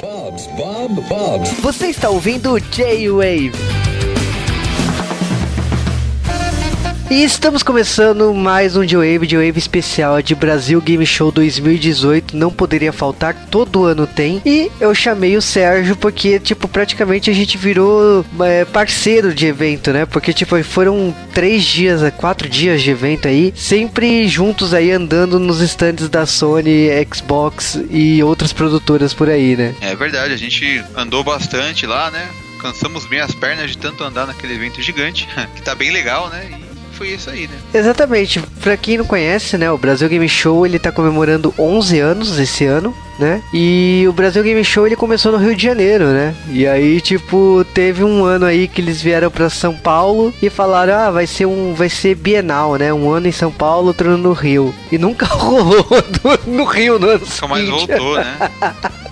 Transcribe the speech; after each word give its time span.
Bob's, 0.00 0.46
Bob. 1.08 1.44
Você 1.60 1.86
está 1.88 2.10
ouvindo 2.10 2.58
J-Wave. 2.58 3.77
E 7.10 7.24
estamos 7.24 7.62
começando 7.62 8.34
mais 8.34 8.76
um 8.76 8.84
J-Wave, 8.84 9.26
J-Wave 9.26 9.58
especial 9.58 10.20
de 10.20 10.34
Brasil 10.34 10.78
Game 10.78 11.06
Show 11.06 11.32
2018. 11.32 12.36
Não 12.36 12.50
poderia 12.52 12.92
faltar, 12.92 13.46
todo 13.50 13.86
ano 13.86 14.06
tem. 14.06 14.42
E 14.44 14.70
eu 14.78 14.94
chamei 14.94 15.34
o 15.34 15.40
Sérgio 15.40 15.96
porque, 15.96 16.38
tipo, 16.38 16.68
praticamente 16.68 17.30
a 17.30 17.32
gente 17.32 17.56
virou 17.56 18.26
é, 18.40 18.66
parceiro 18.66 19.34
de 19.34 19.46
evento, 19.46 19.90
né? 19.90 20.04
Porque, 20.04 20.34
tipo, 20.34 20.62
foram 20.62 21.16
três 21.32 21.64
dias, 21.64 22.02
é, 22.02 22.10
quatro 22.10 22.46
dias 22.46 22.82
de 22.82 22.90
evento 22.90 23.26
aí, 23.26 23.54
sempre 23.56 24.28
juntos 24.28 24.74
aí 24.74 24.90
andando 24.90 25.38
nos 25.38 25.62
stands 25.62 26.10
da 26.10 26.26
Sony, 26.26 26.88
Xbox 27.10 27.80
e 27.88 28.22
outras 28.22 28.52
produtoras 28.52 29.14
por 29.14 29.30
aí, 29.30 29.56
né? 29.56 29.74
É 29.80 29.96
verdade, 29.96 30.34
a 30.34 30.38
gente 30.38 30.84
andou 30.94 31.24
bastante 31.24 31.86
lá, 31.86 32.10
né? 32.10 32.28
Cansamos 32.60 33.06
bem 33.06 33.20
as 33.20 33.34
pernas 33.34 33.70
de 33.70 33.78
tanto 33.78 34.04
andar 34.04 34.26
naquele 34.26 34.56
evento 34.56 34.82
gigante, 34.82 35.26
que 35.56 35.62
tá 35.62 35.74
bem 35.74 35.90
legal, 35.90 36.28
né? 36.28 36.50
E 36.64 36.67
foi 36.98 37.10
isso 37.10 37.30
aí, 37.30 37.46
né? 37.46 37.56
Exatamente. 37.72 38.42
Pra 38.60 38.76
quem 38.76 38.98
não 38.98 39.04
conhece, 39.04 39.56
né, 39.56 39.70
o 39.70 39.78
Brasil 39.78 40.08
Game 40.08 40.28
Show 40.28 40.66
ele 40.66 40.78
tá 40.78 40.90
comemorando 40.90 41.54
11 41.56 42.00
anos 42.00 42.38
esse 42.38 42.64
ano 42.66 42.94
né? 43.18 43.42
E 43.52 44.04
o 44.08 44.12
Brasil 44.12 44.42
Game 44.42 44.62
Show 44.64 44.86
ele 44.86 44.96
começou 44.96 45.32
no 45.32 45.38
Rio 45.38 45.54
de 45.54 45.62
Janeiro, 45.62 46.06
né? 46.06 46.34
E 46.48 46.66
aí, 46.66 47.00
tipo, 47.00 47.66
teve 47.74 48.04
um 48.04 48.24
ano 48.24 48.46
aí 48.46 48.68
que 48.68 48.80
eles 48.80 49.02
vieram 49.02 49.30
para 49.30 49.50
São 49.50 49.74
Paulo 49.74 50.32
e 50.40 50.48
falaram: 50.48 50.94
"Ah, 50.94 51.10
vai 51.10 51.26
ser 51.26 51.46
um 51.46 51.74
vai 51.74 51.88
ser 51.88 52.14
bienal, 52.14 52.76
né? 52.76 52.92
Um 52.92 53.10
ano 53.10 53.26
em 53.26 53.32
São 53.32 53.50
Paulo, 53.50 53.88
outro 53.88 54.16
no 54.16 54.32
Rio". 54.32 54.74
E 54.90 54.96
nunca 54.96 55.26
rolou 55.26 55.86
no, 56.46 56.54
no 56.54 56.64
Rio, 56.64 56.98
no 56.98 57.08
ano 57.08 57.20
Nunca 57.20 57.48
mais 57.48 57.68
voltou, 57.68 58.16
né? 58.16 58.36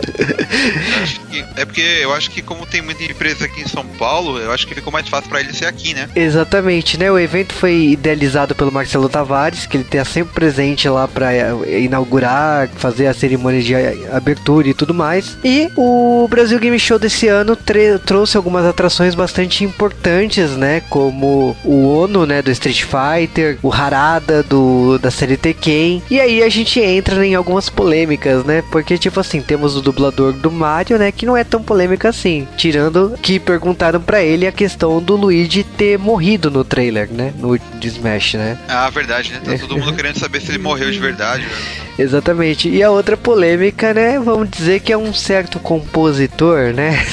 que, 1.30 1.44
é 1.56 1.64
porque 1.64 1.80
eu 1.80 2.12
acho 2.12 2.30
que 2.30 2.42
como 2.42 2.66
tem 2.66 2.82
muita 2.82 3.04
empresa 3.04 3.44
aqui 3.44 3.62
em 3.62 3.68
São 3.68 3.84
Paulo, 3.84 4.38
eu 4.38 4.52
acho 4.52 4.66
que 4.66 4.74
ficou 4.74 4.92
mais 4.92 5.08
fácil 5.08 5.28
para 5.28 5.40
ele 5.40 5.52
ser 5.52 5.66
aqui, 5.66 5.94
né? 5.94 6.08
Exatamente, 6.14 6.98
né? 6.98 7.10
O 7.10 7.18
evento 7.18 7.52
foi 7.52 7.88
idealizado 7.88 8.54
pelo 8.54 8.72
Marcelo 8.72 9.08
Tavares, 9.08 9.66
que 9.66 9.76
ele 9.76 9.84
tem 9.84 10.04
sempre 10.04 10.34
presente 10.34 10.88
lá 10.88 11.08
para 11.08 11.32
inaugurar, 11.66 12.68
fazer 12.76 13.06
a 13.06 13.14
cerimônia 13.14 13.62
de 13.62 13.74
abertura 14.12 14.68
e 14.68 14.74
tudo 14.74 14.94
mais. 14.94 15.36
E 15.44 15.70
o 15.76 16.26
Brasil 16.28 16.58
Game 16.58 16.78
Show 16.78 16.98
desse 16.98 17.28
ano 17.28 17.56
trouxe 18.04 18.36
algumas 18.36 18.64
atrações 18.64 19.14
bastante 19.14 19.64
importantes, 19.64 20.50
né? 20.52 20.82
Como 20.88 21.56
o 21.64 21.98
Ono, 21.98 22.26
né? 22.26 22.42
Do 22.42 22.50
Street 22.50 22.84
Fighter, 22.84 23.58
o 23.62 23.72
Harada 23.72 24.42
do 24.42 24.98
da 24.98 25.10
série 25.10 25.36
Tekken. 25.36 26.02
E 26.10 26.20
aí 26.20 26.42
a 26.42 26.48
gente 26.48 26.80
entra 26.80 27.26
em 27.26 27.34
algumas 27.34 27.68
polêmicas, 27.68 28.44
né? 28.44 28.62
Porque, 28.70 28.98
tipo 28.98 29.20
assim, 29.20 29.40
temos 29.40 29.76
o 29.76 29.82
dublador 29.96 30.32
do 30.34 30.52
Mario, 30.52 30.98
né? 30.98 31.10
Que 31.10 31.24
não 31.24 31.36
é 31.36 31.42
tão 31.42 31.62
polêmica 31.62 32.10
assim. 32.10 32.46
Tirando 32.56 33.18
que 33.22 33.40
perguntaram 33.40 34.00
para 34.00 34.22
ele 34.22 34.46
a 34.46 34.52
questão 34.52 35.02
do 35.02 35.16
Luigi 35.16 35.64
ter 35.64 35.98
morrido 35.98 36.50
no 36.50 36.62
trailer, 36.62 37.10
né? 37.10 37.32
No 37.38 37.58
de 37.58 37.88
Smash, 37.88 38.34
né? 38.34 38.58
Ah, 38.68 38.90
verdade, 38.90 39.32
né? 39.32 39.40
Tá 39.42 39.56
todo 39.58 39.78
mundo 39.78 39.94
querendo 39.94 40.18
saber 40.18 40.40
se 40.40 40.50
ele 40.50 40.58
morreu 40.58 40.90
de 40.90 40.98
verdade. 40.98 41.44
Né? 41.44 41.56
Exatamente. 41.98 42.68
E 42.68 42.82
a 42.82 42.90
outra 42.90 43.16
polêmica, 43.16 43.94
né? 43.94 44.18
Vamos 44.18 44.50
dizer 44.50 44.80
que 44.80 44.92
é 44.92 44.98
um 44.98 45.14
certo 45.14 45.58
compositor, 45.58 46.74
né? 46.74 47.04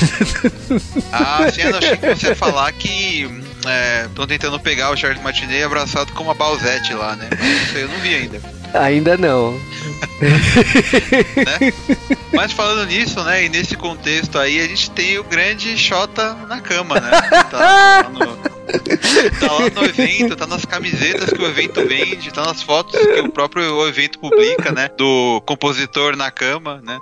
Ah, 1.12 1.45
sim, 1.52 1.62
eu 1.62 1.78
achei 1.78 1.95
que 1.95 2.16
você 2.16 2.28
ia 2.30 2.34
falar 2.36 2.72
que 2.72 3.30
estão 3.59 4.23
é, 4.23 4.28
tentando 4.28 4.59
pegar 4.59 4.90
o 4.90 4.97
Charles 4.97 5.22
Martinet 5.22 5.64
abraçado 5.64 6.12
com 6.14 6.23
uma 6.23 6.34
Balzette 6.34 6.95
lá, 6.95 7.16
né? 7.16 7.30
Mas 7.30 7.64
isso 7.64 7.78
aí 7.78 7.81
eu 7.84 7.88
não 7.88 8.00
vi 8.00 8.16
ainda. 8.16 8.62
Ainda 8.74 9.18
não. 9.18 9.54
né? 10.22 11.74
Mas 12.34 12.52
falando 12.52 12.88
nisso, 12.88 13.24
né, 13.24 13.46
e 13.46 13.50
nesse 13.50 13.76
contexto 13.76 14.40
aí, 14.40 14.60
a 14.60 14.68
gente 14.68 14.90
tem 14.92 15.20
o 15.20 15.24
grande 15.24 15.78
Xota 15.78 16.34
na 16.48 16.60
cama, 16.60 17.00
né? 17.00 17.12
Tá 17.52 18.09
no, 18.12 18.53
tá 19.40 19.51
lá 19.51 19.69
no 19.69 19.85
evento, 19.85 20.35
tá 20.35 20.47
nas 20.47 20.66
camisetas 20.66 21.29
que 21.29 21.41
o 21.41 21.46
evento 21.46 21.85
vende, 21.88 22.31
tá 22.31 22.46
nas 22.46 22.62
fotos 22.62 23.00
que 23.00 23.19
o 23.19 23.31
próprio 23.31 23.88
evento 23.88 24.19
publica, 24.19 24.72
né? 24.72 24.90
Do 24.97 25.41
compositor 25.46 26.16
na 26.16 26.31
cama, 26.31 26.81
né? 26.84 27.00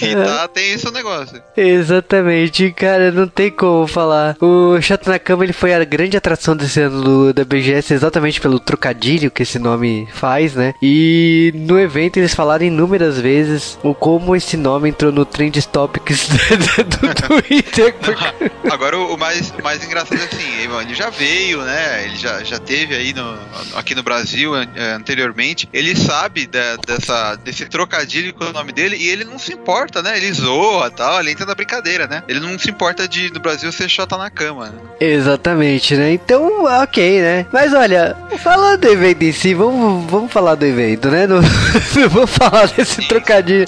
E 0.00 0.14
tá, 0.14 0.48
tem 0.48 0.72
esse 0.72 0.90
negócio. 0.90 1.42
Exatamente, 1.56 2.70
cara, 2.72 3.10
não 3.10 3.28
tem 3.28 3.50
como 3.50 3.86
falar. 3.86 4.36
O 4.40 4.80
Chato 4.80 5.08
na 5.08 5.18
Cama 5.18 5.44
ele 5.44 5.52
foi 5.52 5.74
a 5.74 5.84
grande 5.84 6.16
atração 6.16 6.56
desse 6.56 6.80
ano 6.80 7.02
do, 7.02 7.32
da 7.32 7.44
BGS, 7.44 7.94
exatamente 7.94 8.40
pelo 8.40 8.58
trocadilho 8.58 9.30
que 9.30 9.42
esse 9.42 9.58
nome 9.58 10.08
faz, 10.12 10.54
né? 10.54 10.74
E 10.82 11.52
no 11.54 11.78
evento 11.78 12.18
eles 12.18 12.34
falaram 12.34 12.64
inúmeras 12.64 13.20
vezes 13.20 13.78
o 13.82 13.94
como 13.94 14.34
esse 14.36 14.56
nome 14.56 14.88
entrou 14.88 15.12
no 15.12 15.24
Trend 15.24 15.60
Topics 15.66 16.28
do, 16.28 17.14
Twitter. 17.14 17.94
Porque... 18.00 18.50
Agora 18.70 18.98
o 18.98 19.16
mais, 19.16 19.52
mais 19.62 19.84
engraçado 19.84 20.20
é 20.20 20.24
assim, 20.24 20.68
ele 20.84 20.94
já 20.94 21.10
veio, 21.10 21.62
né? 21.62 22.04
Ele 22.04 22.16
já, 22.16 22.42
já 22.44 22.58
teve 22.58 22.94
aí 22.94 23.12
no, 23.12 23.38
aqui 23.74 23.94
no 23.94 24.02
Brasil 24.02 24.54
é, 24.56 24.92
anteriormente. 24.92 25.68
Ele 25.72 25.96
sabe 25.96 26.46
da, 26.46 26.76
dessa, 26.76 27.36
desse 27.36 27.66
trocadilho 27.66 28.32
com 28.34 28.44
o 28.44 28.52
nome 28.52 28.72
dele 28.72 28.96
e 28.96 29.08
ele 29.08 29.24
não 29.24 29.38
se 29.38 29.52
importa, 29.52 30.02
né? 30.02 30.16
Ele 30.16 30.32
zoa 30.32 30.90
tal, 30.90 31.20
ele 31.20 31.30
entra 31.30 31.46
na 31.46 31.54
brincadeira, 31.54 32.06
né? 32.06 32.22
Ele 32.28 32.40
não 32.40 32.58
se 32.58 32.70
importa 32.70 33.08
de 33.08 33.32
no 33.32 33.40
Brasil 33.40 33.70
ser 33.72 33.88
chota 33.88 34.16
na 34.16 34.30
cama. 34.30 34.66
Né? 34.66 34.78
Exatamente, 35.00 35.96
né? 35.96 36.12
Então, 36.12 36.64
ok, 36.64 37.20
né? 37.20 37.46
Mas 37.52 37.72
olha, 37.72 38.16
falando 38.42 38.80
do 38.80 38.88
evento 38.88 39.22
em 39.22 39.32
si, 39.32 39.54
vamos, 39.54 40.10
vamos 40.10 40.32
falar 40.32 40.54
do 40.54 40.64
evento, 40.64 41.08
né? 41.10 41.26
Não, 41.26 41.40
não 41.96 42.08
vou 42.08 42.26
falar 42.26 42.66
desse 42.68 43.02
Sim. 43.02 43.08
trocadilho. 43.08 43.66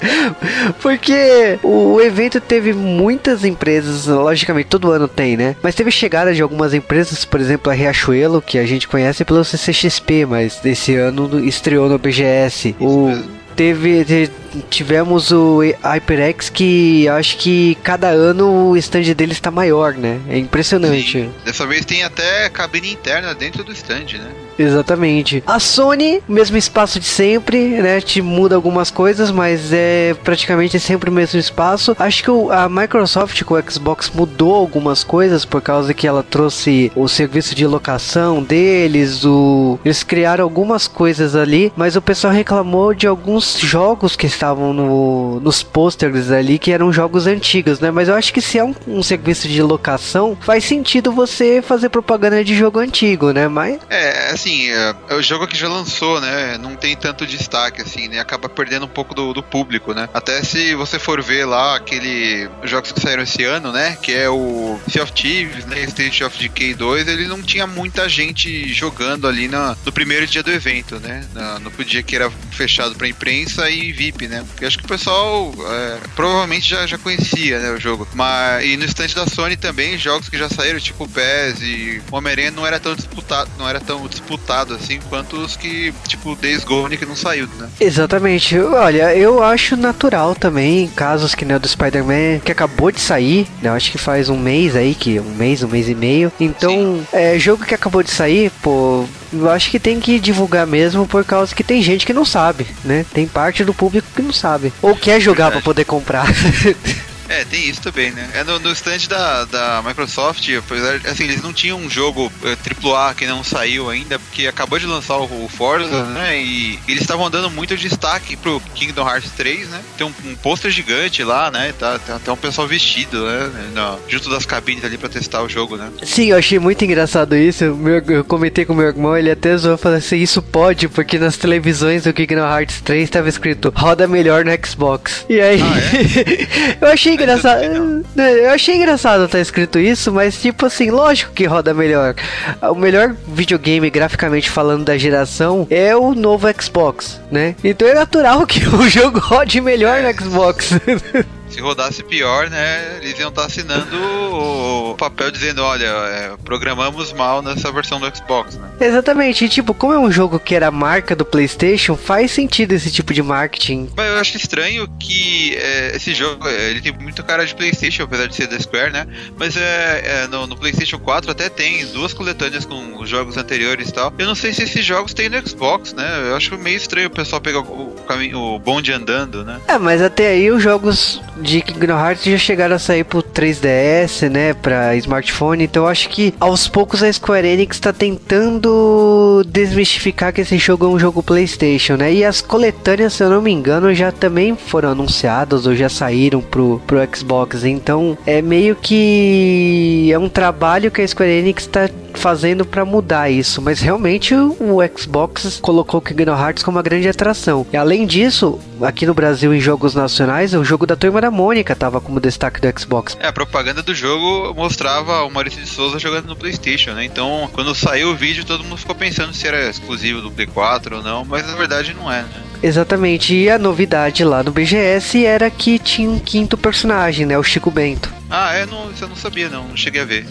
Porque 0.81 1.59
o 1.63 1.99
evento 2.01 2.39
teve 2.39 2.73
muitas 2.73 3.43
empresas, 3.43 4.05
logicamente 4.05 4.67
todo 4.67 4.91
ano 4.91 5.07
tem, 5.07 5.35
né? 5.35 5.55
Mas 5.61 5.75
teve 5.75 5.91
chegada 5.91 6.33
de 6.33 6.41
algumas 6.41 6.73
empresas, 6.73 7.06
por 7.25 7.39
exemplo, 7.39 7.71
a 7.71 7.75
Riachuelo, 7.75 8.41
que 8.41 8.57
a 8.57 8.65
gente 8.65 8.87
conhece 8.87 9.23
pelo 9.23 9.43
CCXP, 9.43 10.25
mas 10.25 10.63
esse 10.65 10.95
ano 10.95 11.43
estreou 11.43 11.89
no 11.89 11.97
BGS. 11.97 12.69
Isso 12.69 12.75
o 12.79 13.07
mesmo. 13.07 13.37
Teve, 13.55 14.29
tivemos 14.69 15.31
o 15.31 15.61
HyperX 15.61 16.49
que 16.49 17.07
acho 17.09 17.37
que 17.37 17.77
cada 17.83 18.07
ano 18.07 18.69
o 18.71 18.77
stand 18.77 19.13
dele 19.15 19.31
está 19.31 19.51
maior, 19.51 19.93
né? 19.93 20.19
É 20.27 20.37
impressionante. 20.37 21.23
Sim. 21.23 21.31
Dessa 21.45 21.65
vez 21.65 21.85
tem 21.85 22.03
até 22.03 22.49
cabine 22.49 22.91
interna 22.91 23.33
dentro 23.33 23.63
do 23.63 23.71
stand, 23.71 24.17
né? 24.17 24.31
Exatamente. 24.57 25.43
A 25.45 25.59
Sony, 25.59 26.21
mesmo 26.27 26.57
espaço 26.57 26.99
de 26.99 27.05
sempre, 27.05 27.81
né? 27.81 28.01
Te 28.01 28.21
muda 28.21 28.55
algumas 28.55 28.89
coisas, 28.89 29.29
mas 29.29 29.71
é 29.71 30.15
praticamente 30.23 30.79
sempre 30.79 31.09
o 31.09 31.13
mesmo 31.13 31.39
espaço. 31.39 31.95
Acho 31.99 32.23
que 32.23 32.31
o, 32.31 32.51
a 32.51 32.67
Microsoft 32.67 33.43
com 33.43 33.53
o 33.53 33.71
Xbox 33.71 34.09
mudou 34.09 34.55
algumas 34.55 35.03
coisas 35.03 35.45
por 35.45 35.61
causa 35.61 35.93
que 35.93 36.07
ela 36.07 36.23
trouxe 36.23 36.91
o 36.95 37.07
serviço 37.07 37.53
de 37.53 37.67
locação 37.67 38.41
deles, 38.41 39.23
o 39.23 39.79
eles 39.83 40.03
criaram 40.03 40.43
algumas 40.43 40.87
coisas 40.87 41.35
ali, 41.35 41.71
mas 41.75 41.95
o 41.95 42.01
pessoal 42.01 42.33
reclamou 42.33 42.93
de 42.93 43.07
alguns 43.07 43.57
jogos 43.59 44.15
que 44.15 44.25
estavam 44.37 44.73
no, 44.73 45.39
nos 45.39 45.61
posters 45.61 46.31
ali 46.31 46.57
que 46.57 46.71
eram 46.71 46.91
jogos 46.91 47.27
antigos, 47.27 47.79
né? 47.79 47.91
Mas 47.91 48.07
eu 48.07 48.15
acho 48.15 48.33
que 48.33 48.41
se 48.41 48.57
é 48.57 48.63
um, 48.63 48.73
um 48.87 49.03
serviço 49.03 49.47
de 49.47 49.61
locação, 49.61 50.37
faz 50.41 50.63
sentido 50.63 51.11
você 51.11 51.61
fazer 51.61 51.89
propaganda 51.89 52.43
de 52.43 52.55
jogo 52.55 52.79
antigo, 52.79 53.31
né? 53.31 53.47
Mas 53.47 53.79
é, 53.89 54.31
assim, 54.31 54.47
assim, 54.47 54.69
é, 54.69 54.95
é, 55.09 55.15
o 55.15 55.21
jogo 55.21 55.47
que 55.47 55.57
já 55.57 55.67
lançou, 55.67 56.19
né? 56.21 56.57
Não 56.57 56.75
tem 56.75 56.95
tanto 56.95 57.25
destaque, 57.25 57.81
assim, 57.81 58.07
né? 58.07 58.19
Acaba 58.19 58.47
perdendo 58.49 58.85
um 58.85 58.89
pouco 58.89 59.13
do, 59.13 59.33
do 59.33 59.43
público, 59.43 59.93
né? 59.93 60.09
Até 60.13 60.43
se 60.43 60.73
você 60.75 60.97
for 60.97 61.21
ver 61.21 61.45
lá 61.45 61.75
aquele 61.75 62.49
jogos 62.63 62.91
que 62.91 63.01
saíram 63.01 63.23
esse 63.23 63.43
ano, 63.43 63.71
né? 63.71 63.97
Que 64.01 64.13
é 64.13 64.29
o 64.29 64.79
Sea 64.89 65.03
of 65.03 65.11
Thieves, 65.11 65.65
né? 65.65 65.83
State 65.83 66.23
of 66.23 66.37
Decay 66.37 66.73
2, 66.73 67.07
ele 67.07 67.27
não 67.27 67.41
tinha 67.41 67.67
muita 67.67 68.07
gente 68.07 68.73
jogando 68.73 69.27
ali 69.27 69.47
na, 69.47 69.75
no 69.85 69.91
primeiro 69.91 70.25
dia 70.25 70.41
do 70.41 70.51
evento, 70.51 70.99
né? 70.99 71.25
Na, 71.33 71.59
no 71.59 71.71
dia 71.83 72.01
que 72.01 72.15
era 72.15 72.29
fechado 72.51 72.95
pra 72.95 73.07
imprensa 73.07 73.69
e 73.69 73.91
VIP, 73.91 74.26
né? 74.27 74.43
Porque 74.47 74.65
acho 74.65 74.77
que 74.77 74.85
o 74.85 74.87
pessoal 74.87 75.53
é, 75.59 75.97
provavelmente 76.15 76.69
já, 76.69 76.85
já 76.85 76.97
conhecia, 76.97 77.59
né? 77.59 77.71
O 77.71 77.79
jogo. 77.79 78.07
Mas, 78.13 78.65
e 78.65 78.77
no 78.77 78.85
estante 78.85 79.15
da 79.15 79.25
Sony 79.27 79.55
também, 79.55 79.97
jogos 79.97 80.29
que 80.29 80.37
já 80.37 80.49
saíram, 80.49 80.79
tipo 80.79 81.03
o 81.03 81.09
PES 81.09 81.61
e 81.61 82.01
o 82.11 82.15
Homem-Aranha 82.15 82.51
não 82.51 82.65
era 82.65 82.79
tão 82.79 82.95
disputado, 82.95 83.49
não 83.57 83.67
era 83.67 83.79
tão 83.79 84.07
disputado 84.07 84.73
assim 84.73 84.99
quanto 85.09 85.37
os 85.37 85.55
que, 85.55 85.93
tipo, 86.07 86.35
Days 86.35 86.63
Gone 86.63 86.97
que 86.97 87.05
não 87.05 87.15
saiu, 87.15 87.47
né? 87.57 87.69
Exatamente. 87.79 88.57
Olha, 88.59 89.15
eu 89.15 89.43
acho 89.43 89.75
natural 89.75 90.35
também 90.35 90.87
casos 90.89 91.35
que 91.35 91.45
nem 91.45 91.55
o 91.55 91.59
do 91.59 91.67
Spider-Man 91.67 92.39
que 92.43 92.51
acabou 92.51 92.91
de 92.91 92.99
sair, 92.99 93.47
né? 93.61 93.69
Acho 93.69 93.91
que 93.91 93.97
faz 93.97 94.29
um 94.29 94.37
mês 94.37 94.75
aí, 94.75 94.95
que 94.95 95.19
um 95.19 95.35
mês, 95.35 95.63
um 95.63 95.67
mês 95.67 95.89
e 95.89 95.95
meio. 95.95 96.31
Então, 96.39 97.05
é 97.11 97.37
jogo 97.37 97.65
que 97.65 97.75
acabou 97.75 98.03
de 98.03 98.11
sair, 98.11 98.51
pô, 98.61 99.05
eu 99.31 99.49
acho 99.49 99.69
que 99.69 99.79
tem 99.79 99.99
que 99.99 100.19
divulgar 100.19 100.65
mesmo 100.65 101.07
por 101.07 101.23
causa 101.23 101.55
que 101.55 101.63
tem 101.63 101.81
gente 101.81 102.05
que 102.05 102.13
não 102.13 102.25
sabe, 102.25 102.67
né? 102.83 103.05
Tem 103.13 103.27
parte 103.27 103.63
do 103.63 103.73
público 103.73 104.07
que 104.15 104.21
não 104.21 104.33
sabe. 104.33 104.71
Ou 104.81 104.95
quer 104.95 105.19
jogar 105.19 105.51
para 105.51 105.61
poder 105.61 105.85
comprar. 105.85 106.25
É, 107.29 107.41
É, 107.41 107.45
tem 107.45 107.69
isso 107.69 107.81
também, 107.81 108.11
né? 108.11 108.29
É 108.33 108.43
no, 108.43 108.59
no 108.59 108.71
stand 108.71 109.07
da, 109.09 109.45
da 109.45 109.83
Microsoft, 109.85 110.47
apesar 110.57 110.99
assim, 111.05 111.25
eles 111.25 111.41
não 111.41 111.53
tinham 111.53 111.77
um 111.79 111.89
jogo 111.89 112.31
é, 112.43 112.55
AAA 112.55 113.13
que 113.13 113.25
não 113.27 113.43
saiu 113.43 113.89
ainda, 113.89 114.17
porque 114.19 114.47
acabou 114.47 114.79
de 114.79 114.85
lançar 114.85 115.17
o, 115.17 115.45
o 115.45 115.49
Forza, 115.49 116.03
né? 116.05 116.39
E 116.41 116.79
eles 116.87 117.01
estavam 117.01 117.29
dando 117.29 117.49
muito 117.51 117.75
destaque 117.77 118.35
pro 118.35 118.59
Kingdom 118.75 119.07
Hearts 119.07 119.31
3, 119.31 119.69
né? 119.69 119.81
Tem 119.97 120.07
um, 120.07 120.13
um 120.29 120.35
pôster 120.35 120.71
gigante 120.71 121.23
lá, 121.23 121.51
né? 121.51 121.73
Tá, 121.77 121.99
tem 121.99 122.15
até 122.15 122.31
um 122.31 122.37
pessoal 122.37 122.67
vestido, 122.67 123.25
né? 123.25 123.51
No, 123.73 123.99
junto 124.09 124.29
das 124.29 124.45
cabines 124.45 124.83
ali 124.83 124.97
pra 124.97 125.09
testar 125.09 125.43
o 125.43 125.49
jogo, 125.49 125.77
né? 125.77 125.89
Sim, 126.03 126.31
eu 126.31 126.37
achei 126.37 126.57
muito 126.59 126.83
engraçado 126.83 127.35
isso. 127.35 127.63
Meu, 127.75 128.01
eu 128.07 128.23
comentei 128.23 128.65
com 128.65 128.73
meu 128.73 128.87
irmão, 128.87 129.17
ele 129.17 129.29
até 129.31 129.55
zoou, 129.57 129.77
falou 129.77 129.97
assim, 129.97 130.17
isso 130.17 130.41
pode, 130.41 130.87
porque 130.87 131.17
nas 131.19 131.37
televisões 131.37 132.03
do 132.03 132.13
Kingdom 132.13 132.45
Hearts 132.47 132.81
3 132.81 133.03
estava 133.03 133.29
escrito 133.29 133.71
roda 133.75 134.07
melhor 134.07 134.43
no 134.45 134.51
Xbox. 134.65 135.25
E 135.29 135.39
aí, 135.39 135.59
Ah, 135.61 135.77
é? 135.77 136.77
eu 136.85 136.87
achei 136.91 137.16
engraçado. 137.23 137.63
eu 137.63 138.03
né, 138.15 138.45
Eu 138.45 138.51
achei 138.51 138.75
engraçado 138.75 139.25
estar 139.25 139.39
escrito 139.39 139.79
isso, 139.79 140.11
mas 140.11 140.41
tipo 140.41 140.65
assim, 140.65 140.89
lógico 140.89 141.33
que 141.33 141.45
roda 141.45 141.73
melhor. 141.73 142.15
O 142.61 142.75
melhor 142.75 143.15
videogame, 143.27 143.89
graficamente 143.89 144.49
falando, 144.49 144.85
da 144.85 144.97
geração 144.97 145.67
é 145.69 145.95
o 145.95 146.13
novo 146.13 146.47
Xbox, 146.59 147.19
né? 147.31 147.55
Então 147.63 147.87
é 147.87 147.93
natural 147.93 148.45
que 148.45 148.67
o 148.67 148.89
jogo 148.89 149.19
rode 149.19 149.59
melhor 149.61 150.01
no 150.01 150.13
Xbox. 150.13 150.71
Se 151.49 151.61
rodasse 151.61 152.03
pior, 152.03 152.49
né? 152.49 152.99
Eles 153.01 153.17
iam 153.19 153.29
estar 153.29 153.45
assinando 153.45 153.97
o 153.97 154.95
papel 154.95 155.31
dizendo, 155.31 155.63
olha, 155.63 155.85
é, 155.85 156.33
programamos 156.43 157.13
mal 157.13 157.41
nessa 157.41 157.71
versão 157.71 157.99
do 157.99 158.15
Xbox, 158.15 158.55
né? 158.55 158.69
Exatamente, 158.79 159.45
e, 159.45 159.49
tipo, 159.49 159.73
como 159.73 159.93
é 159.93 159.99
um 159.99 160.11
jogo 160.11 160.39
que 160.39 160.55
era 160.55 160.67
a 160.67 160.71
marca 160.71 161.15
do 161.15 161.25
PlayStation, 161.25 161.95
faz 161.95 162.31
sentido 162.31 162.73
esse 162.73 162.91
tipo 162.91 163.13
de 163.13 163.21
marketing. 163.21 163.89
Mas 163.95 164.07
eu 164.07 164.17
acho 164.17 164.37
estranho 164.37 164.87
que 164.99 165.55
é, 165.55 165.95
esse 165.95 166.13
jogo, 166.13 166.47
é, 166.47 166.69
ele 166.69 166.81
tem 166.81 166.91
muita 166.91 167.23
cara 167.23 167.45
de 167.45 167.55
Playstation, 167.55 168.03
apesar 168.03 168.27
de 168.27 168.35
ser 168.35 168.47
da 168.47 168.59
Square, 168.59 168.91
né? 168.91 169.07
Mas 169.37 169.57
é, 169.57 170.23
é, 170.23 170.27
no, 170.27 170.47
no 170.47 170.57
Playstation 170.57 170.99
4 170.99 171.31
até 171.31 171.49
tem 171.49 171.85
duas 171.87 172.13
coletâneas 172.13 172.65
com 172.65 172.99
os 172.99 173.09
jogos 173.09 173.37
anteriores 173.37 173.89
e 173.89 173.93
tal. 173.93 174.13
Eu 174.17 174.27
não 174.27 174.35
sei 174.35 174.53
se 174.53 174.63
esses 174.63 174.85
jogos 174.85 175.13
tem 175.13 175.29
no 175.29 175.47
Xbox, 175.47 175.93
né? 175.93 176.29
Eu 176.29 176.35
acho 176.35 176.57
meio 176.57 176.77
estranho 176.77 177.07
o 177.07 177.11
pessoal 177.11 177.41
pegar 177.41 177.59
o, 177.59 177.89
o 177.89 178.03
caminho, 178.07 178.39
o 178.39 178.59
bonde 178.59 178.91
andando, 178.91 179.43
né? 179.43 179.59
É, 179.67 179.77
mas 179.77 180.01
até 180.01 180.27
aí 180.29 180.51
os 180.51 180.61
jogos 180.61 181.21
de 181.41 181.61
Kingdom 181.61 181.97
Hearts 181.97 182.25
já 182.25 182.37
chegaram 182.37 182.75
a 182.75 182.79
sair 182.79 183.03
pro 183.03 183.21
3DS, 183.21 184.29
né, 184.29 184.53
pra 184.53 184.95
smartphone, 184.95 185.63
então 185.63 185.87
acho 185.87 186.09
que 186.09 186.33
aos 186.39 186.67
poucos 186.67 187.03
a 187.03 187.11
Square 187.11 187.47
Enix 187.47 187.79
tá 187.79 187.93
tentando 187.93 189.43
desmistificar 189.47 190.33
que 190.33 190.41
esse 190.41 190.57
jogo 190.57 190.85
é 190.85 190.89
um 190.89 190.99
jogo 190.99 191.23
PlayStation, 191.23 191.95
né? 191.95 192.13
E 192.13 192.23
as 192.23 192.41
coletâneas, 192.41 193.13
se 193.13 193.23
eu 193.23 193.29
não 193.29 193.41
me 193.41 193.51
engano, 193.51 193.93
já 193.93 194.11
também 194.11 194.55
foram 194.55 194.89
anunciadas 194.89 195.65
ou 195.65 195.75
já 195.75 195.89
saíram 195.89 196.41
pro, 196.41 196.81
pro 196.85 196.97
Xbox, 197.15 197.63
então 197.63 198.17
é 198.25 198.41
meio 198.41 198.75
que 198.75 200.09
é 200.11 200.17
um 200.17 200.29
trabalho 200.29 200.91
que 200.91 201.01
a 201.01 201.07
Square 201.07 201.31
Enix 201.31 201.67
tá 201.67 201.89
fazendo 202.17 202.65
para 202.65 202.83
mudar 202.83 203.29
isso, 203.29 203.61
mas 203.61 203.79
realmente 203.79 204.35
o, 204.35 204.79
Xbox 204.97 205.59
colocou 205.61 205.99
o 205.99 206.03
Kingdom 206.03 206.37
Hearts 206.37 206.63
como 206.63 206.77
uma 206.77 206.83
grande 206.83 207.07
atração. 207.07 207.65
E 207.71 207.77
além 207.77 208.05
disso, 208.05 208.59
aqui 208.81 209.05
no 209.05 209.13
Brasil 209.13 209.53
em 209.53 209.59
jogos 209.59 209.95
nacionais, 209.95 210.53
o 210.53 210.63
jogo 210.63 210.85
da 210.85 210.95
Turma 210.95 211.21
da 211.21 211.31
Mônica 211.31 211.75
tava 211.75 212.01
como 212.01 212.19
destaque 212.19 212.59
do 212.59 212.79
Xbox. 212.79 213.17
É, 213.19 213.27
a 213.27 213.33
propaganda 213.33 213.81
do 213.81 213.93
jogo 213.93 214.53
mostrava 214.53 215.23
o 215.23 215.31
Maurício 215.31 215.61
de 215.61 215.69
Souza 215.69 215.99
jogando 215.99 216.27
no 216.27 216.35
PlayStation, 216.35 216.91
né? 216.91 217.05
Então, 217.05 217.49
quando 217.53 217.73
saiu 217.73 218.09
o 218.09 218.15
vídeo, 218.15 218.43
todo 218.43 218.63
mundo 218.63 218.77
ficou 218.77 218.95
pensando 218.95 219.33
se 219.33 219.47
era 219.47 219.69
exclusivo 219.69 220.21
do 220.21 220.31
Play 220.31 220.47
4 220.47 220.97
ou 220.97 221.03
não, 221.03 221.23
mas 221.23 221.45
na 221.47 221.55
verdade 221.55 221.93
não 221.93 222.11
é, 222.11 222.23
né? 222.23 222.43
Exatamente, 222.61 223.35
e 223.35 223.49
a 223.49 223.59
novidade 223.59 224.23
lá 224.23 224.41
no 224.41 224.51
BGS 224.51 225.23
era 225.23 225.49
que 225.49 225.77
tinha 225.77 226.09
um 226.09 226.19
quinto 226.19 226.57
personagem, 226.57 227.25
né, 227.25 227.37
o 227.37 227.43
Chico 227.43 227.69
Bento. 227.69 228.11
Ah, 228.29 228.53
é, 228.53 228.65
não, 228.65 228.91
isso 228.91 229.03
eu 229.03 229.09
não 229.09 229.15
sabia, 229.15 229.47
não, 229.47 229.67
não 229.67 229.77
cheguei 229.77 230.01
a 230.01 230.05
ver. 230.05 230.25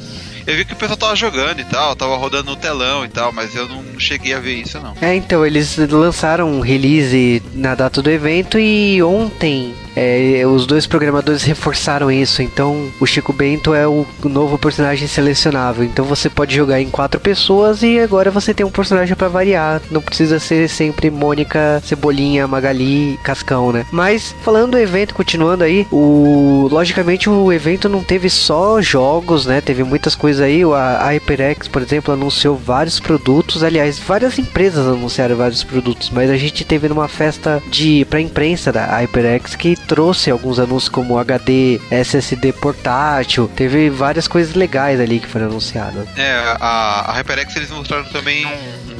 Eu 0.47 0.57
vi 0.57 0.65
que 0.65 0.75
o 0.75 0.77
pessoal 0.77 0.97
tava 0.97 1.17
jogando 1.17 1.61
e 1.61 1.65
tal, 1.65 1.97
tava 1.97 2.17
rodando 2.17 2.53
no 2.53 2.57
telão 2.57 3.05
e 3.05 3.09
tal, 3.09 3.33
mas 3.33 3.55
eu 3.57 3.69
não 3.69 3.99
cheguei 3.99 4.33
a 4.33 4.39
ver 4.39 4.55
isso, 4.55 4.79
não. 4.79 4.95
É, 5.01 5.15
então, 5.15 5.45
eles 5.45 5.77
lançaram 5.77 6.49
um 6.49 6.61
release 6.61 7.43
na 7.53 7.75
data 7.75 8.01
do 8.01 8.09
evento 8.09 8.57
e 8.57 9.03
ontem 9.03 9.75
é, 9.97 10.43
os 10.47 10.67
dois 10.67 10.87
programadores 10.87 11.43
reforçaram 11.43 12.11
isso. 12.11 12.43
Então, 12.43 12.93
o 13.01 13.07
Chico 13.07 13.33
Bento 13.33 13.75
é 13.75 13.89
o 13.89 14.07
novo 14.25 14.59
personagem 14.59 15.09
selecionável. 15.09 15.83
Então, 15.83 16.05
você 16.05 16.29
pode 16.29 16.55
jogar 16.55 16.81
em 16.81 16.91
quatro 16.91 17.19
pessoas 17.19 17.83
e 17.83 17.99
agora 17.99 18.31
você 18.31 18.53
tem 18.53 18.67
um 18.67 18.71
personagem 18.71 19.17
para 19.17 19.29
variar. 19.29 19.81
Não 19.91 20.03
precisa 20.03 20.39
ser 20.39 20.69
sempre 20.69 21.11
Mônica, 21.11 21.81
Cebolinha, 21.85 22.47
Magali, 22.47 23.19
Cascão, 23.23 23.73
né? 23.73 23.87
Mas, 23.91 24.35
falando 24.43 24.73
do 24.73 24.79
evento, 24.79 25.15
continuando 25.15 25.65
aí, 25.65 25.87
o 25.91 26.69
logicamente 26.71 27.31
o 27.31 27.53
evento 27.53 27.89
não 27.89 28.03
teve 28.03 28.29
só 28.29 28.83
jogos, 28.83 29.47
né? 29.47 29.61
Teve 29.61 29.83
muitas 29.83 30.15
coisas 30.15 30.43
aí. 30.43 30.63
A 30.63 31.13
HyperX, 31.13 31.69
por 31.69 31.81
exemplo, 31.81 32.13
anunciou 32.13 32.57
vários 32.57 33.01
produtos. 33.01 33.63
Aliás, 33.63 33.99
várias 33.99 34.39
empresas 34.39 34.87
anunciaram 34.87 35.37
vários 35.37 35.65
produtos. 35.65 36.11
Mas 36.11 36.31
a 36.31 36.37
gente 36.37 36.65
teve 36.65 36.89
numa 36.89 37.09
festa 37.09 37.63
de 37.71 38.05
para 38.11 38.21
imprensa 38.21 38.71
da 38.71 38.85
HyperX 38.99 39.55
que 39.55 39.77
trouxe 39.87 40.31
alguns 40.31 40.59
anúncios 40.59 40.89
como 40.89 41.19
HD, 41.19 41.81
SSD 41.91 42.53
portátil. 42.53 43.49
Teve 43.49 43.91
várias 43.91 44.29
coisas 44.29 44.55
legais 44.55 45.01
ali 45.01 45.21
que 45.21 45.27
foram 45.27 45.47
anunciadas. 45.47 46.09
É, 46.17 46.57
a, 46.61 47.11
a 47.11 47.13
HyperX 47.13 47.57
eles 47.57 47.71
mostraram 47.71 48.05
também 48.07 48.47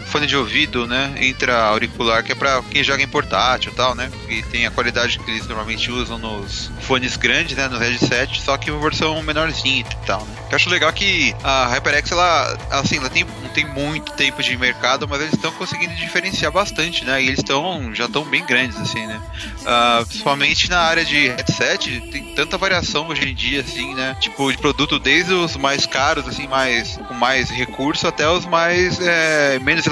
fone 0.07 0.27
de 0.27 0.37
ouvido, 0.37 0.87
né? 0.87 1.15
Intra-auricular, 1.21 2.23
que 2.23 2.33
é 2.33 2.35
pra 2.35 2.63
quem 2.71 2.83
joga 2.83 3.03
em 3.03 3.09
portátil 3.09 3.73
e 3.73 3.75
tal, 3.75 3.95
né? 3.95 4.11
E 4.29 4.43
tem 4.43 4.67
a 4.67 4.71
qualidade 4.71 5.19
que 5.19 5.31
eles 5.31 5.47
normalmente 5.47 5.91
usam 5.91 6.19
nos 6.19 6.71
fones 6.81 7.17
grandes, 7.17 7.57
né? 7.57 7.69
No 7.69 7.79
headset, 7.79 8.41
só 8.41 8.57
que 8.57 8.71
uma 8.71 8.81
versão 8.81 9.21
menorzinha 9.23 9.81
e 9.81 10.07
tal, 10.07 10.21
né? 10.25 10.37
Eu 10.51 10.57
acho 10.57 10.71
legal 10.71 10.93
que 10.93 11.35
a 11.43 11.67
HyperX, 11.67 12.13
ela, 12.13 12.59
assim, 12.71 12.99
ela 12.99 13.11
tem, 13.11 13.25
não 13.43 13.49
tem 13.51 13.65
muito 13.65 14.13
tempo 14.13 14.43
de 14.43 14.57
mercado, 14.57 15.07
mas 15.09 15.21
eles 15.21 15.35
estão 15.35 15.53
conseguindo 15.53 15.95
diferenciar 15.95 16.53
bastante, 16.53 17.05
né? 17.05 17.23
E 17.23 17.27
eles 17.27 17.41
estão, 17.41 17.95
já 17.95 18.07
estão 18.07 18.25
bem 18.25 18.45
grandes, 18.45 18.79
assim, 18.79 19.07
né? 19.07 19.21
Ah, 19.67 20.05
principalmente 20.07 20.71
na 20.71 20.81
área 20.81 21.05
de 21.05 21.29
headset, 21.29 22.01
tem 22.13 22.35
tanta 22.35 22.57
variação 22.57 23.09
hoje 23.09 23.29
em 23.29 23.35
dia, 23.35 23.61
assim, 23.61 23.95
né? 23.95 24.17
Tipo, 24.21 24.51
de 24.51 24.59
produto 24.59 24.99
desde 24.99 25.35
os 25.35 25.57
mais 25.57 25.85
caros, 25.87 26.27
assim, 26.29 26.47
mais 26.47 26.97
com 27.09 27.15
mais 27.15 27.51
recurso, 27.51 28.07
até 28.07 28.29
os 28.29 28.47
mais 28.47 29.01
é, 29.01 29.59
menos 29.61 29.87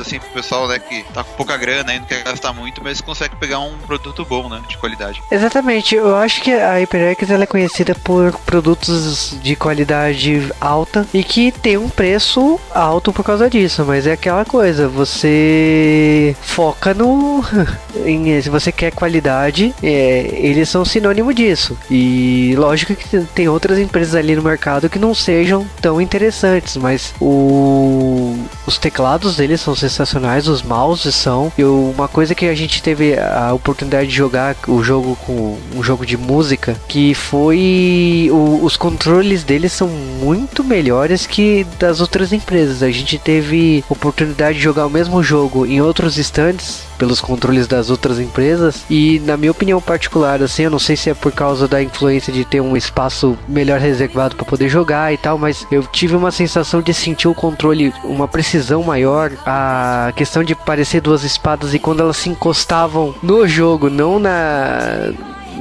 assim, 0.00 0.18
pro 0.18 0.30
pessoal, 0.30 0.68
né? 0.68 0.78
Que 0.78 1.02
tá 1.12 1.24
com 1.24 1.32
pouca 1.34 1.56
grana 1.56 1.92
aí, 1.92 1.98
não 1.98 2.06
quer 2.06 2.22
gastar 2.22 2.52
muito, 2.52 2.82
mas 2.82 3.00
consegue 3.00 3.36
pegar 3.36 3.60
um 3.60 3.76
produto 3.78 4.24
bom, 4.24 4.48
né? 4.48 4.60
De 4.68 4.76
qualidade. 4.78 5.22
Exatamente, 5.30 5.94
eu 5.94 6.16
acho 6.16 6.42
que 6.42 6.52
a 6.52 6.74
HyperX 6.74 7.30
ela 7.30 7.44
é 7.44 7.46
conhecida 7.46 7.94
por 7.94 8.32
produtos 8.40 9.36
de 9.42 9.56
qualidade 9.56 10.50
alta 10.60 11.06
e 11.12 11.22
que 11.22 11.52
tem 11.52 11.76
um 11.76 11.88
preço 11.88 12.60
alto 12.74 13.12
por 13.12 13.24
causa 13.24 13.48
disso, 13.48 13.84
mas 13.84 14.06
é 14.06 14.12
aquela 14.12 14.44
coisa, 14.44 14.88
você 14.88 16.36
foca 16.40 16.94
no. 16.94 17.44
em, 18.04 18.40
se 18.40 18.48
você 18.48 18.72
quer 18.72 18.92
qualidade, 18.92 19.74
é, 19.82 20.30
eles 20.32 20.68
são 20.68 20.84
sinônimo 20.84 21.32
disso. 21.32 21.76
E 21.90 22.54
lógico 22.56 22.94
que 22.94 23.24
tem 23.34 23.48
outras 23.48 23.78
empresas 23.78 24.14
ali 24.14 24.34
no 24.34 24.42
mercado 24.42 24.88
que 24.88 24.98
não 24.98 25.14
sejam 25.14 25.66
tão 25.80 26.00
interessantes, 26.00 26.76
mas 26.76 27.14
o, 27.20 28.36
os 28.66 28.78
teclados 28.78 29.40
são 29.58 29.74
sensacionais, 29.74 30.48
os 30.48 30.62
mouses 30.62 31.14
são. 31.14 31.52
E 31.56 31.64
uma 31.64 32.08
coisa 32.08 32.34
que 32.34 32.46
a 32.46 32.54
gente 32.54 32.82
teve 32.82 33.18
a 33.18 33.52
oportunidade 33.52 34.08
de 34.08 34.14
jogar 34.14 34.56
o 34.68 34.82
jogo 34.82 35.16
com 35.26 35.58
um 35.74 35.82
jogo 35.82 36.04
de 36.04 36.16
música, 36.16 36.76
que 36.88 37.14
foi 37.14 38.28
o- 38.30 38.60
os 38.62 38.76
controles 38.76 39.44
deles 39.44 39.72
são 39.72 39.88
muito 39.88 40.62
melhores 40.62 41.26
que 41.26 41.66
das 41.78 42.00
outras 42.00 42.32
empresas. 42.32 42.82
A 42.82 42.90
gente 42.90 43.18
teve 43.18 43.84
oportunidade 43.88 44.58
de 44.58 44.64
jogar 44.64 44.86
o 44.86 44.90
mesmo 44.90 45.22
jogo 45.22 45.66
em 45.66 45.80
outros 45.80 46.16
stands 46.18 46.89
pelos 47.00 47.20
controles 47.20 47.66
das 47.66 47.88
outras 47.88 48.20
empresas. 48.20 48.84
E 48.90 49.18
na 49.20 49.38
minha 49.38 49.50
opinião 49.50 49.80
particular 49.80 50.42
assim, 50.42 50.64
eu 50.64 50.70
não 50.70 50.78
sei 50.78 50.94
se 50.94 51.08
é 51.08 51.14
por 51.14 51.32
causa 51.32 51.66
da 51.66 51.82
influência 51.82 52.30
de 52.30 52.44
ter 52.44 52.60
um 52.60 52.76
espaço 52.76 53.38
melhor 53.48 53.80
reservado 53.80 54.36
para 54.36 54.44
poder 54.44 54.68
jogar 54.68 55.12
e 55.12 55.16
tal, 55.16 55.38
mas 55.38 55.66
eu 55.72 55.82
tive 55.82 56.14
uma 56.14 56.30
sensação 56.30 56.82
de 56.82 56.92
sentir 56.92 57.26
o 57.26 57.34
controle 57.34 57.92
uma 58.04 58.28
precisão 58.28 58.82
maior, 58.82 59.32
a 59.46 60.12
questão 60.14 60.44
de 60.44 60.54
parecer 60.54 61.00
duas 61.00 61.24
espadas 61.24 61.72
e 61.72 61.78
quando 61.78 62.00
elas 62.00 62.18
se 62.18 62.28
encostavam 62.28 63.14
no 63.22 63.48
jogo, 63.48 63.88
não 63.88 64.18
na 64.18 65.12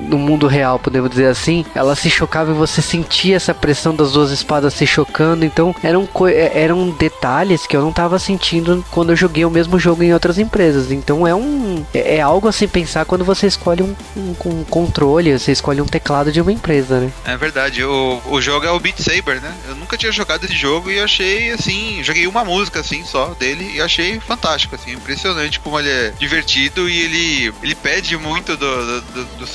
no 0.07 0.17
mundo 0.17 0.47
real, 0.47 0.79
podemos 0.79 1.09
dizer 1.09 1.27
assim, 1.27 1.65
ela 1.75 1.95
se 1.95 2.09
chocava 2.09 2.51
e 2.51 2.53
você 2.53 2.81
sentia 2.81 3.35
essa 3.35 3.53
pressão 3.53 3.93
das 3.95 4.11
duas 4.11 4.31
espadas 4.31 4.73
se 4.73 4.85
chocando. 4.87 5.45
Então 5.45 5.75
eram, 5.83 6.07
eh, 6.27 6.51
eram 6.53 6.89
detalhes 6.91 7.65
que 7.67 7.75
eu 7.75 7.81
não 7.81 7.91
tava 7.91 8.17
sentindo 8.19 8.83
quando 8.91 9.11
eu 9.11 9.15
joguei 9.15 9.45
o 9.45 9.51
mesmo 9.51 9.77
jogo 9.79 10.03
em 10.03 10.13
outras 10.13 10.37
empresas. 10.37 10.91
Então 10.91 11.27
é 11.27 11.33
um 11.35 11.83
é, 11.93 12.15
é 12.17 12.21
algo 12.21 12.47
a 12.47 12.51
se 12.51 12.67
pensar 12.67 13.05
quando 13.05 13.23
você 13.23 13.47
escolhe 13.47 13.83
um, 13.83 13.95
um, 14.17 14.35
um 14.45 14.63
controle, 14.63 15.37
você 15.37 15.51
escolhe 15.51 15.81
um 15.81 15.85
teclado 15.85 16.31
de 16.31 16.41
uma 16.41 16.51
empresa, 16.51 16.99
né? 16.99 17.11
É 17.25 17.37
verdade, 17.37 17.83
o, 17.83 18.21
o 18.25 18.41
jogo 18.41 18.65
é 18.65 18.71
o 18.71 18.79
Beat 18.79 18.99
Saber, 18.99 19.41
né? 19.41 19.53
Eu 19.67 19.75
nunca 19.75 19.97
tinha 19.97 20.11
jogado 20.11 20.43
esse 20.45 20.55
jogo 20.55 20.89
e 20.91 20.99
achei, 20.99 21.51
assim, 21.51 21.99
joguei 22.03 22.27
uma 22.27 22.43
música, 22.43 22.79
assim, 22.79 23.03
só 23.05 23.27
dele 23.39 23.71
e 23.75 23.81
achei 23.81 24.19
fantástico, 24.19 24.75
assim, 24.75 24.93
impressionante 24.93 25.59
como 25.59 25.79
ele 25.79 25.89
é 25.89 26.13
divertido 26.19 26.89
e 26.89 26.99
ele, 27.01 27.53
ele 27.63 27.75
pede 27.75 28.17
muito 28.17 28.55
do, 28.57 28.65
do, 28.67 29.01
do- 29.01 29.25
do 29.39 29.47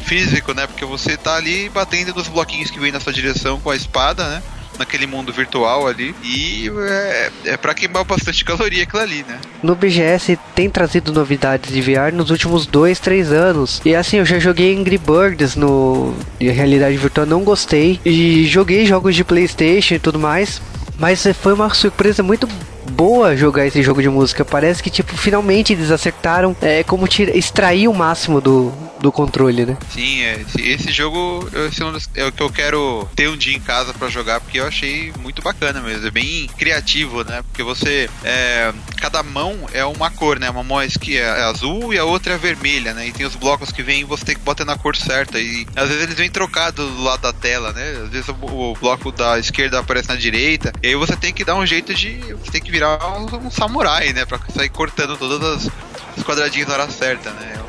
físico, 0.00 0.52
né? 0.52 0.66
Porque 0.66 0.84
você 0.84 1.16
tá 1.16 1.36
ali 1.36 1.68
batendo 1.68 2.14
nos 2.14 2.28
bloquinhos 2.28 2.70
que 2.70 2.78
vem 2.78 2.92
na 2.92 3.00
sua 3.00 3.12
direção 3.12 3.60
com 3.60 3.70
a 3.70 3.76
espada, 3.76 4.28
né? 4.28 4.42
naquele 4.78 5.06
mundo 5.06 5.32
virtual 5.32 5.86
ali. 5.86 6.14
E 6.22 6.70
é, 6.88 7.30
é 7.44 7.56
para 7.56 7.74
queimar 7.74 8.04
bastante 8.04 8.44
caloria 8.44 8.82
aquilo 8.82 9.02
ali, 9.02 9.24
né? 9.28 9.38
No 9.62 9.74
BGS 9.74 10.38
tem 10.54 10.68
trazido 10.68 11.12
novidades 11.12 11.72
de 11.72 11.80
VR 11.80 12.12
nos 12.12 12.30
últimos 12.30 12.66
dois, 12.66 12.98
três 12.98 13.32
anos. 13.32 13.80
E 13.84 13.94
assim, 13.94 14.18
eu 14.18 14.24
já 14.24 14.38
joguei 14.38 14.76
Angry 14.76 14.98
Birds 14.98 15.56
no 15.56 16.14
realidade 16.40 16.96
virtual, 16.96 17.26
não 17.26 17.42
gostei. 17.42 18.00
E 18.04 18.46
joguei 18.46 18.86
jogos 18.86 19.14
de 19.14 19.24
PlayStation 19.24 19.94
e 19.94 19.98
tudo 19.98 20.18
mais. 20.18 20.60
Mas 20.98 21.24
foi 21.40 21.52
uma 21.52 21.72
surpresa 21.74 22.22
muito 22.22 22.48
boa 22.90 23.36
jogar 23.36 23.66
esse 23.66 23.82
jogo 23.82 24.02
de 24.02 24.08
música. 24.08 24.44
Parece 24.44 24.82
que, 24.82 24.90
tipo, 24.90 25.16
finalmente 25.16 25.72
eles 25.72 25.90
acertaram 25.90 26.56
é, 26.60 26.82
como 26.82 27.08
tira, 27.08 27.36
extrair 27.36 27.88
o 27.88 27.94
máximo 27.94 28.40
do, 28.40 28.72
do 29.00 29.12
controle, 29.12 29.66
né? 29.66 29.76
Sim, 29.90 30.22
é, 30.22 30.40
esse, 30.40 30.62
esse 30.62 30.92
jogo 30.92 31.46
esse 31.68 31.82
é 32.14 32.24
o 32.24 32.32
que 32.32 32.42
eu 32.42 32.50
quero 32.50 33.08
ter 33.14 33.28
um 33.28 33.36
dia 33.36 33.54
em 33.54 33.60
casa 33.60 33.92
para 33.92 34.08
jogar, 34.08 34.40
porque 34.40 34.58
eu 34.58 34.66
achei 34.66 35.12
muito 35.20 35.42
bacana 35.42 35.80
mesmo. 35.80 36.06
É 36.06 36.10
bem 36.10 36.48
criativo, 36.56 37.22
né? 37.22 37.42
Porque 37.42 37.62
você. 37.62 38.08
É, 38.24 38.72
cada 38.96 39.22
mão 39.22 39.68
é 39.72 39.84
uma 39.84 40.10
cor, 40.10 40.38
né? 40.38 40.48
Uma 40.48 40.62
mão 40.62 40.80
é, 40.80 40.86
é 40.86 41.42
azul 41.42 41.92
e 41.92 41.98
a 41.98 42.04
outra 42.04 42.34
é 42.34 42.38
vermelha, 42.38 42.94
né? 42.94 43.08
E 43.08 43.12
tem 43.12 43.26
os 43.26 43.36
blocos 43.36 43.70
que 43.70 43.82
vêm 43.82 44.00
e 44.00 44.04
você 44.04 44.24
tem 44.24 44.34
que 44.34 44.40
botar 44.40 44.64
na 44.64 44.78
cor 44.78 44.96
certa. 44.96 45.38
E 45.38 45.66
às 45.76 45.88
vezes 45.88 46.04
eles 46.04 46.14
vêm 46.14 46.30
trocados 46.30 46.90
do 46.90 47.02
lado 47.02 47.20
da 47.20 47.32
tela, 47.32 47.72
né? 47.72 48.02
Às 48.04 48.08
vezes 48.08 48.28
o, 48.28 48.34
o 48.46 48.74
bloco 48.74 49.12
da 49.12 49.38
esquerda 49.38 49.80
aparece 49.80 50.08
na 50.08 50.16
direita. 50.16 50.72
E 50.82 50.88
aí 50.88 50.94
você 50.94 51.14
tem 51.14 51.32
que 51.32 51.44
dar 51.44 51.56
um 51.56 51.66
jeito 51.66 51.92
de. 51.92 52.16
Você 52.42 52.52
tem 52.52 52.62
que 52.62 52.70
virar 52.74 52.98
um, 53.16 53.46
um 53.46 53.50
samurai, 53.50 54.12
né? 54.12 54.24
Pra 54.24 54.40
sair 54.52 54.68
cortando 54.68 55.16
todas 55.16 55.40
as, 55.42 55.70
os 56.16 56.24
quadradinhos 56.24 56.66
na 56.66 56.74
hora 56.74 56.90
certa, 56.90 57.30
né? 57.30 57.63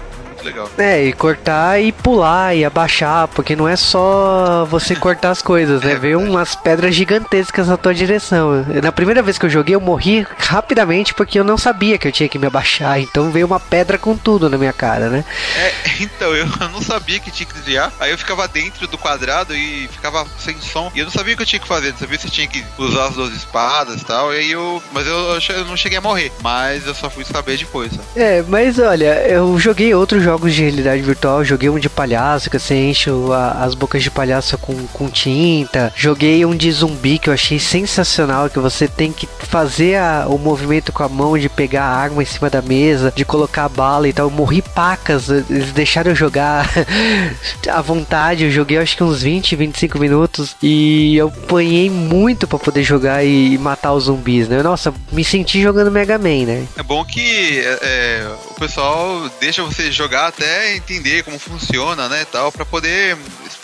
Legal. 0.46 0.70
É, 0.78 1.04
e 1.04 1.14
cortar 1.14 1.82
e 1.82 1.92
pular 1.92 2.56
e 2.56 2.64
abaixar, 2.64 3.28
porque 3.30 3.56
não 3.56 3.68
é 3.68 3.76
só 3.76 4.66
você 4.66 4.96
cortar 4.96 5.32
as 5.32 5.42
coisas, 5.42 5.82
né? 5.82 5.94
É, 5.94 5.96
Veio 5.96 6.20
umas 6.20 6.56
pedras 6.56 6.96
gigantescas 6.96 7.68
na 7.68 7.78
tua 7.78 7.94
direção. 7.94 8.66
Na 8.82 8.92
primeira 8.92 9.22
vez 9.22 9.38
que 9.38 9.46
eu 9.46 9.50
joguei, 9.50 9.76
eu 9.76 9.82
morri 9.82 10.26
rapidamente 10.38 11.14
porque 11.14 11.40
eu 11.40 11.44
não 11.44 11.58
sabia 11.58 11.98
que 11.98 12.08
eu 12.08 12.12
tinha 12.12 12.30
que 12.30 12.38
me 12.38 12.48
abaixar. 12.48 13.00
Então 13.00 13.32
veio 13.32 13.48
uma 13.48 13.60
pedra 13.60 13.98
com 13.98 14.16
tudo 14.16 14.50
na 14.50 14.58
minha 14.58 14.74
cara, 14.74 15.10
né? 15.10 15.26
É, 15.58 15.74
então, 16.00 16.34
eu 16.36 16.46
não 16.72 16.82
sabia 16.82 17.20
que 17.20 17.32
tinha 17.32 17.48
que 17.48 17.54
desviar. 17.54 17.92
Aí 18.00 18.12
eu 18.12 18.18
ficava 18.18 18.48
dentro 18.48 18.88
do 18.88 18.98
quadrado 18.98 19.56
e 19.56 19.88
ficava 19.88 20.26
sem 20.38 20.60
som. 20.62 20.92
E 20.94 21.00
eu 21.00 21.06
não 21.06 21.12
sabia 21.12 21.34
o 21.34 21.38
que 21.38 21.44
eu 21.44 21.48
tinha 21.48 21.60
que 21.60 21.68
fazer. 21.68 21.92
Não 21.92 21.98
sabia 21.98 22.20
se 22.20 22.28
eu 22.28 22.32
tinha 22.32 22.48
que 22.48 22.64
usar 22.78 23.08
as 23.08 23.16
duas 23.16 23.34
espadas 23.34 24.02
e 24.02 24.06
tal. 24.06 24.34
E 24.34 24.38
aí 24.38 24.52
eu. 24.52 24.82
Mas 24.92 25.08
eu, 25.08 25.40
eu 25.56 25.66
não 25.66 25.76
cheguei 25.76 25.98
a 25.98 26.02
morrer. 26.02 26.32
Mas 26.42 26.86
eu 26.86 26.94
só 26.94 27.10
fui 27.10 27.26
saber 27.26 27.58
depois. 27.58 27.92
Ó. 27.98 28.20
É, 28.20 28.44
mas 28.48 28.78
olha, 28.80 29.26
eu 29.28 29.58
joguei 29.60 29.94
outros 29.94 30.24
jogos 30.24 30.35
jogos 30.36 30.54
de 30.54 30.64
realidade 30.64 31.02
virtual, 31.02 31.46
joguei 31.46 31.70
um 31.70 31.80
de 31.80 31.88
palhaço, 31.88 32.50
que 32.50 32.60
você 32.60 32.76
enche 32.76 33.10
a, 33.10 33.64
as 33.64 33.74
bocas 33.74 34.04
de 34.04 34.12
palhaço 34.12 34.58
com, 34.58 34.76
com 34.88 35.08
tinta. 35.08 35.94
Joguei 35.96 36.46
um 36.46 36.54
de 36.54 36.70
zumbi 36.74 37.18
que 37.18 37.30
eu 37.30 37.34
achei 37.34 37.58
sensacional, 37.58 38.50
que 38.50 38.60
você 38.60 38.86
tem 38.86 39.14
que 39.14 39.30
fazer 39.40 39.96
a, 39.96 40.26
o 40.28 40.38
movimento 40.38 40.92
com 40.92 41.04
a 41.04 41.08
mão 41.08 41.38
de 41.38 41.48
pegar 41.48 41.84
a 41.84 41.96
arma 41.96 42.22
em 42.22 42.26
cima 42.26 42.50
da 42.50 42.62
mesa, 42.62 43.14
de 43.16 43.24
colocar 43.24 43.64
a 43.64 43.70
bala 43.70 44.10
e 44.10 44.14
tal. 44.14 44.26
Eu 44.26 44.32
morri 44.32 44.62
pacas, 44.62 45.30
eles 45.30 45.72
deixaram 45.72 46.12
eu 46.12 46.16
jogar 46.16 46.70
à 47.72 47.82
vontade. 47.82 48.44
Eu 48.44 48.52
joguei 48.52 48.78
acho 48.78 48.98
que 48.98 49.04
uns 49.06 49.22
20, 49.22 49.56
25 49.56 49.98
minutos 49.98 50.58
e 50.62 51.16
eu 51.16 51.28
apanhei 51.28 51.90
muito 51.90 52.46
para 52.46 52.60
poder 52.60 52.84
jogar 52.84 53.24
e, 53.24 53.54
e, 53.54 53.58
matar 53.58 53.94
os 53.94 54.06
zumbis, 54.06 54.50
né? 54.50 54.62
Nossa, 54.62 54.94
me 55.14 55.24
senti 55.24 55.62
jogando 55.62 55.90
Mega 55.90 56.18
Man, 56.18 56.46
né? 56.46 56.66
É 56.78 56.84
bom 56.84 57.06
que 57.06 57.60
é, 57.60 57.80
é 57.82 58.28
pessoal 58.56 59.30
deixa 59.40 59.64
você 59.64 59.92
jogar 59.92 60.28
até 60.28 60.76
entender 60.76 61.24
como 61.24 61.38
funciona, 61.38 62.08
né, 62.10 62.26
tal, 62.32 62.52
para 62.52 62.66
poder 62.66 63.18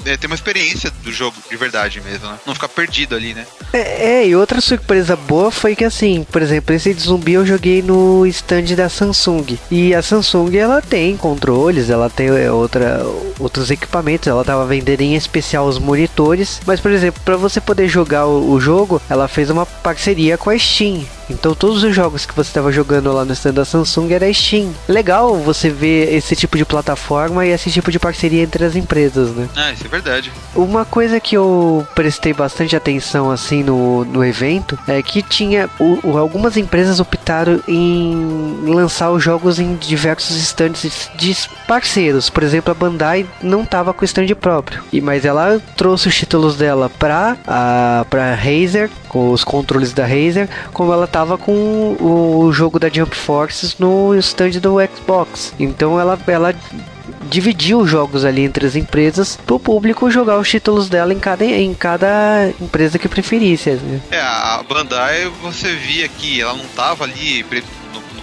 é, 0.05 0.17
ter 0.17 0.27
uma 0.27 0.35
experiência 0.35 0.91
do 1.03 1.11
jogo 1.11 1.35
de 1.49 1.55
verdade 1.55 2.01
mesmo, 2.01 2.27
né? 2.27 2.39
Não 2.45 2.53
ficar 2.53 2.69
perdido 2.69 3.15
ali, 3.15 3.33
né? 3.33 3.45
É, 3.73 4.21
é, 4.21 4.27
e 4.27 4.35
outra 4.35 4.59
surpresa 4.61 5.15
boa 5.15 5.51
foi 5.51 5.75
que 5.75 5.83
assim, 5.83 6.25
por 6.31 6.41
exemplo, 6.41 6.75
esse 6.75 6.93
de 6.93 7.01
zumbi 7.01 7.33
eu 7.33 7.45
joguei 7.45 7.81
no 7.81 8.25
stand 8.27 8.75
da 8.75 8.89
Samsung. 8.89 9.57
E 9.69 9.93
a 9.93 10.01
Samsung 10.01 10.55
ela 10.57 10.81
tem 10.81 11.15
controles, 11.15 11.89
ela 11.89 12.09
tem 12.09 12.27
é, 12.27 12.51
outra, 12.51 13.01
outros 13.39 13.69
equipamentos, 13.71 14.27
ela 14.27 14.43
tava 14.43 14.65
vendendo 14.65 15.01
em 15.01 15.15
especial 15.15 15.67
os 15.67 15.79
monitores, 15.79 16.59
mas 16.65 16.79
por 16.79 16.91
exemplo, 16.91 17.21
para 17.23 17.37
você 17.37 17.61
poder 17.61 17.87
jogar 17.87 18.25
o, 18.25 18.51
o 18.51 18.59
jogo, 18.59 19.01
ela 19.09 19.27
fez 19.27 19.49
uma 19.49 19.65
parceria 19.65 20.37
com 20.37 20.49
a 20.49 20.57
Steam. 20.57 21.05
Então 21.31 21.53
todos 21.53 21.83
os 21.83 21.95
jogos 21.95 22.25
que 22.25 22.35
você 22.35 22.49
estava 22.49 22.71
jogando 22.71 23.11
lá 23.11 23.25
no 23.25 23.33
stand 23.33 23.53
da 23.53 23.65
Samsung 23.65 24.11
era 24.11 24.31
Steam. 24.33 24.73
Legal 24.87 25.35
você 25.37 25.69
ver 25.69 26.13
esse 26.13 26.35
tipo 26.35 26.57
de 26.57 26.65
plataforma 26.65 27.45
e 27.45 27.49
esse 27.49 27.71
tipo 27.71 27.91
de 27.91 27.99
parceria 27.99 28.43
entre 28.43 28.63
as 28.63 28.75
empresas, 28.75 29.29
né? 29.29 29.49
Ah, 29.55 29.71
isso 29.71 29.85
é 29.85 29.89
verdade. 29.89 30.31
Uma 30.55 30.85
coisa 30.85 31.19
que 31.19 31.35
eu 31.35 31.85
prestei 31.95 32.33
bastante 32.33 32.75
atenção 32.75 33.31
assim 33.31 33.63
no, 33.63 34.05
no 34.05 34.23
evento 34.23 34.77
é 34.87 35.01
que 35.01 35.21
tinha 35.21 35.69
o, 35.79 36.17
algumas 36.17 36.57
empresas 36.57 36.99
optaram 36.99 37.61
em 37.67 38.63
lançar 38.65 39.11
os 39.11 39.23
jogos 39.23 39.59
em 39.59 39.75
diversos 39.75 40.35
stands 40.37 41.09
de 41.15 41.35
parceiros. 41.67 42.29
Por 42.29 42.43
exemplo, 42.43 42.71
a 42.71 42.75
Bandai 42.75 43.25
não 43.41 43.63
estava 43.63 43.93
com 43.93 44.05
stand 44.05 44.27
próprio, 44.39 44.83
e 44.91 45.01
mas 45.01 45.25
ela 45.25 45.61
trouxe 45.75 46.07
os 46.07 46.15
títulos 46.15 46.55
dela 46.55 46.89
para 46.89 47.37
a 47.47 48.05
para 48.09 48.33
Razer 48.35 48.89
com 49.07 49.31
os 49.31 49.43
controles 49.43 49.91
da 49.91 50.05
Razer, 50.05 50.47
como 50.71 50.93
ela 50.93 51.05
tava 51.21 51.37
com 51.37 51.95
o, 51.99 52.51
jogo 52.51 52.79
da 52.79 52.89
Jump 52.89 53.15
Forces 53.15 53.77
no 53.77 54.15
stand 54.15 54.59
do 54.59 54.77
Xbox. 54.95 55.53
Então 55.59 55.99
ela, 55.99 56.19
ela 56.25 56.55
dividiu 57.29 57.81
os 57.81 57.89
jogos 57.89 58.25
ali 58.25 58.41
entre 58.41 58.65
as 58.65 58.75
empresas 58.75 59.37
para 59.37 59.53
o 59.53 59.59
público 59.59 60.09
jogar 60.09 60.39
os 60.39 60.49
títulos 60.49 60.89
dela 60.89 61.13
em 61.13 61.19
cada, 61.19 61.45
em 61.45 61.75
cada 61.75 62.51
empresa 62.59 62.97
que 62.97 63.07
preferisse. 63.07 63.79
É, 64.09 64.19
a 64.19 64.63
Bandai 64.67 65.31
você 65.43 65.75
via 65.75 66.07
que 66.07 66.41
ela 66.41 66.55
não 66.55 66.65
tava 66.69 67.03
ali 67.03 67.45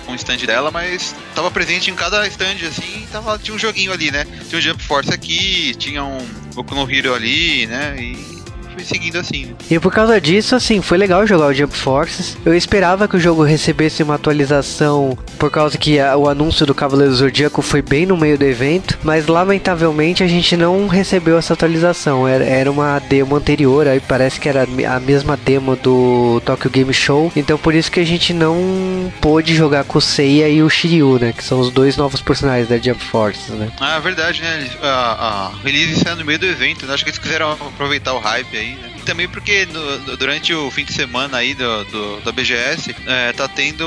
com 0.04 0.12
o 0.12 0.16
stand 0.16 0.38
dela, 0.38 0.72
mas 0.72 1.14
tava 1.36 1.52
presente 1.52 1.92
em 1.92 1.94
cada 1.94 2.26
stand, 2.26 2.66
assim, 2.66 3.06
tava, 3.12 3.38
tinha 3.38 3.54
um 3.54 3.58
joguinho 3.58 3.92
ali, 3.92 4.10
né? 4.10 4.26
Tinha 4.48 4.58
um 4.58 4.62
Jump 4.62 4.82
Force 4.82 5.12
aqui, 5.12 5.72
tinha 5.76 6.02
um 6.02 6.18
Boku 6.54 6.74
no 6.74 6.90
Hero 6.90 7.14
ali, 7.14 7.66
né? 7.66 7.94
E 7.96 8.37
seguindo 8.84 9.18
assim. 9.18 9.54
E 9.70 9.78
por 9.78 9.92
causa 9.92 10.20
disso, 10.20 10.54
assim, 10.54 10.80
foi 10.80 10.98
legal 10.98 11.26
jogar 11.26 11.46
o 11.46 11.54
Jump 11.54 11.76
Forces. 11.76 12.36
Eu 12.44 12.54
esperava 12.54 13.08
que 13.08 13.16
o 13.16 13.20
jogo 13.20 13.42
recebesse 13.42 14.02
uma 14.02 14.14
atualização 14.14 15.16
por 15.38 15.50
causa 15.50 15.78
que 15.78 15.98
a, 15.98 16.16
o 16.16 16.28
anúncio 16.28 16.66
do 16.66 16.74
Cavaleiro 16.74 17.14
Zodíaco 17.14 17.62
foi 17.62 17.82
bem 17.82 18.06
no 18.06 18.16
meio 18.16 18.36
do 18.38 18.44
evento, 18.44 18.98
mas 19.02 19.26
lamentavelmente 19.26 20.22
a 20.22 20.26
gente 20.26 20.56
não 20.56 20.86
recebeu 20.88 21.38
essa 21.38 21.54
atualização. 21.54 22.26
Era, 22.26 22.44
era 22.44 22.70
uma 22.70 22.98
demo 22.98 23.36
anterior, 23.36 23.86
aí 23.86 24.00
parece 24.00 24.40
que 24.40 24.48
era 24.48 24.64
a 24.64 25.00
mesma 25.00 25.36
demo 25.36 25.76
do 25.76 26.40
Tokyo 26.44 26.70
Game 26.70 26.92
Show. 26.92 27.32
Então 27.36 27.56
por 27.58 27.74
isso 27.74 27.90
que 27.90 28.00
a 28.00 28.06
gente 28.06 28.32
não 28.32 29.12
pôde 29.20 29.54
jogar 29.54 29.84
com 29.84 29.98
o 29.98 30.02
Seiya 30.02 30.48
e 30.48 30.62
o 30.62 30.68
Shiryu, 30.68 31.18
né? 31.18 31.32
Que 31.32 31.44
são 31.44 31.60
os 31.60 31.70
dois 31.70 31.96
novos 31.96 32.20
personagens 32.20 32.68
da 32.68 32.78
Jump 32.78 33.02
Forces, 33.04 33.48
né? 33.50 33.70
Ah, 33.80 33.96
é 33.96 34.00
verdade, 34.00 34.42
né? 34.42 34.70
A, 34.82 34.88
a 34.88 35.52
release 35.62 35.96
saiu 35.96 36.16
no 36.16 36.24
meio 36.24 36.38
do 36.38 36.46
evento, 36.46 36.86
né? 36.86 36.94
Acho 36.94 37.04
que 37.04 37.10
eles 37.10 37.18
quiseram 37.18 37.52
aproveitar 37.52 38.12
o 38.12 38.18
hype 38.18 38.56
aí 38.56 38.67
né? 38.76 38.92
E 38.96 39.02
também 39.02 39.28
porque 39.28 39.66
no, 39.66 40.16
durante 40.16 40.52
o 40.54 40.70
fim 40.70 40.84
de 40.84 40.92
semana 40.92 41.38
aí 41.38 41.54
do, 41.54 41.84
do 41.84 42.20
da 42.20 42.32
BGS, 42.32 42.94
é, 43.06 43.32
tá 43.32 43.48
tendo. 43.48 43.84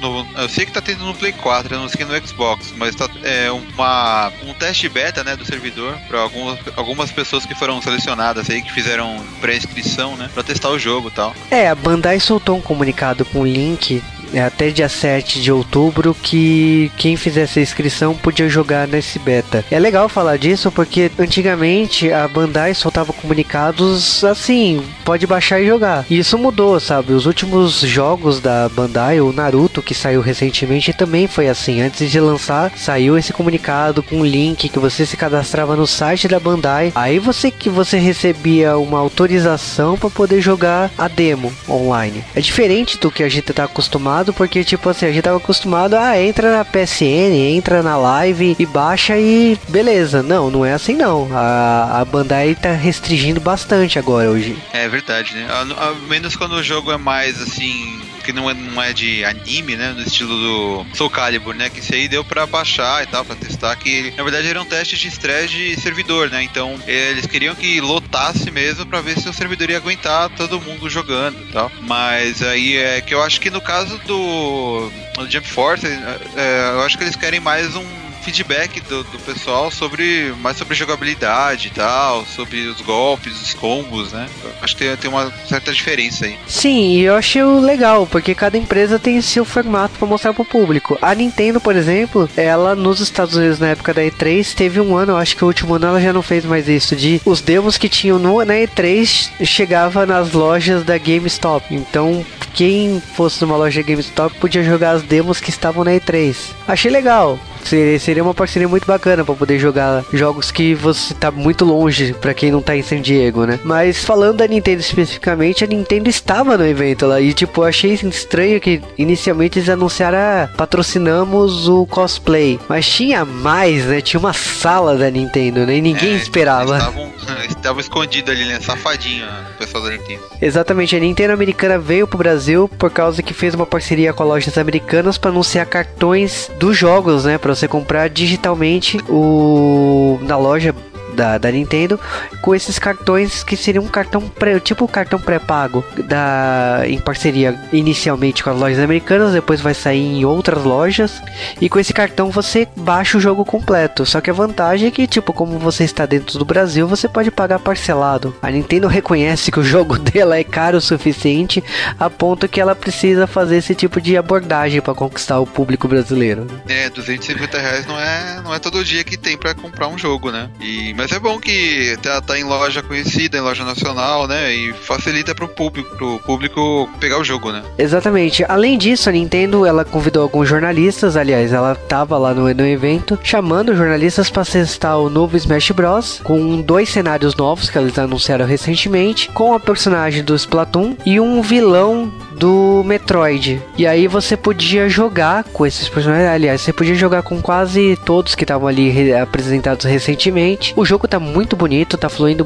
No, 0.00 0.26
eu 0.36 0.48
sei 0.48 0.66
que 0.66 0.72
tá 0.72 0.80
tendo 0.80 1.04
no 1.04 1.14
Play 1.14 1.32
4, 1.32 1.74
eu 1.74 1.80
não 1.80 1.88
sei 1.88 2.04
no 2.04 2.26
Xbox, 2.26 2.72
mas 2.76 2.94
tá 2.94 3.08
é, 3.22 3.50
uma, 3.50 4.32
um 4.44 4.54
teste 4.54 4.88
beta 4.88 5.24
né, 5.24 5.36
do 5.36 5.44
servidor 5.44 5.96
para 6.08 6.20
algumas, 6.20 6.58
algumas 6.76 7.10
pessoas 7.10 7.46
que 7.46 7.54
foram 7.54 7.80
selecionadas 7.80 8.48
aí, 8.50 8.62
que 8.62 8.72
fizeram 8.72 9.24
pré-inscrição, 9.40 10.16
né? 10.16 10.30
Pra 10.32 10.42
testar 10.42 10.70
o 10.70 10.78
jogo 10.78 11.08
e 11.08 11.12
tal. 11.12 11.34
É, 11.50 11.68
a 11.68 11.74
Bandai 11.74 12.20
soltou 12.20 12.56
um 12.56 12.60
comunicado 12.60 13.24
com 13.24 13.40
o 13.40 13.46
link 13.46 14.02
é 14.19 14.19
até 14.38 14.70
dia 14.70 14.88
7 14.88 15.40
de 15.40 15.52
outubro 15.52 16.14
que 16.14 16.90
quem 16.96 17.16
fizesse 17.16 17.58
a 17.58 17.62
inscrição 17.62 18.14
podia 18.14 18.48
jogar 18.48 18.86
nesse 18.86 19.18
beta. 19.18 19.64
É 19.70 19.78
legal 19.78 20.08
falar 20.08 20.36
disso 20.36 20.70
porque 20.70 21.10
antigamente 21.18 22.12
a 22.12 22.26
Bandai 22.28 22.74
soltava 22.74 23.12
comunicados 23.12 24.24
assim, 24.24 24.82
pode 25.04 25.26
baixar 25.26 25.60
e 25.60 25.66
jogar. 25.66 26.04
E 26.08 26.18
isso 26.18 26.38
mudou, 26.38 26.78
sabe? 26.78 27.12
Os 27.12 27.26
últimos 27.26 27.80
jogos 27.80 28.40
da 28.40 28.68
Bandai, 28.68 29.20
o 29.20 29.32
Naruto 29.32 29.82
que 29.82 29.94
saiu 29.94 30.20
recentemente 30.20 30.92
também 30.92 31.26
foi 31.26 31.48
assim. 31.48 31.80
Antes 31.80 32.10
de 32.10 32.20
lançar, 32.20 32.72
saiu 32.76 33.16
esse 33.16 33.32
comunicado 33.32 34.02
com 34.02 34.16
um 34.16 34.24
link 34.24 34.68
que 34.68 34.78
você 34.78 35.06
se 35.06 35.16
cadastrava 35.16 35.76
no 35.76 35.86
site 35.86 36.28
da 36.28 36.38
Bandai. 36.38 36.92
Aí 36.94 37.18
você 37.18 37.50
que 37.50 37.68
você 37.68 37.98
recebia 37.98 38.76
uma 38.76 38.98
autorização 38.98 39.96
para 39.96 40.10
poder 40.10 40.40
jogar 40.40 40.90
a 40.96 41.08
demo 41.08 41.52
online. 41.68 42.24
É 42.34 42.40
diferente 42.40 42.98
do 42.98 43.10
que 43.10 43.22
a 43.22 43.28
gente 43.28 43.52
tá 43.52 43.64
acostumado 43.64 44.19
acostumado, 44.20 44.32
porque, 44.32 44.62
tipo 44.64 44.88
assim, 44.88 45.06
a 45.06 45.12
gente 45.12 45.22
tava 45.22 45.38
acostumado 45.38 45.94
a 45.94 46.10
ah, 46.10 46.22
entra 46.22 46.56
na 46.56 46.64
PSN, 46.64 47.32
entra 47.54 47.82
na 47.82 47.96
live 47.96 48.56
e 48.58 48.66
baixa 48.66 49.18
e 49.18 49.58
beleza. 49.68 50.22
Não, 50.22 50.50
não 50.50 50.64
é 50.64 50.72
assim 50.72 50.94
não. 50.94 51.28
A, 51.32 52.00
a 52.00 52.04
Bandai 52.04 52.54
tá 52.54 52.72
restringindo 52.72 53.40
bastante 53.40 53.98
agora 53.98 54.30
hoje. 54.30 54.56
É 54.72 54.88
verdade, 54.88 55.34
né? 55.34 55.46
A, 55.48 55.88
a, 55.88 55.94
menos 56.08 56.36
quando 56.36 56.52
o 56.52 56.62
jogo 56.62 56.92
é 56.92 56.96
mais 56.96 57.40
assim 57.40 58.00
que 58.22 58.32
não 58.32 58.50
é, 58.50 58.54
não 58.54 58.82
é 58.82 58.92
de 58.92 59.24
anime, 59.24 59.76
né? 59.76 59.92
No 59.92 60.02
estilo 60.02 60.36
do 60.36 60.86
Soul 60.94 61.10
Calibur, 61.10 61.54
né? 61.54 61.68
Que 61.68 61.80
esse 61.80 61.94
aí 61.94 62.08
deu 62.08 62.24
pra 62.24 62.46
baixar 62.46 63.02
e 63.02 63.06
tal, 63.06 63.24
pra 63.24 63.36
testar. 63.36 63.74
Que 63.76 64.12
na 64.16 64.22
verdade 64.22 64.48
era 64.48 64.60
um 64.60 64.64
teste 64.64 64.96
de 64.96 65.08
estresse 65.08 65.48
de 65.48 65.80
servidor, 65.80 66.30
né? 66.30 66.42
Então 66.42 66.78
eles 66.86 67.26
queriam 67.26 67.54
que 67.54 67.80
lotasse 67.80 68.50
mesmo 68.50 68.86
pra 68.86 69.00
ver 69.00 69.18
se 69.18 69.28
o 69.28 69.32
servidor 69.32 69.70
ia 69.70 69.76
aguentar 69.76 70.28
todo 70.30 70.60
mundo 70.60 70.88
jogando 70.88 71.38
e 71.42 71.52
tal. 71.52 71.70
Mas 71.82 72.42
aí 72.42 72.76
é 72.76 73.00
que 73.00 73.14
eu 73.14 73.22
acho 73.22 73.40
que 73.40 73.50
no 73.50 73.60
caso 73.60 73.98
do, 74.06 74.90
do 75.14 75.30
Jump 75.30 75.46
Force, 75.48 75.86
é, 75.86 76.18
é, 76.36 76.70
eu 76.72 76.82
acho 76.82 76.96
que 76.96 77.04
eles 77.04 77.16
querem 77.16 77.40
mais 77.40 77.74
um 77.76 78.09
feedback 78.20 78.80
do, 78.82 79.02
do, 79.04 79.18
pessoal 79.18 79.70
sobre 79.70 80.34
mais 80.40 80.56
sobre 80.56 80.74
jogabilidade 80.74 81.68
e 81.68 81.70
tal, 81.70 82.24
sobre 82.24 82.66
os 82.66 82.80
golpes, 82.80 83.40
os 83.40 83.54
combos, 83.54 84.12
né? 84.12 84.28
Acho 84.62 84.76
que 84.76 84.84
tem, 84.84 84.96
tem 84.96 85.10
uma 85.10 85.32
certa 85.46 85.72
diferença 85.72 86.26
aí. 86.26 86.38
Sim, 86.46 86.98
eu 87.00 87.14
achei 87.14 87.42
legal, 87.42 88.06
porque 88.06 88.34
cada 88.34 88.56
empresa 88.56 88.98
tem 88.98 89.20
seu 89.20 89.44
formato 89.44 89.98
para 89.98 90.08
mostrar 90.08 90.32
pro 90.32 90.44
público. 90.44 90.98
A 91.00 91.14
Nintendo, 91.14 91.60
por 91.60 91.76
exemplo, 91.76 92.28
ela 92.36 92.74
nos 92.74 93.00
Estados 93.00 93.36
Unidos 93.36 93.58
na 93.58 93.68
época 93.68 93.94
da 93.94 94.02
E3 94.02 94.54
teve 94.54 94.80
um 94.80 94.96
ano, 94.96 95.16
acho 95.16 95.36
que 95.36 95.44
o 95.44 95.46
último 95.46 95.74
ano 95.74 95.86
ela 95.86 96.00
já 96.00 96.12
não 96.12 96.22
fez 96.22 96.44
mais 96.44 96.68
isso, 96.68 96.94
de 96.96 97.20
os 97.24 97.40
demos 97.40 97.78
que 97.78 97.88
tinham 97.88 98.18
no, 98.18 98.44
na 98.44 98.54
E3 98.54 99.30
chegava 99.44 100.06
nas 100.06 100.32
lojas 100.32 100.84
da 100.84 100.98
GameStop. 100.98 101.74
Então, 101.74 102.24
quem 102.54 103.00
fosse 103.14 103.40
numa 103.42 103.56
loja 103.56 103.82
GameStop 103.82 104.34
podia 104.38 104.62
jogar 104.62 104.92
as 104.92 105.02
demos 105.02 105.40
que 105.40 105.50
estavam 105.50 105.84
na 105.84 105.92
E3. 105.92 106.36
Achei 106.66 106.90
legal. 106.90 107.38
Seria 107.64 107.98
uma 108.18 108.34
parceria 108.34 108.68
muito 108.68 108.86
bacana 108.86 109.24
para 109.24 109.34
poder 109.34 109.58
jogar 109.58 110.04
jogos 110.12 110.50
que 110.50 110.74
você 110.74 111.14
tá 111.14 111.30
muito 111.30 111.64
longe 111.64 112.14
para 112.14 112.34
quem 112.34 112.50
não 112.50 112.62
tá 112.62 112.76
em 112.76 112.82
San 112.82 113.00
Diego, 113.00 113.44
né? 113.44 113.60
Mas 113.64 114.04
falando 114.04 114.38
da 114.38 114.46
Nintendo 114.46 114.80
especificamente, 114.80 115.64
a 115.64 115.66
Nintendo 115.66 116.08
estava 116.08 116.56
no 116.56 116.66
evento 116.66 117.06
lá 117.06 117.20
e 117.20 117.32
tipo, 117.32 117.62
achei 117.62 117.92
estranho 117.92 118.60
que 118.60 118.80
inicialmente 118.96 119.58
eles 119.58 119.68
anunciaram 119.68 120.18
ah, 120.18 120.48
patrocinamos 120.56 121.68
o 121.68 121.86
cosplay, 121.86 122.58
mas 122.68 122.88
tinha 122.88 123.24
mais, 123.24 123.84
né? 123.84 124.00
Tinha 124.00 124.18
uma 124.18 124.32
sala 124.32 124.96
da 124.96 125.10
Nintendo, 125.10 125.66
né? 125.66 125.76
E 125.76 125.80
ninguém 125.80 126.12
é, 126.12 126.16
esperava. 126.16 126.76
Estavam 126.76 127.10
Tava 127.62 127.80
escondido 127.80 128.30
ali, 128.30 128.44
né? 128.44 128.58
Safadinho 128.60 129.26
o 129.26 129.58
pessoal 129.58 129.84
da 129.84 129.90
Nintendo. 129.90 130.22
Exatamente, 130.40 130.96
a 130.96 131.00
Nintendo 131.00 131.32
americana 131.32 131.78
veio 131.78 132.06
pro 132.06 132.18
Brasil 132.18 132.68
por 132.68 132.90
causa 132.90 133.22
que 133.22 133.34
fez 133.34 133.54
uma 133.54 133.66
parceria 133.66 134.12
com 134.12 134.24
lojas 134.24 134.56
americanas 134.56 135.18
para 135.18 135.30
anunciar 135.30 135.66
cartões 135.66 136.50
dos 136.58 136.76
jogos, 136.76 137.24
né? 137.24 137.36
Para 137.36 137.54
você 137.54 137.68
comprar 137.68 137.99
digitalmente 138.08 138.98
o 139.08 140.18
na 140.22 140.36
loja 140.36 140.74
da, 141.14 141.38
da 141.38 141.50
Nintendo 141.50 141.98
com 142.40 142.54
esses 142.54 142.78
cartões 142.78 143.42
que 143.42 143.56
seriam 143.56 143.84
um 143.84 143.88
cartão 143.88 144.22
pré, 144.22 144.58
tipo 144.60 144.86
cartão 144.88 145.18
pré-pago 145.18 145.84
da 146.04 146.82
em 146.86 146.98
parceria 146.98 147.58
inicialmente 147.72 148.42
com 148.42 148.50
as 148.50 148.58
lojas 148.58 148.78
americanas, 148.78 149.32
depois 149.32 149.60
vai 149.60 149.74
sair 149.74 150.00
em 150.00 150.24
outras 150.24 150.64
lojas 150.64 151.22
e 151.60 151.68
com 151.68 151.78
esse 151.78 151.92
cartão 151.92 152.30
você 152.30 152.66
baixa 152.76 153.18
o 153.18 153.20
jogo 153.20 153.44
completo. 153.44 154.06
Só 154.06 154.20
que 154.20 154.30
a 154.30 154.34
vantagem 154.34 154.88
é 154.88 154.90
que 154.90 155.06
tipo 155.06 155.32
como 155.32 155.58
você 155.58 155.84
está 155.84 156.06
dentro 156.06 156.38
do 156.38 156.44
Brasil, 156.44 156.86
você 156.86 157.08
pode 157.08 157.30
pagar 157.30 157.58
parcelado. 157.58 158.34
A 158.42 158.50
Nintendo 158.50 158.88
reconhece 158.88 159.50
que 159.50 159.60
o 159.60 159.64
jogo 159.64 159.98
dela 160.00 160.38
é 160.38 160.44
caro 160.44 160.78
o 160.78 160.80
suficiente 160.80 161.62
a 161.98 162.08
ponto 162.08 162.48
que 162.48 162.60
ela 162.60 162.74
precisa 162.74 163.26
fazer 163.26 163.56
esse 163.56 163.74
tipo 163.74 164.00
de 164.00 164.16
abordagem 164.16 164.80
para 164.80 164.94
conquistar 164.94 165.38
o 165.38 165.46
público 165.46 165.88
brasileiro. 165.88 166.46
É, 166.68 166.88
250 166.90 167.58
reais 167.58 167.86
não 167.86 167.98
é, 167.98 168.40
não 168.42 168.54
é 168.54 168.58
todo 168.58 168.84
dia 168.84 169.04
que 169.04 169.16
tem 169.16 169.36
para 169.36 169.54
comprar 169.54 169.88
um 169.88 169.98
jogo, 169.98 170.30
né? 170.30 170.50
E 170.60 170.92
mas 171.00 171.12
é 171.12 171.18
bom 171.18 171.40
que 171.40 171.96
tá, 172.02 172.20
tá, 172.20 172.38
em 172.38 172.44
loja 172.44 172.82
conhecida, 172.82 173.38
em 173.38 173.40
loja 173.40 173.64
nacional, 173.64 174.28
né? 174.28 174.52
E 174.52 174.74
facilita 174.74 175.34
pro 175.34 175.48
público, 175.48 175.96
pro 175.96 176.18
público 176.18 176.90
pegar 177.00 177.18
o 177.18 177.24
jogo, 177.24 177.50
né? 177.50 177.62
Exatamente. 177.78 178.44
Além 178.46 178.76
disso, 178.76 179.08
a 179.08 179.12
Nintendo 179.12 179.64
ela 179.64 179.82
convidou 179.82 180.22
alguns 180.22 180.46
jornalistas, 180.46 181.16
aliás, 181.16 181.54
ela 181.54 181.74
tava 181.74 182.18
lá 182.18 182.34
no, 182.34 182.52
no 182.52 182.66
evento, 182.66 183.18
chamando 183.22 183.74
jornalistas 183.74 184.28
para 184.28 184.44
testar 184.44 184.98
o 184.98 185.08
novo 185.08 185.38
Smash 185.38 185.70
Bros. 185.70 186.20
com 186.22 186.60
dois 186.60 186.90
cenários 186.90 187.34
novos 187.34 187.70
que 187.70 187.78
eles 187.78 187.98
anunciaram 187.98 188.44
recentemente, 188.44 189.30
com 189.30 189.54
a 189.54 189.60
personagem 189.60 190.22
do 190.22 190.34
Splatoon 190.34 190.98
e 191.06 191.18
um 191.18 191.40
vilão 191.40 192.12
do 192.40 192.82
Metroid. 192.86 193.60
E 193.76 193.86
aí 193.86 194.06
você 194.06 194.34
podia 194.34 194.88
jogar 194.88 195.44
com 195.44 195.66
esses 195.66 195.90
personagens. 195.90 196.30
Aliás, 196.30 196.62
você 196.62 196.72
podia 196.72 196.94
jogar 196.94 197.22
com 197.22 197.40
quase 197.42 197.98
todos 198.06 198.34
que 198.34 198.44
estavam 198.44 198.66
ali 198.66 198.88
re 198.88 199.12
apresentados 199.12 199.84
recentemente. 199.84 200.72
O 200.74 200.86
jogo 200.86 201.06
tá 201.06 201.20
muito 201.20 201.54
bonito, 201.54 201.98
tá 201.98 202.08
fluindo 202.08 202.42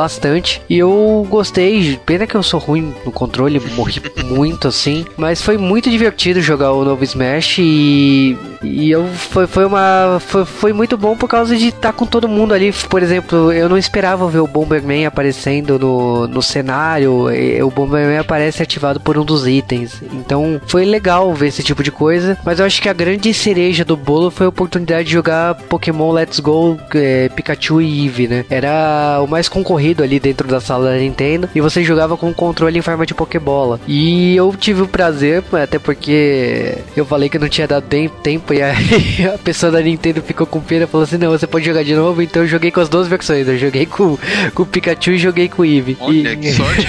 bastante. 0.00 0.62
E 0.68 0.78
eu 0.78 1.26
gostei. 1.28 1.98
Pena 2.06 2.26
que 2.26 2.34
eu 2.34 2.42
sou 2.42 2.58
ruim 2.58 2.94
no 3.04 3.12
controle, 3.12 3.60
morri 3.74 4.00
muito 4.24 4.68
assim. 4.68 5.04
Mas 5.16 5.42
foi 5.42 5.58
muito 5.58 5.90
divertido 5.90 6.40
jogar 6.40 6.72
o 6.72 6.84
novo 6.84 7.04
Smash. 7.04 7.58
E, 7.58 8.36
e 8.62 8.90
eu 8.90 9.06
foi, 9.06 9.46
foi 9.46 9.66
uma. 9.66 10.18
Foi, 10.20 10.44
foi 10.44 10.72
muito 10.72 10.96
bom 10.96 11.16
por 11.16 11.28
causa 11.28 11.56
de 11.56 11.68
estar 11.68 11.80
tá 11.80 11.92
com 11.92 12.06
todo 12.06 12.28
mundo 12.28 12.54
ali. 12.54 12.72
Por 12.72 13.02
exemplo, 13.02 13.52
eu 13.52 13.68
não 13.68 13.76
esperava 13.76 14.28
ver 14.28 14.40
o 14.40 14.46
Bomberman 14.46 15.04
aparecendo 15.04 15.78
no, 15.78 16.26
no 16.26 16.42
cenário. 16.42 17.30
E, 17.30 17.62
o 17.62 17.70
Bomberman 17.70 18.18
aparece 18.18 18.62
ativado 18.62 19.00
por 19.00 19.18
um 19.18 19.24
dos 19.24 19.46
itens. 19.46 20.02
Então 20.12 20.60
foi 20.66 20.84
legal 20.84 21.32
ver 21.34 21.48
esse 21.48 21.62
tipo 21.62 21.82
de 21.82 21.90
coisa. 21.90 22.38
Mas 22.44 22.58
eu 22.58 22.64
acho 22.64 22.80
que 22.80 22.88
a 22.88 22.94
grande 22.94 23.34
cereja 23.34 23.84
do 23.84 23.96
bolo 23.96 24.30
foi 24.30 24.46
a 24.46 24.48
oportunidade 24.48 25.04
de 25.04 25.12
jogar 25.12 25.54
Pokémon 25.54 26.12
Let's 26.12 26.40
Go 26.40 26.78
é, 26.94 27.28
Pikachu 27.28 27.82
e 27.82 28.06
Eevee, 28.06 28.28
né? 28.28 28.44
Era 28.48 29.20
o 29.22 29.26
mais 29.26 29.48
concorrido 29.48 29.89
ali 29.98 30.20
dentro 30.20 30.46
da 30.46 30.60
sala 30.60 30.90
da 30.90 30.96
Nintendo 30.96 31.48
e 31.54 31.60
você 31.60 31.82
jogava 31.82 32.16
com 32.16 32.30
o 32.30 32.34
controle 32.34 32.78
em 32.78 32.82
forma 32.82 33.04
de 33.04 33.14
Pokébola. 33.14 33.80
E 33.86 34.36
eu 34.36 34.54
tive 34.58 34.82
o 34.82 34.88
prazer, 34.88 35.42
até 35.52 35.78
porque 35.78 36.78
eu 36.96 37.04
falei 37.04 37.28
que 37.28 37.38
não 37.38 37.48
tinha 37.48 37.66
dado 37.66 37.84
tempo 38.22 38.52
e 38.54 38.62
a, 38.62 38.72
a 39.34 39.38
pessoa 39.38 39.72
da 39.72 39.80
Nintendo 39.80 40.22
ficou 40.22 40.46
com 40.46 40.60
pena 40.60 40.84
e 40.84 40.86
falou 40.86 41.04
assim: 41.04 41.18
não, 41.18 41.30
você 41.30 41.46
pode 41.46 41.64
jogar 41.64 41.82
de 41.82 41.94
novo. 41.94 42.22
Então 42.22 42.42
eu 42.42 42.48
joguei 42.48 42.70
com 42.70 42.80
as 42.80 42.88
duas 42.88 43.08
versões. 43.08 43.48
Eu 43.48 43.58
joguei 43.58 43.86
com, 43.86 44.18
com 44.54 44.62
o 44.62 44.66
Pikachu 44.66 45.12
e 45.12 45.18
joguei 45.18 45.48
com 45.48 45.62
o 45.62 45.64
Eevee. 45.64 45.96
Olha, 46.00 46.32
e... 46.32 46.36
que 46.36 46.52
sorte! 46.52 46.86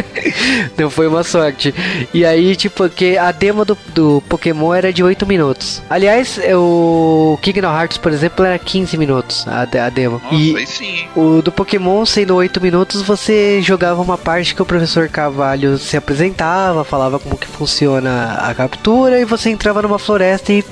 não 0.76 0.90
foi 0.90 1.06
uma 1.06 1.22
sorte. 1.22 1.74
E 2.12 2.24
aí, 2.24 2.56
tipo, 2.56 2.88
que 2.88 3.16
a 3.16 3.32
demo 3.32 3.64
do, 3.64 3.76
do 3.94 4.22
Pokémon 4.28 4.74
era 4.74 4.92
de 4.92 5.02
8 5.02 5.26
minutos. 5.26 5.82
Aliás, 5.88 6.38
o 6.54 7.38
Kingdom 7.42 7.72
Hearts, 7.72 7.98
por 7.98 8.12
exemplo, 8.12 8.44
era 8.44 8.58
15 8.58 8.96
minutos 8.96 9.46
a, 9.46 9.62
a 9.62 9.90
demo. 9.90 10.20
Nossa, 10.24 10.34
e 10.34 10.56
aí 10.56 10.66
sim. 10.66 11.06
O 11.14 11.42
do 11.42 11.52
Pokémon 11.52 12.04
sendo 12.14 12.36
8 12.36 12.60
minutos, 12.60 13.02
você 13.02 13.60
jogava 13.60 14.00
uma 14.00 14.16
parte 14.16 14.54
que 14.54 14.62
o 14.62 14.64
professor 14.64 15.08
Carvalho 15.08 15.76
se 15.76 15.96
apresentava, 15.96 16.84
falava 16.84 17.18
como 17.18 17.36
que 17.36 17.48
funciona 17.48 18.34
a 18.34 18.54
captura 18.54 19.18
e 19.18 19.24
você 19.24 19.50
entrava 19.50 19.82
numa 19.82 19.98
floresta 19.98 20.52
e 20.52 20.62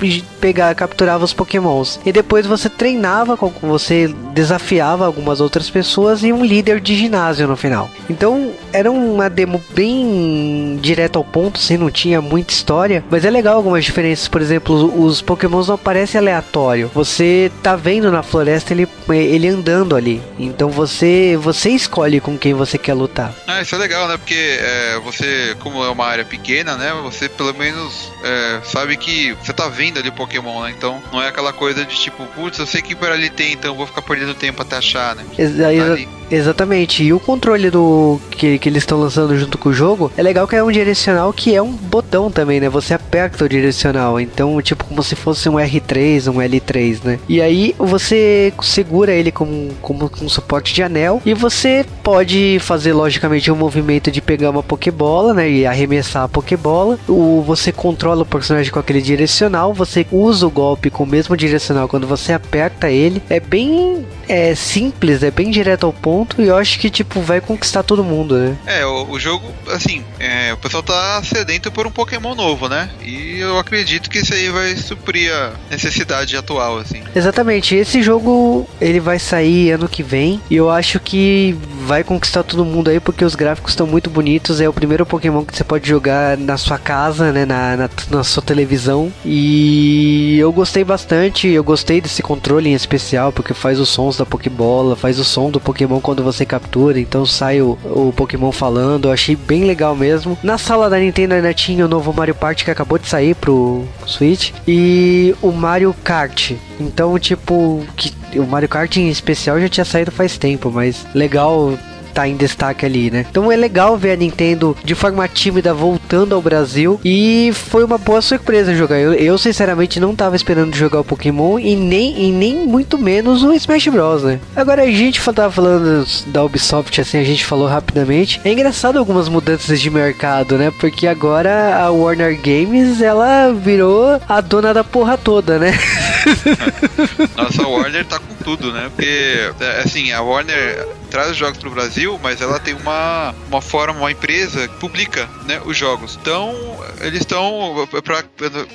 pegar, 0.40 0.72
capturava 0.76 1.24
os 1.24 1.32
Pokémons. 1.32 1.98
E 2.06 2.12
depois 2.12 2.46
você 2.46 2.68
treinava, 2.68 3.36
com 3.36 3.50
você 3.60 4.14
desafiava 4.32 5.04
algumas 5.04 5.40
outras 5.40 5.68
pessoas 5.68 6.22
e 6.22 6.32
um 6.32 6.44
líder 6.44 6.80
de 6.80 6.94
ginásio 6.94 7.48
no 7.48 7.56
final. 7.56 7.90
Então 8.08 8.52
era 8.72 8.88
uma 8.88 9.28
demo 9.28 9.60
bem 9.74 10.78
direto 10.80 11.16
ao 11.16 11.24
ponto, 11.24 11.58
assim, 11.58 11.76
não 11.76 11.90
tinha 11.90 12.20
muita 12.20 12.52
história, 12.52 13.02
mas 13.10 13.24
é 13.24 13.30
legal 13.30 13.56
algumas 13.56 13.84
diferenças. 13.84 14.28
Por 14.28 14.40
exemplo, 14.40 15.04
os 15.04 15.20
Pokémons 15.20 15.66
não 15.66 15.74
aparecem 15.74 16.20
aleatório. 16.20 16.88
Você 16.94 17.50
tá 17.64 17.74
vendo 17.74 18.12
na 18.12 18.22
floresta 18.22 18.72
ele, 18.72 18.88
ele 19.08 19.48
andando 19.48 19.96
ali. 19.96 20.22
Então 20.38 20.70
você 20.70 21.31
você 21.36 21.70
escolhe 21.70 22.20
com 22.20 22.38
quem 22.38 22.54
você 22.54 22.78
quer 22.78 22.94
lutar. 22.94 23.34
Ah, 23.46 23.60
isso 23.62 23.74
é 23.74 23.78
legal, 23.78 24.08
né? 24.08 24.16
Porque 24.16 24.34
é, 24.34 24.98
você, 25.00 25.56
como 25.60 25.84
é 25.84 25.88
uma 25.88 26.06
área 26.06 26.24
pequena, 26.24 26.76
né? 26.76 26.92
Você 27.02 27.28
pelo 27.28 27.54
menos 27.54 28.12
é, 28.22 28.60
sabe 28.64 28.96
que 28.96 29.32
você 29.34 29.52
tá 29.52 29.68
vendo 29.68 29.98
ali 29.98 30.08
o 30.08 30.12
Pokémon, 30.12 30.62
né? 30.62 30.74
Então 30.76 31.02
não 31.12 31.22
é 31.22 31.28
aquela 31.28 31.52
coisa 31.52 31.84
de 31.84 31.94
tipo, 31.96 32.24
putz, 32.26 32.58
eu 32.58 32.66
sei 32.66 32.82
que 32.82 32.94
por 32.94 33.10
ali 33.10 33.30
tem, 33.30 33.52
então 33.52 33.74
vou 33.74 33.86
ficar 33.86 34.02
perdendo 34.02 34.34
tempo 34.34 34.62
até 34.62 34.76
achar, 34.76 35.14
né? 35.14 35.24
Exa 35.38 35.64
tá 35.64 36.21
exatamente. 36.36 37.04
E 37.04 37.12
o 37.12 37.20
controle 37.20 37.70
do 37.70 38.20
que, 38.30 38.58
que 38.58 38.68
eles 38.68 38.82
estão 38.82 38.98
lançando 38.98 39.36
junto 39.36 39.58
com 39.58 39.68
o 39.68 39.72
jogo 39.72 40.10
é 40.16 40.22
legal 40.22 40.48
que 40.48 40.56
é 40.56 40.62
um 40.62 40.72
direcional 40.72 41.32
que 41.32 41.54
é 41.54 41.62
um 41.62 41.72
botão 41.72 42.30
também, 42.30 42.60
né? 42.60 42.68
Você 42.68 42.94
aperta 42.94 43.44
o 43.44 43.48
direcional. 43.48 44.18
Então, 44.18 44.60
tipo, 44.62 44.84
como 44.84 45.02
se 45.02 45.14
fosse 45.14 45.48
um 45.48 45.54
R3, 45.54 46.32
um 46.32 46.38
L3, 46.38 47.04
né? 47.04 47.18
E 47.28 47.40
aí 47.40 47.74
você 47.78 48.52
segura 48.62 49.12
ele 49.12 49.30
como, 49.30 49.70
como 49.80 50.08
com 50.08 50.28
suporte 50.28 50.74
de 50.74 50.82
anel 50.82 51.20
e 51.24 51.34
você 51.34 51.84
pode 52.02 52.58
fazer, 52.60 52.92
logicamente, 52.92 53.50
um 53.50 53.56
movimento 53.56 54.10
de 54.10 54.20
pegar 54.20 54.50
uma 54.50 54.62
Pokébola, 54.62 55.34
né? 55.34 55.50
E 55.50 55.66
arremessar 55.66 56.24
a 56.24 56.28
Pokébola. 56.28 56.98
O, 57.08 57.42
você 57.46 57.70
controla 57.70 58.22
o 58.22 58.26
personagem 58.26 58.72
com 58.72 58.78
aquele 58.78 59.02
direcional. 59.02 59.74
Você 59.74 60.06
usa 60.10 60.46
o 60.46 60.50
golpe 60.50 60.90
com 60.90 61.04
o 61.04 61.06
mesmo 61.06 61.36
direcional 61.36 61.88
quando 61.88 62.06
você 62.06 62.32
aperta 62.32 62.90
ele. 62.90 63.22
É 63.28 63.38
bem 63.38 64.04
é, 64.28 64.54
simples, 64.54 65.22
é 65.22 65.30
bem 65.30 65.50
direto 65.50 65.84
ao 65.84 65.92
ponto 65.92 66.21
pronto 66.24 66.40
e 66.40 66.46
eu 66.46 66.56
acho 66.56 66.78
que, 66.78 66.90
tipo, 66.90 67.20
vai 67.20 67.40
conquistar 67.40 67.82
todo 67.82 68.04
mundo, 68.04 68.36
né? 68.36 68.56
É, 68.66 68.86
o, 68.86 69.10
o 69.10 69.20
jogo, 69.20 69.46
assim, 69.68 70.04
é, 70.18 70.52
o 70.52 70.56
pessoal 70.56 70.82
tá 70.82 71.22
sedento 71.22 71.70
por 71.70 71.86
um 71.86 71.90
Pokémon 71.90 72.34
novo, 72.34 72.68
né? 72.68 72.90
E 73.02 73.38
eu 73.38 73.58
acredito 73.58 74.08
que 74.08 74.18
isso 74.18 74.32
aí 74.32 74.48
vai 74.48 74.76
suprir 74.76 75.32
a 75.32 75.52
necessidade 75.70 76.36
atual, 76.36 76.78
assim. 76.78 77.02
Exatamente. 77.14 77.74
Esse 77.74 78.02
jogo, 78.02 78.68
ele 78.80 79.00
vai 79.00 79.18
sair 79.18 79.72
ano 79.72 79.88
que 79.88 80.02
vem 80.02 80.40
e 80.50 80.56
eu 80.56 80.70
acho 80.70 81.00
que 81.00 81.56
vai 81.84 82.04
conquistar 82.04 82.42
todo 82.42 82.64
mundo 82.64 82.88
aí 82.88 83.00
porque 83.00 83.24
os 83.24 83.34
gráficos 83.34 83.72
estão 83.72 83.86
muito 83.86 84.08
bonitos. 84.08 84.60
É 84.60 84.68
o 84.68 84.72
primeiro 84.72 85.04
Pokémon 85.04 85.44
que 85.44 85.56
você 85.56 85.64
pode 85.64 85.88
jogar 85.88 86.36
na 86.36 86.56
sua 86.56 86.78
casa, 86.78 87.32
né? 87.32 87.44
Na, 87.44 87.76
na, 87.76 87.90
na 88.10 88.24
sua 88.24 88.42
televisão. 88.42 89.12
E 89.24 90.38
eu 90.38 90.52
gostei 90.52 90.84
bastante. 90.84 91.48
Eu 91.48 91.64
gostei 91.64 92.00
desse 92.00 92.22
controle 92.22 92.70
em 92.70 92.74
especial 92.74 93.32
porque 93.32 93.54
faz 93.54 93.80
os 93.80 93.88
sons 93.88 94.16
da 94.16 94.26
Pokébola, 94.26 94.96
faz 94.96 95.18
o 95.18 95.24
som 95.24 95.50
do 95.50 95.60
Pokémon 95.60 96.00
quando 96.00 96.11
você 96.20 96.44
captura. 96.44 96.98
Então 96.98 97.24
sai 97.24 97.62
o, 97.62 97.78
o 97.84 98.12
Pokémon 98.12 98.50
falando. 98.50 99.06
Eu 99.06 99.12
achei 99.12 99.36
bem 99.36 99.64
legal 99.64 99.94
mesmo. 99.94 100.36
Na 100.42 100.58
sala 100.58 100.90
da 100.90 100.98
Nintendo 100.98 101.34
ainda 101.34 101.54
tinha 101.54 101.84
o 101.84 101.88
novo 101.88 102.12
Mario 102.12 102.34
Party 102.34 102.64
que 102.64 102.70
acabou 102.70 102.98
de 102.98 103.06
sair 103.06 103.34
pro 103.36 103.84
Switch. 104.04 104.50
E 104.66 105.34
o 105.40 105.52
Mario 105.52 105.94
Kart. 106.02 106.52
Então, 106.80 107.16
tipo, 107.18 107.84
que 107.96 108.12
o 108.38 108.46
Mario 108.46 108.68
Kart 108.68 108.96
em 108.96 109.08
especial 109.08 109.60
já 109.60 109.68
tinha 109.68 109.84
saído 109.84 110.10
faz 110.10 110.36
tempo, 110.36 110.70
mas 110.70 111.06
legal 111.14 111.78
tá 112.12 112.28
em 112.28 112.36
destaque 112.36 112.84
ali, 112.84 113.10
né? 113.10 113.26
Então 113.28 113.50
é 113.50 113.56
legal 113.56 113.96
ver 113.96 114.12
a 114.12 114.16
Nintendo 114.16 114.76
de 114.84 114.94
forma 114.94 115.26
tímida 115.26 115.72
voltando 115.72 116.34
ao 116.34 116.42
Brasil 116.42 117.00
e 117.04 117.52
foi 117.54 117.84
uma 117.84 117.98
boa 117.98 118.20
surpresa 118.20 118.74
jogar. 118.74 118.98
Eu, 118.98 119.14
eu 119.14 119.38
sinceramente 119.38 119.98
não 119.98 120.14
tava 120.14 120.36
esperando 120.36 120.76
jogar 120.76 121.00
o 121.00 121.04
Pokémon 121.04 121.58
e 121.58 121.74
nem, 121.74 122.28
e 122.28 122.32
nem 122.32 122.66
muito 122.66 122.98
menos 122.98 123.42
o 123.42 123.52
Smash 123.52 123.88
Bros, 123.88 124.22
né? 124.22 124.40
Agora 124.54 124.82
a 124.82 124.90
gente 124.90 125.20
tava 125.32 125.50
falando 125.50 126.06
da 126.26 126.44
Ubisoft 126.44 127.00
assim, 127.00 127.18
a 127.18 127.24
gente 127.24 127.44
falou 127.44 127.66
rapidamente. 127.66 128.40
É 128.44 128.52
engraçado 128.52 128.98
algumas 128.98 129.28
mudanças 129.28 129.80
de 129.80 129.90
mercado, 129.90 130.58
né? 130.58 130.72
Porque 130.78 131.06
agora 131.06 131.76
a 131.76 131.90
Warner 131.90 132.38
Games 132.40 133.00
ela 133.00 133.52
virou 133.52 134.20
a 134.28 134.40
dona 134.40 134.74
da 134.74 134.84
porra 134.84 135.16
toda, 135.16 135.58
né? 135.58 135.72
Nossa, 137.36 137.62
a 137.62 137.68
Warner 137.68 138.04
tá 138.04 138.18
com 138.18 138.34
tudo, 138.42 138.72
né? 138.72 138.90
Porque, 138.94 139.50
é, 139.60 139.80
assim, 139.80 140.12
a 140.12 140.20
Warner 140.20 140.86
traz 141.10 141.30
os 141.30 141.36
jogos 141.36 141.58
pro 141.58 141.70
Brasil, 141.70 142.01
mas 142.22 142.40
ela 142.40 142.58
tem 142.58 142.74
uma, 142.74 143.34
uma 143.48 143.60
forma, 143.60 143.98
uma 143.98 144.10
empresa 144.10 144.68
que 144.68 144.76
publica 144.76 145.28
né, 145.46 145.60
os 145.64 145.76
jogos. 145.76 146.18
Então, 146.20 146.54
eles 147.00 147.20
estão, 147.20 147.88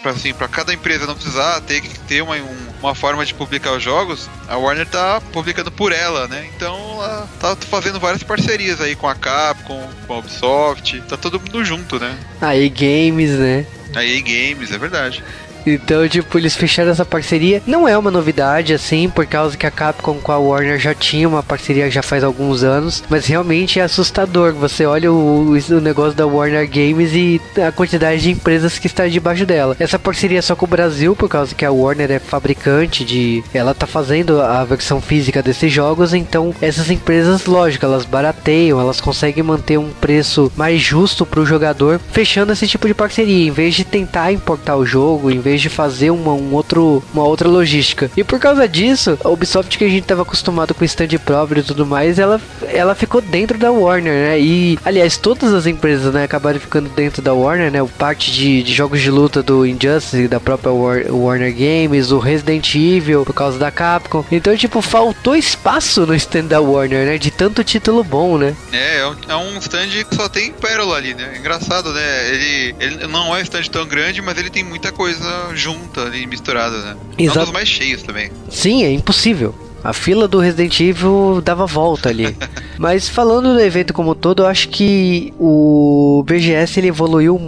para 0.02 0.12
assim, 0.12 0.34
pra 0.34 0.48
cada 0.48 0.74
empresa 0.74 1.06
não 1.06 1.16
precisar 1.16 1.62
ter 1.62 1.82
que 1.82 2.00
ter 2.02 2.22
uma, 2.22 2.36
uma 2.82 2.96
forma 2.96 3.26
de 3.26 3.34
publicar 3.34 3.74
os 3.74 3.84
jogos, 3.84 4.30
a 4.48 4.58
Warner 4.58 4.88
tá 4.88 5.22
publicando 5.32 5.72
por 5.72 5.92
ela, 5.92 6.28
né? 6.28 6.48
Então, 6.56 6.76
ela 6.94 7.28
tá 7.40 7.56
fazendo 7.56 8.00
várias 8.00 8.24
parcerias 8.24 8.82
aí 8.82 8.96
com 8.96 9.08
a 9.08 9.16
Capcom, 9.16 9.90
com 10.06 10.14
a 10.14 10.18
Ubisoft, 10.18 11.02
tá 11.02 11.18
todo 11.18 11.40
mundo 11.40 11.64
junto, 11.64 12.00
né? 12.00 12.18
Aí 12.42 12.70
Games, 12.70 13.32
né? 13.32 13.66
A 13.96 14.04
EA 14.04 14.22
Games, 14.22 14.72
é 14.72 14.78
verdade. 14.78 15.24
Então, 15.68 16.08
tipo, 16.08 16.38
eles 16.38 16.56
fecharam 16.56 16.92
essa 16.92 17.06
parceria. 17.06 17.62
Não 17.68 17.88
é 17.88 17.98
uma 17.98 18.12
novidade, 18.12 18.74
assim, 18.74 19.10
por 19.10 19.26
causa 19.26 19.58
que 19.58 19.66
a 19.66 19.72
Capcom 19.72 20.16
com 20.16 20.32
a 20.32 20.38
Warner 20.38 20.80
já 20.80 20.94
tinha 20.94 21.28
uma 21.28 21.44
parceria 21.44 21.92
já 21.92 22.02
faz 22.02 22.24
alguns 22.24 22.64
anos. 22.64 23.04
Mas 23.10 23.26
realmente 23.26 23.80
é 23.80 23.84
assustador. 23.84 24.54
Você 24.54 24.86
olha 24.86 25.12
o, 25.12 25.52
o 25.52 25.82
negócio 25.82 26.14
da 26.14 26.26
Warner 26.26 26.68
Games 26.70 27.12
e 27.14 27.42
a 27.62 27.72
quantidade 27.72 28.22
de 28.22 28.32
empresas 28.32 28.80
que 28.80 28.88
está 28.88 29.08
debaixo 29.08 29.46
dela. 29.46 29.76
Essa 29.80 30.00
parceria 30.00 30.40
é 30.40 30.42
só 30.42 30.56
com 30.56 30.66
o 30.66 30.70
Brasil, 30.70 31.16
por 31.16 31.30
causa 31.30 31.54
que 31.54 31.66
a 31.66 31.72
Warner 31.72 32.12
é 32.12 32.20
fabricante 32.20 33.04
de. 33.04 33.44
Ela 33.54 33.74
tá 33.74 33.86
fazendo 33.86 34.42
a 34.42 34.64
versão 34.64 35.02
física 35.02 35.44
desses 35.44 35.72
jogos. 35.72 36.14
Então, 36.14 36.54
essas 36.62 36.90
empresas, 36.90 37.46
lógico, 37.46 37.86
elas 37.86 38.06
barateiam, 38.06 38.80
elas 38.80 39.02
conseguem 39.02 39.44
manter 39.44 39.78
um 39.78 39.90
preço 39.90 40.52
mais 40.56 40.82
justo 40.82 41.26
para 41.26 41.40
o 41.40 41.46
jogador, 41.46 42.00
fechando 42.12 42.54
esse 42.54 42.68
tipo 42.68 42.88
de 42.88 42.94
parceria. 42.94 43.48
Em 43.48 43.52
vez 43.52 43.76
de 43.76 43.84
tentar 43.84 44.32
importar 44.32 44.76
o 44.76 44.86
jogo, 44.86 45.30
em 45.30 45.40
vez 45.40 45.57
vez 45.58 45.62
de 45.62 45.70
fazer 45.70 46.12
uma, 46.12 46.34
um 46.34 46.54
outro, 46.54 47.04
uma 47.14 47.24
outra 47.24 47.50
logística. 47.50 48.10
E 48.16 48.24
por 48.24 48.40
causa 48.40 48.68
disso, 48.68 49.18
a 49.24 49.30
Ubisoft 49.30 49.78
que 49.78 49.84
a 49.84 49.90
gente 49.90 50.04
estava 50.04 50.22
acostumado 50.22 50.74
com 50.74 50.86
stand 50.86 51.18
próprio 51.26 51.60
e 51.60 51.64
tudo 51.64 51.86
mais, 51.86 52.20
ela, 52.20 52.40
ela 52.68 52.96
ficou 52.96 53.20
dentro 53.20 53.58
da 53.58 53.72
Warner, 53.72 54.14
né? 54.14 54.40
E, 54.40 54.78
aliás, 54.86 55.18
todas 55.18 55.54
as 55.54 55.66
empresas, 55.66 56.14
né, 56.14 56.24
acabaram 56.24 56.60
ficando 56.60 56.90
dentro 56.90 57.22
da 57.22 57.34
Warner, 57.34 57.72
né? 57.72 57.82
O 57.82 57.88
parte 57.88 58.32
de, 58.32 58.62
de 58.64 58.74
jogos 58.74 59.02
de 59.02 59.10
luta 59.10 59.42
do 59.42 59.66
Injustice, 59.66 60.28
da 60.28 60.40
própria 60.40 60.72
War, 60.72 61.04
Warner 61.10 61.54
Games, 61.54 62.12
o 62.12 62.20
Resident 62.20 62.76
Evil, 62.76 63.26
por 63.26 63.34
causa 63.34 63.58
da 63.58 63.72
Capcom. 63.72 64.24
Então, 64.32 64.56
tipo, 64.56 64.82
faltou 64.82 65.36
espaço 65.36 66.06
no 66.06 66.14
stand 66.16 66.46
da 66.46 66.62
Warner, 66.62 67.06
né? 67.06 67.18
De 67.18 67.32
tanto 67.32 67.64
título 67.64 68.04
bom, 68.04 68.38
né? 68.38 68.56
É, 68.72 69.00
é 69.00 69.08
um, 69.08 69.16
é 69.30 69.36
um 69.36 69.58
stand 69.58 69.88
que 69.88 70.16
só 70.16 70.30
tem 70.30 70.52
pérola 70.52 70.98
ali, 70.98 71.14
né? 71.14 71.38
Engraçado, 71.40 71.92
né? 71.92 72.30
Ele, 72.30 72.76
ele 72.80 73.08
não 73.08 73.36
é 73.36 73.40
um 73.40 73.44
stand 73.44 73.64
tão 73.72 73.86
grande, 73.88 74.22
mas 74.22 74.38
ele 74.38 74.50
tem 74.50 74.64
muita 74.64 74.92
coisa 74.92 75.47
junta 75.56 76.02
ali, 76.02 76.26
misturada, 76.26 76.78
né? 76.82 76.98
Exato. 77.18 77.40
É 77.40 77.42
um 77.42 77.46
dos 77.46 77.54
mais 77.54 77.68
cheios 77.68 78.04
também. 78.04 78.32
Sim, 78.50 78.84
é 78.84 78.92
impossível. 78.92 79.54
A 79.84 79.94
fila 79.94 80.28
do 80.28 80.40
Resident 80.40 80.80
Evil 80.80 81.42
dava 81.44 81.66
volta 81.66 82.10
ali. 82.10 82.36
Mas 82.78 83.08
falando 83.08 83.54
do 83.54 83.60
evento 83.60 83.94
como 83.94 84.14
todo, 84.16 84.44
eu 84.44 84.48
acho 84.48 84.70
que 84.70 85.34
o 85.40 86.24
BGS 86.26 86.80
ele 86.80 86.88
evoluiu 86.88 87.40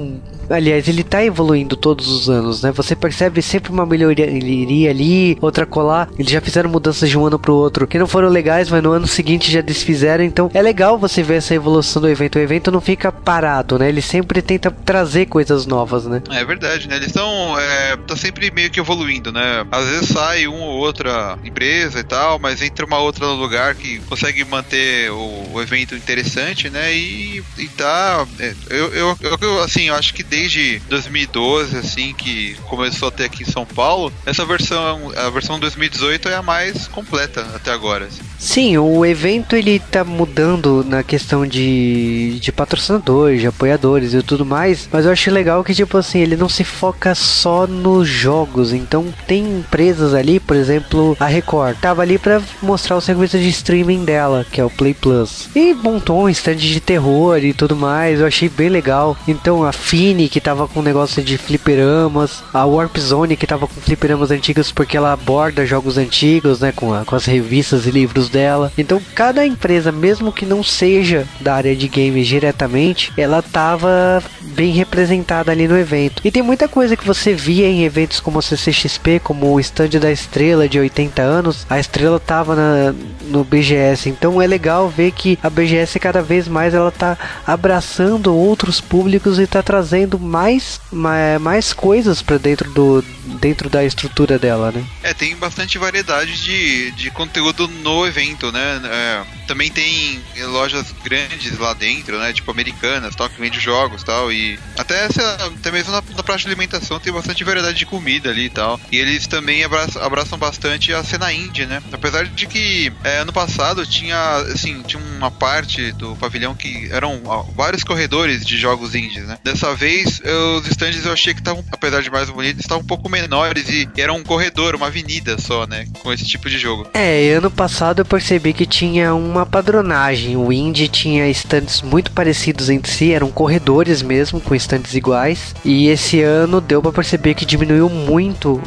Aliás, 0.49 0.88
ele 0.88 1.03
tá 1.03 1.23
evoluindo 1.23 1.75
todos 1.75 2.07
os 2.07 2.29
anos, 2.29 2.63
né? 2.63 2.71
Você 2.71 2.95
percebe 2.95 3.41
sempre 3.41 3.71
uma 3.71 3.85
melhoria 3.85 4.25
ali, 4.25 5.38
outra 5.41 5.65
colar. 5.65 6.09
Eles 6.17 6.31
já 6.31 6.41
fizeram 6.41 6.69
mudanças 6.69 7.09
de 7.09 7.17
um 7.17 7.25
ano 7.25 7.38
pro 7.38 7.53
outro 7.53 7.88
que 7.88 7.99
não 7.99 8.07
foram 8.07 8.29
legais, 8.29 8.69
mas 8.69 8.81
no 8.81 8.91
ano 8.91 9.07
seguinte 9.07 9.51
já 9.51 9.62
desfizeram. 9.62 10.23
Então 10.23 10.49
é 10.53 10.62
legal 10.62 10.97
você 10.97 11.21
ver 11.21 11.35
essa 11.35 11.53
evolução 11.53 12.01
do 12.01 12.09
evento. 12.09 12.38
O 12.38 12.41
evento 12.41 12.71
não 12.71 12.81
fica 12.81 13.12
parado, 13.12 13.77
né? 13.77 13.89
Ele 13.89 14.01
sempre 14.01 14.41
tenta 14.41 14.71
trazer 14.71 15.27
coisas 15.27 15.65
novas, 15.65 16.05
né? 16.05 16.21
É 16.31 16.43
verdade, 16.43 16.88
né? 16.88 16.95
Eles 16.95 17.07
estão 17.07 17.57
é, 17.59 17.95
tá 17.97 18.15
sempre 18.15 18.51
meio 18.51 18.69
que 18.71 18.79
evoluindo, 18.79 19.31
né? 19.31 19.65
Às 19.71 19.85
vezes 19.85 20.09
sai 20.09 20.47
uma 20.47 20.65
ou 20.65 20.79
outra 20.79 21.38
empresa 21.43 21.99
e 21.99 22.03
tal, 22.03 22.39
mas 22.39 22.62
entra 22.62 22.85
uma 22.85 22.97
outra 22.97 23.25
no 23.27 23.35
lugar 23.35 23.75
que 23.75 23.99
consegue 23.99 24.43
manter 24.43 25.12
o, 25.12 25.53
o 25.53 25.62
evento 25.62 25.95
interessante, 25.95 26.69
né? 26.69 26.93
E, 26.95 27.43
e 27.57 27.67
tá. 27.67 28.25
É, 28.39 28.53
eu, 28.69 28.93
eu, 28.93 29.17
eu, 29.41 29.63
assim, 29.63 29.89
eu 29.89 29.95
acho 29.95 30.13
que 30.13 30.23
desde 30.23 30.38
desde 30.39 30.80
2012, 30.88 31.75
assim, 31.75 32.13
que 32.13 32.56
começou 32.67 33.10
a 33.10 33.12
ter 33.12 33.25
aqui 33.25 33.43
em 33.43 33.45
São 33.45 33.65
Paulo, 33.65 34.12
essa 34.25 34.45
versão, 34.45 35.12
a 35.17 35.30
versão 35.30 35.60
2018 35.60 36.30
é 36.30 36.36
a 36.36 36.41
mais 36.41 36.88
completa 36.88 37.45
até 37.54 37.71
agora. 37.71 38.06
Assim. 38.06 38.21
Sim, 38.38 38.78
o 38.78 39.06
evento 39.06 39.54
ele 39.54 39.80
tá 39.80 40.06
mudando 40.06 40.86
na 40.88 41.04
questão 41.04 41.45
de, 41.45 42.39
de 42.39 42.52
patrocinadores, 42.54 43.41
de 43.41 43.47
apoiadores 43.47 44.13
e 44.13 44.23
tudo 44.23 44.45
mais, 44.45 44.88
mas 44.91 45.06
eu 45.06 45.12
acho 45.12 45.30
legal 45.30 45.62
que, 45.62 45.75
tipo 45.75 45.97
assim, 45.97 46.19
ele 46.19 46.38
não 46.38 46.47
se 46.47 46.63
foca 46.63 47.13
só 47.13 47.67
nos 47.67 48.08
jogos. 48.08 48.71
Então, 48.71 49.13
tem 49.28 49.60
empresas 49.60 50.13
ali, 50.13 50.39
por 50.39 50.56
exemplo, 50.56 51.17
a 51.19 51.25
Record, 51.25 51.78
tava 51.80 52.02
ali 52.02 52.17
para 52.17 52.41
mostrar 52.62 52.95
o 52.95 53.02
serviço 53.02 53.38
de 53.38 53.49
streaming 53.49 54.06
dela, 54.06 54.45
que 54.49 54.62
é 54.62 54.63
o 54.63 54.69
Play 54.69 54.93
Plus. 54.93 55.49
E 55.54 55.73
montou 55.73 56.23
um 56.23 56.30
stand 56.30 56.56
de 56.56 56.80
terror 56.80 57.43
e 57.43 57.54
tudo 57.54 57.75
mais, 57.75 58.21
eu 58.21 58.25
achei 58.25 58.47
bem 58.47 58.69
legal. 58.69 59.17
Então, 59.28 59.65
a 59.65 59.73
Fini, 59.73 60.28
que 60.29 60.39
tava 60.39 60.67
com 60.67 60.79
um 60.79 60.83
negócio 60.83 61.23
de 61.23 61.37
fliperamas, 61.37 62.43
a 62.53 62.65
Warp 62.65 62.97
Zone, 62.97 63.35
que 63.35 63.47
tava 63.47 63.67
com 63.67 63.81
fliperamas 63.81 64.31
antigos 64.31 64.71
porque 64.71 64.95
ela 64.95 65.11
aborda 65.11 65.65
jogos 65.65 65.97
antigos, 65.97 66.59
né, 66.59 66.71
com, 66.71 66.93
a, 66.93 67.03
com 67.03 67.15
as 67.15 67.25
revistas 67.25 67.85
e 67.85 67.91
livros 67.91 68.29
dela. 68.29 68.71
Então, 68.77 69.01
cada 69.15 69.45
empresa, 69.45 69.91
mesmo 69.91 70.31
que 70.31 70.45
não 70.45 70.63
seja 70.63 71.27
da 71.41 71.55
área 71.55 71.75
de 71.75 71.87
games 71.87 72.27
diretamente, 72.27 73.11
ela 73.17 73.41
tava 73.41 74.23
bem 74.41 74.71
representada 74.71 75.51
ali 75.51 75.67
no 75.67 75.77
evento. 75.77 76.21
E 76.23 76.31
tem 76.31 76.43
muita 76.43 76.67
coisa 76.67 76.95
que 76.95 77.05
você 77.05 77.33
via 77.33 77.67
em 77.67 77.83
eventos 77.83 78.19
como 78.19 78.39
o 78.39 78.41
CCXP, 78.41 79.19
como 79.23 79.51
o 79.51 79.59
stand 79.59 79.99
da 79.99 80.11
Estrela 80.11 80.67
de 80.67 80.79
80 80.79 81.21
anos. 81.21 81.65
A 81.69 81.79
Estrela 81.79 82.19
tava 82.19 82.55
na, 82.55 82.93
no 83.23 83.43
BGS, 83.43 84.09
então 84.09 84.41
é 84.41 84.45
legal 84.45 84.89
ver 84.89 85.11
que 85.11 85.39
a 85.41 85.49
BGS 85.49 85.99
cada 85.99 86.21
vez 86.21 86.47
mais 86.47 86.73
ela 86.73 86.91
tá 86.91 87.17
abraçando 87.45 88.35
outros 88.35 88.81
públicos 88.81 89.39
e 89.39 89.47
tá 89.47 89.63
trazendo 89.63 90.18
mais 90.19 90.79
mais, 90.91 91.41
coisas 91.73 92.21
para 92.21 92.38
dentro 92.38 92.69
do 92.71 93.01
dentro 93.39 93.69
da 93.69 93.84
estrutura 93.84 94.38
dela, 94.38 94.71
né? 94.71 94.86
É, 95.01 95.13
tem 95.13 95.36
bastante 95.36 95.77
variedade 95.77 96.41
de, 96.43 96.91
de 96.91 97.12
conteúdo 97.12 97.67
no 97.67 98.05
evento 98.05 98.19
evento, 98.39 98.51
né? 98.51 98.82
É, 98.86 99.38
também 99.49 99.71
tem 99.71 100.21
lojas 100.43 100.93
grandes 101.03 101.57
lá 101.57 101.73
dentro, 101.73 102.19
né? 102.19 102.31
Tipo 102.31 102.51
americanas, 102.51 103.15
tal, 103.15 103.27
que 103.27 103.41
vende 103.41 103.59
jogos 103.59 104.03
tal. 104.03 104.31
E 104.31 104.59
até, 104.77 105.05
essa, 105.05 105.51
até 105.57 105.71
mesmo 105.71 105.91
na, 105.91 106.03
na 106.15 106.21
praça 106.21 106.41
de 106.41 106.47
alimentação 106.47 106.99
tem 106.99 107.12
bastante 107.12 107.43
variedade 107.43 107.75
de 107.75 107.85
comida 107.85 108.29
ali 108.29 108.45
e 108.45 108.49
tal. 108.49 108.79
E 108.91 108.97
eles 108.97 109.25
também 109.25 109.63
abraçam, 109.63 110.03
abraçam 110.03 110.38
bastante 110.38 110.93
a 110.93 111.03
cena 111.03 111.33
indie, 111.33 111.65
né? 111.65 111.81
Apesar 111.91 112.25
de 112.25 112.45
que 112.45 112.93
é, 113.03 113.17
ano 113.17 113.33
passado 113.33 113.83
tinha, 113.88 114.35
assim, 114.53 114.83
tinha 114.83 115.01
uma 115.01 115.31
parte 115.31 115.91
do 115.93 116.15
pavilhão 116.17 116.53
que 116.53 116.88
eram 116.91 117.19
ó, 117.25 117.41
vários 117.55 117.83
corredores 117.83 118.45
de 118.45 118.55
jogos 118.55 118.93
indies, 118.93 119.25
né? 119.25 119.39
Dessa 119.43 119.73
vez, 119.73 120.21
os 120.57 120.67
stands 120.67 121.05
eu 121.05 121.13
achei 121.13 121.33
que 121.33 121.41
estavam, 121.41 121.65
apesar 121.71 122.03
de 122.03 122.12
mais 122.12 122.29
bonitos, 122.29 122.62
estavam 122.62 122.83
um 122.83 122.88
pouco 122.88 123.09
menores 123.09 123.67
e, 123.67 123.89
e 123.97 124.01
era 124.01 124.13
um 124.13 124.23
corredor, 124.23 124.75
uma 124.75 124.88
avenida 124.88 125.39
só, 125.39 125.65
né? 125.65 125.88
Com 126.03 126.13
esse 126.13 126.25
tipo 126.25 126.47
de 126.47 126.59
jogo. 126.59 126.88
É, 126.93 127.31
ano 127.33 127.49
passado 127.49 128.01
eu 128.01 128.05
percebi 128.05 128.53
que 128.53 128.67
tinha 128.67 129.15
uma 129.15 129.38
uma 129.39 129.45
padronagem. 129.45 130.36
O 130.36 130.52
indie 130.52 130.88
tinha 130.88 131.30
estantes 131.30 131.82
muito 131.82 132.12
parecidos 132.12 132.69
entre 132.69 132.91
si, 132.91 133.13
eram 133.13 133.32
corredores 133.32 134.02
mesmo, 134.02 134.41
com 134.41 134.54
estantes 134.54 134.93
iguais. 134.93 135.56
E 135.63 135.88
esse 135.88 136.21
ano 136.21 136.60
deu 136.60 136.82
para 136.82 136.91
perceber 136.91 137.34
que 137.34 137.45
diminuiu 137.45 137.89
muito 137.89 138.62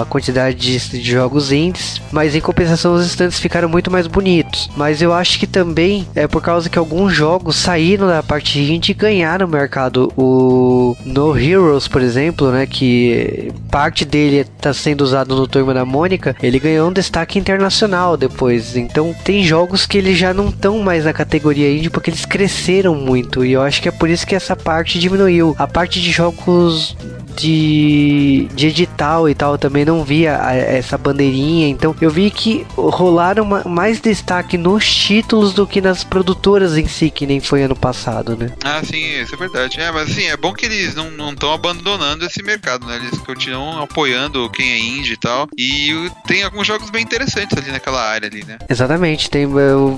a 0.00 0.04
quantidade 0.04 0.56
de, 0.56 0.78
de 0.78 1.10
jogos 1.10 1.50
indies, 1.50 2.00
mas 2.12 2.34
em 2.34 2.40
compensação 2.40 2.94
os 2.94 3.06
estantes 3.06 3.40
ficaram 3.40 3.68
muito 3.68 3.90
mais 3.90 4.06
bonitos. 4.06 4.70
Mas 4.76 5.02
eu 5.02 5.12
acho 5.12 5.38
que 5.38 5.46
também 5.46 6.06
é 6.14 6.26
por 6.26 6.42
causa 6.42 6.68
que 6.68 6.78
alguns 6.78 7.12
jogos 7.12 7.56
saíram 7.56 8.06
da 8.06 8.22
parte 8.22 8.58
indie 8.58 8.92
e 8.92 8.94
ganharam 8.94 9.46
o 9.46 9.50
mercado. 9.50 10.12
O 10.16 10.96
No 11.04 11.36
Heroes, 11.36 11.88
por 11.88 12.02
exemplo, 12.02 12.50
né, 12.50 12.66
que 12.66 13.52
parte 13.70 14.04
dele 14.04 14.38
está 14.38 14.72
sendo 14.72 15.00
usado 15.00 15.34
no 15.34 15.48
Turma 15.48 15.74
da 15.74 15.84
Mônica, 15.84 16.36
ele 16.42 16.60
ganhou 16.60 16.88
um 16.88 16.92
destaque 16.92 17.38
internacional 17.38 18.16
depois. 18.16 18.76
Então 18.76 19.14
tem 19.24 19.42
jogos 19.42 19.86
que 19.86 20.03
eles 20.04 20.18
já 20.18 20.34
não 20.34 20.50
estão 20.50 20.78
mais 20.80 21.04
na 21.04 21.12
categoria 21.12 21.72
indie 21.72 21.88
porque 21.88 22.10
eles 22.10 22.26
cresceram 22.26 22.94
muito 22.94 23.44
e 23.44 23.52
eu 23.52 23.62
acho 23.62 23.80
que 23.80 23.88
é 23.88 23.92
por 23.92 24.10
isso 24.10 24.26
que 24.26 24.34
essa 24.34 24.54
parte 24.54 24.98
diminuiu. 24.98 25.54
A 25.58 25.66
parte 25.66 26.00
de 26.00 26.10
jogos 26.12 26.94
de, 27.36 28.48
de 28.54 28.68
edital 28.68 29.28
e 29.28 29.34
tal, 29.34 29.58
também 29.58 29.84
não 29.84 30.04
via 30.04 30.32
essa 30.52 30.96
bandeirinha. 30.96 31.68
Então 31.68 31.94
eu 32.00 32.10
vi 32.10 32.30
que 32.30 32.66
rolaram 32.76 33.44
mais 33.64 34.00
destaque 34.00 34.56
nos 34.56 34.84
títulos 34.86 35.52
do 35.52 35.66
que 35.66 35.80
nas 35.80 36.04
produtoras 36.04 36.76
em 36.76 36.86
si, 36.86 37.10
que 37.10 37.26
nem 37.26 37.40
foi 37.40 37.62
ano 37.62 37.76
passado, 37.76 38.36
né? 38.36 38.52
Ah, 38.62 38.82
sim, 38.84 39.20
isso 39.20 39.34
é 39.34 39.38
verdade. 39.38 39.80
É, 39.80 39.90
mas 39.90 40.10
assim, 40.10 40.24
é 40.24 40.36
bom 40.36 40.52
que 40.52 40.66
eles 40.66 40.94
não 40.94 41.30
estão 41.30 41.52
abandonando 41.52 42.24
esse 42.24 42.42
mercado, 42.42 42.86
né? 42.86 42.96
Eles 42.96 43.18
continuam 43.20 43.82
apoiando 43.82 44.48
quem 44.50 44.70
é 44.70 44.78
indie 44.78 45.14
e 45.14 45.16
tal. 45.16 45.48
E 45.56 46.10
tem 46.26 46.42
alguns 46.42 46.66
jogos 46.66 46.90
bem 46.90 47.02
interessantes 47.02 47.56
ali 47.56 47.70
naquela 47.70 48.02
área 48.02 48.28
ali, 48.28 48.44
né? 48.44 48.58
Exatamente. 48.68 49.30
Tem, 49.30 49.46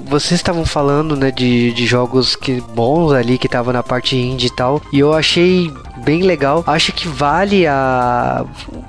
vocês 0.05 0.39
estavam 0.41 0.65
falando, 0.65 1.17
né, 1.17 1.31
de, 1.31 1.73
de 1.73 1.87
jogos 1.87 2.37
que 2.37 2.61
bons 2.61 3.13
ali 3.13 3.39
que 3.39 3.47
estavam 3.47 3.73
na 3.73 3.83
parte 3.83 4.17
indie 4.17 4.47
e 4.47 4.55
tal. 4.55 4.81
E 4.93 4.99
eu 4.99 5.13
achei 5.13 5.73
bem 6.05 6.23
legal. 6.23 6.63
Acho 6.67 6.93
que 6.93 7.09
vale 7.09 7.67
a 7.67 8.45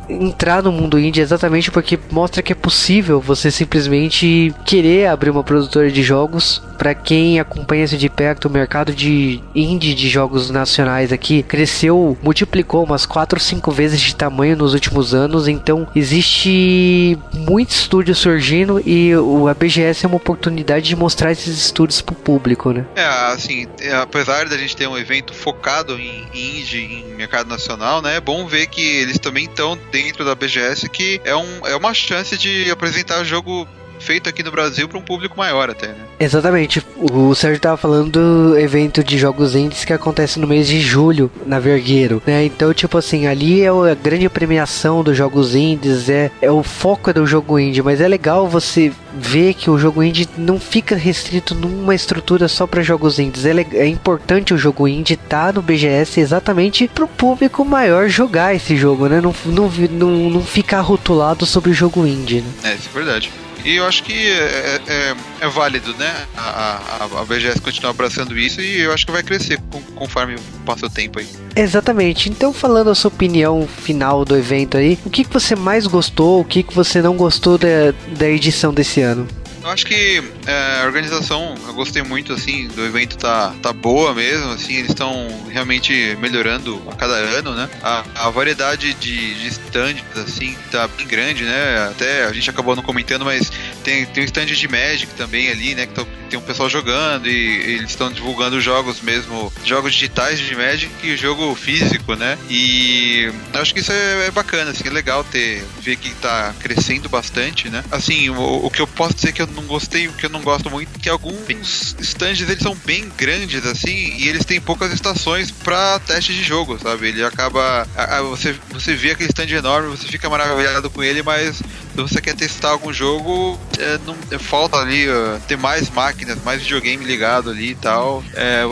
entrar 0.09 0.61
no 0.63 0.71
mundo 0.71 0.99
indie 0.99 1.21
exatamente 1.21 1.71
porque 1.71 1.99
mostra 2.11 2.41
que 2.41 2.51
é 2.51 2.55
possível 2.55 3.19
você 3.19 3.51
simplesmente 3.51 4.53
querer 4.65 5.07
abrir 5.07 5.29
uma 5.29 5.43
produtora 5.43 5.91
de 5.91 6.03
jogos. 6.03 6.61
Para 6.77 6.93
quem 6.93 7.39
acompanha-se 7.39 7.97
de 7.97 8.07
perto, 8.09 8.45
o 8.45 8.51
mercado 8.51 8.93
de 8.93 9.41
indie 9.55 9.95
de 9.95 10.07
jogos 10.07 10.49
nacionais 10.49 11.11
aqui 11.11 11.41
cresceu, 11.41 12.15
multiplicou 12.21 12.83
umas 12.83 13.05
4 13.05 13.37
ou 13.37 13.41
5 13.41 13.71
vezes 13.71 13.99
de 13.99 14.15
tamanho 14.15 14.55
nos 14.55 14.73
últimos 14.73 15.13
anos. 15.13 15.47
Então 15.47 15.87
existe 15.95 17.17
muito 17.33 17.71
estúdio 17.71 18.13
surgindo 18.13 18.81
e 18.85 19.15
o 19.15 19.47
ABGS 19.47 20.05
é 20.05 20.07
uma 20.07 20.17
oportunidade 20.17 20.87
de 20.87 20.95
mostrar 20.97 21.31
esses 21.31 21.57
estúdios 21.57 22.01
pro 22.01 22.15
público, 22.15 22.71
né? 22.71 22.85
É, 22.95 23.05
assim, 23.05 23.67
apesar 24.01 24.47
da 24.47 24.57
gente 24.57 24.75
ter 24.75 24.87
um 24.87 24.97
evento 24.97 25.33
focado 25.33 25.97
em 25.99 26.27
indie, 26.33 26.79
em 26.79 27.15
mercado 27.15 27.47
nacional, 27.47 28.01
né? 28.01 28.15
É 28.17 28.21
bom 28.21 28.47
ver 28.47 28.67
que 28.67 28.81
eles 28.81 29.19
também 29.19 29.45
estão 29.45 29.77
dentro 29.91 30.25
da 30.25 30.35
BGS, 30.35 30.89
que 30.89 31.21
é, 31.23 31.35
um, 31.35 31.65
é 31.65 31.75
uma 31.75 31.93
chance 31.93 32.37
de 32.37 32.69
apresentar 32.71 33.23
jogo 33.23 33.67
feito 33.99 34.29
aqui 34.29 34.43
no 34.43 34.51
Brasil 34.51 34.87
para 34.87 34.97
um 34.97 35.01
público 35.01 35.37
maior 35.37 35.69
até, 35.69 35.87
né? 35.87 35.95
Exatamente. 36.19 36.85
O 36.97 37.33
Sérgio 37.35 37.59
tava 37.59 37.77
falando 37.77 38.11
do 38.11 38.57
evento 38.57 39.03
de 39.03 39.17
jogos 39.17 39.55
indies 39.55 39.85
que 39.85 39.93
acontece 39.93 40.39
no 40.39 40.47
mês 40.47 40.67
de 40.67 40.79
julho, 40.79 41.31
na 41.45 41.59
Vergueiro, 41.59 42.21
né? 42.25 42.45
Então, 42.45 42.73
tipo 42.73 42.97
assim, 42.97 43.27
ali 43.27 43.61
é 43.61 43.69
a 43.69 43.95
grande 43.95 44.29
premiação 44.29 45.03
dos 45.03 45.15
jogos 45.15 45.55
indies, 45.55 46.09
é, 46.09 46.31
é 46.41 46.51
o 46.51 46.63
foco 46.63 47.13
do 47.13 47.25
jogo 47.25 47.59
indie, 47.59 47.81
mas 47.81 48.01
é 48.01 48.07
legal 48.07 48.47
você 48.47 48.91
ver 49.13 49.53
que 49.53 49.69
o 49.69 49.77
jogo 49.77 50.03
indie 50.03 50.29
não 50.37 50.59
fica 50.59 50.95
restrito 50.95 51.55
numa 51.55 51.95
estrutura 51.95 52.47
só 52.47 52.67
para 52.67 52.81
jogos 52.81 53.19
indies. 53.19 53.45
É, 53.45 53.51
é, 53.73 53.87
importante 53.87 54.53
o 54.53 54.57
jogo 54.57 54.87
indie 54.87 55.13
estar 55.13 55.47
tá 55.47 55.53
no 55.53 55.61
BGS 55.61 56.19
exatamente 56.19 56.87
para 56.87 57.03
o 57.03 57.07
público 57.07 57.65
maior 57.65 58.07
jogar 58.07 58.55
esse 58.55 58.75
jogo, 58.75 59.07
né? 59.07 59.21
Não, 59.21 59.33
não, 59.45 59.69
não, 59.91 60.29
não 60.29 60.41
ficar 60.41 60.81
rotulado 60.81 61.45
sobre 61.45 61.71
o 61.71 61.73
jogo 61.73 62.05
indie, 62.05 62.41
né? 62.41 62.51
É, 62.63 62.75
isso 62.75 62.89
é 62.93 62.93
verdade. 62.93 63.31
E 63.67 63.75
eu 63.75 63.85
acho 63.85 64.01
que 64.01 64.29
é, 64.29 64.79
é, 64.87 65.15
é 65.41 65.49
válido, 65.49 65.93
né? 65.95 66.15
A, 66.37 67.01
a, 67.01 67.21
a, 67.21 67.25
BGS 67.25 67.59
continuar 67.59 67.89
abraçando 67.89 68.37
isso 68.39 68.61
e 68.61 68.79
eu 68.79 68.93
acho 68.93 69.05
que 69.05 69.11
vai 69.11 69.21
crescer 69.21 69.59
conforme 69.93 70.37
passa 70.65 70.85
o 70.85 70.89
tempo 70.89 71.19
aí. 71.19 71.27
Exatamente. 71.53 72.29
Então, 72.29 72.53
falando 72.53 72.89
a 72.89 72.95
sua 72.95 73.09
opinião 73.09 73.67
final 73.67 74.23
do 74.23 74.37
evento 74.37 74.77
aí, 74.77 74.97
o 75.05 75.09
que, 75.09 75.25
que 75.25 75.33
você 75.33 75.53
mais 75.53 75.85
gostou, 75.85 76.39
o 76.39 76.45
que, 76.45 76.63
que 76.63 76.73
você 76.73 77.01
não 77.01 77.17
gostou 77.17 77.57
da, 77.57 77.93
da 78.17 78.29
edição 78.29 78.73
desse 78.73 79.01
ano? 79.01 79.27
Eu 79.67 79.73
acho 79.73 79.85
que 79.85 80.23
é, 80.45 80.81
a 80.81 80.85
organização, 80.85 81.53
eu 81.67 81.73
gostei 81.73 82.01
muito, 82.01 82.31
assim, 82.31 82.69
do 82.69 82.85
evento 82.85 83.17
tá, 83.17 83.53
tá 83.61 83.73
boa 83.73 84.13
mesmo, 84.13 84.51
assim, 84.51 84.75
eles 84.75 84.91
estão 84.91 85.27
realmente 85.49 86.15
melhorando 86.21 86.81
a 86.89 86.95
cada 86.95 87.15
ano, 87.15 87.53
né? 87.53 87.69
A, 87.83 88.05
a 88.15 88.29
variedade 88.29 88.93
de, 88.93 89.35
de 89.35 89.47
stands, 89.47 90.01
assim, 90.15 90.55
tá 90.71 90.87
bem 90.87 91.05
grande, 91.05 91.43
né? 91.43 91.89
Até 91.91 92.23
a 92.23 92.31
gente 92.31 92.49
acabou 92.49 92.77
não 92.77 92.81
comentando, 92.81 93.25
mas 93.25 93.51
tem, 93.83 94.05
tem 94.05 94.23
um 94.23 94.25
stand 94.25 94.45
de 94.45 94.67
Magic 94.69 95.13
também 95.15 95.49
ali, 95.49 95.75
né? 95.75 95.85
Que 95.85 95.93
tá, 95.95 96.05
tem 96.27 96.37
um 96.39 96.43
pessoal 96.43 96.69
jogando 96.69 97.27
e, 97.27 97.31
e 97.31 97.71
eles 97.75 97.91
estão 97.91 98.11
divulgando 98.11 98.59
jogos 98.61 99.01
mesmo, 99.01 99.51
jogos 99.63 99.93
digitais 99.93 100.39
de 100.39 100.55
Magic 100.55 100.91
e 101.03 101.15
jogo 101.15 101.53
físico, 101.55 102.15
né? 102.15 102.37
E 102.49 103.31
acho 103.53 103.73
que 103.73 103.79
isso 103.79 103.91
é, 103.91 104.27
é 104.27 104.31
bacana, 104.31 104.71
assim, 104.71 104.87
é 104.87 104.91
legal 104.91 105.23
ter, 105.23 105.63
ver 105.81 105.95
que 105.95 106.09
tá 106.15 106.53
crescendo 106.59 107.09
bastante, 107.09 107.69
né? 107.69 107.83
Assim, 107.91 108.29
o, 108.29 108.65
o 108.65 108.71
que 108.71 108.81
eu 108.81 108.87
posso 108.87 109.15
dizer 109.15 109.31
que 109.31 109.41
eu 109.41 109.47
não 109.47 109.63
gostei, 109.63 110.07
que 110.07 110.25
eu 110.25 110.29
não 110.29 110.41
gosto 110.41 110.69
muito, 110.69 110.99
que 110.99 111.09
alguns 111.09 111.95
stands 111.99 112.49
eles 112.49 112.61
são 112.61 112.75
bem 112.85 113.11
grandes 113.17 113.65
assim 113.65 114.15
e 114.17 114.27
eles 114.27 114.45
têm 114.45 114.59
poucas 114.59 114.93
estações 114.93 115.51
para 115.51 115.99
teste 115.99 116.33
de 116.33 116.43
jogo, 116.43 116.77
sabe? 116.79 117.07
Ele 117.09 117.23
acaba 117.23 117.87
a, 117.95 118.17
a, 118.17 118.21
você 118.21 118.55
você 118.69 118.93
vê 118.93 119.11
aquele 119.11 119.29
stand 119.29 119.49
enorme, 119.49 119.89
você 119.89 120.07
fica 120.07 120.29
maravilhado 120.29 120.89
com 120.89 121.03
ele, 121.03 121.23
mas 121.23 121.61
você 122.03 122.21
quer 122.21 122.35
testar 122.35 122.69
algum 122.69 122.93
jogo, 122.93 123.59
é, 123.77 123.99
não 124.05 124.15
é, 124.31 124.37
falta 124.37 124.77
ali 124.77 125.05
ter 125.47 125.57
mais 125.57 125.89
máquinas, 125.89 126.41
mais 126.43 126.61
videogame 126.61 127.03
ligado 127.03 127.49
ali 127.49 127.71
e 127.71 127.75
tal. 127.75 128.23
É, 128.33 128.63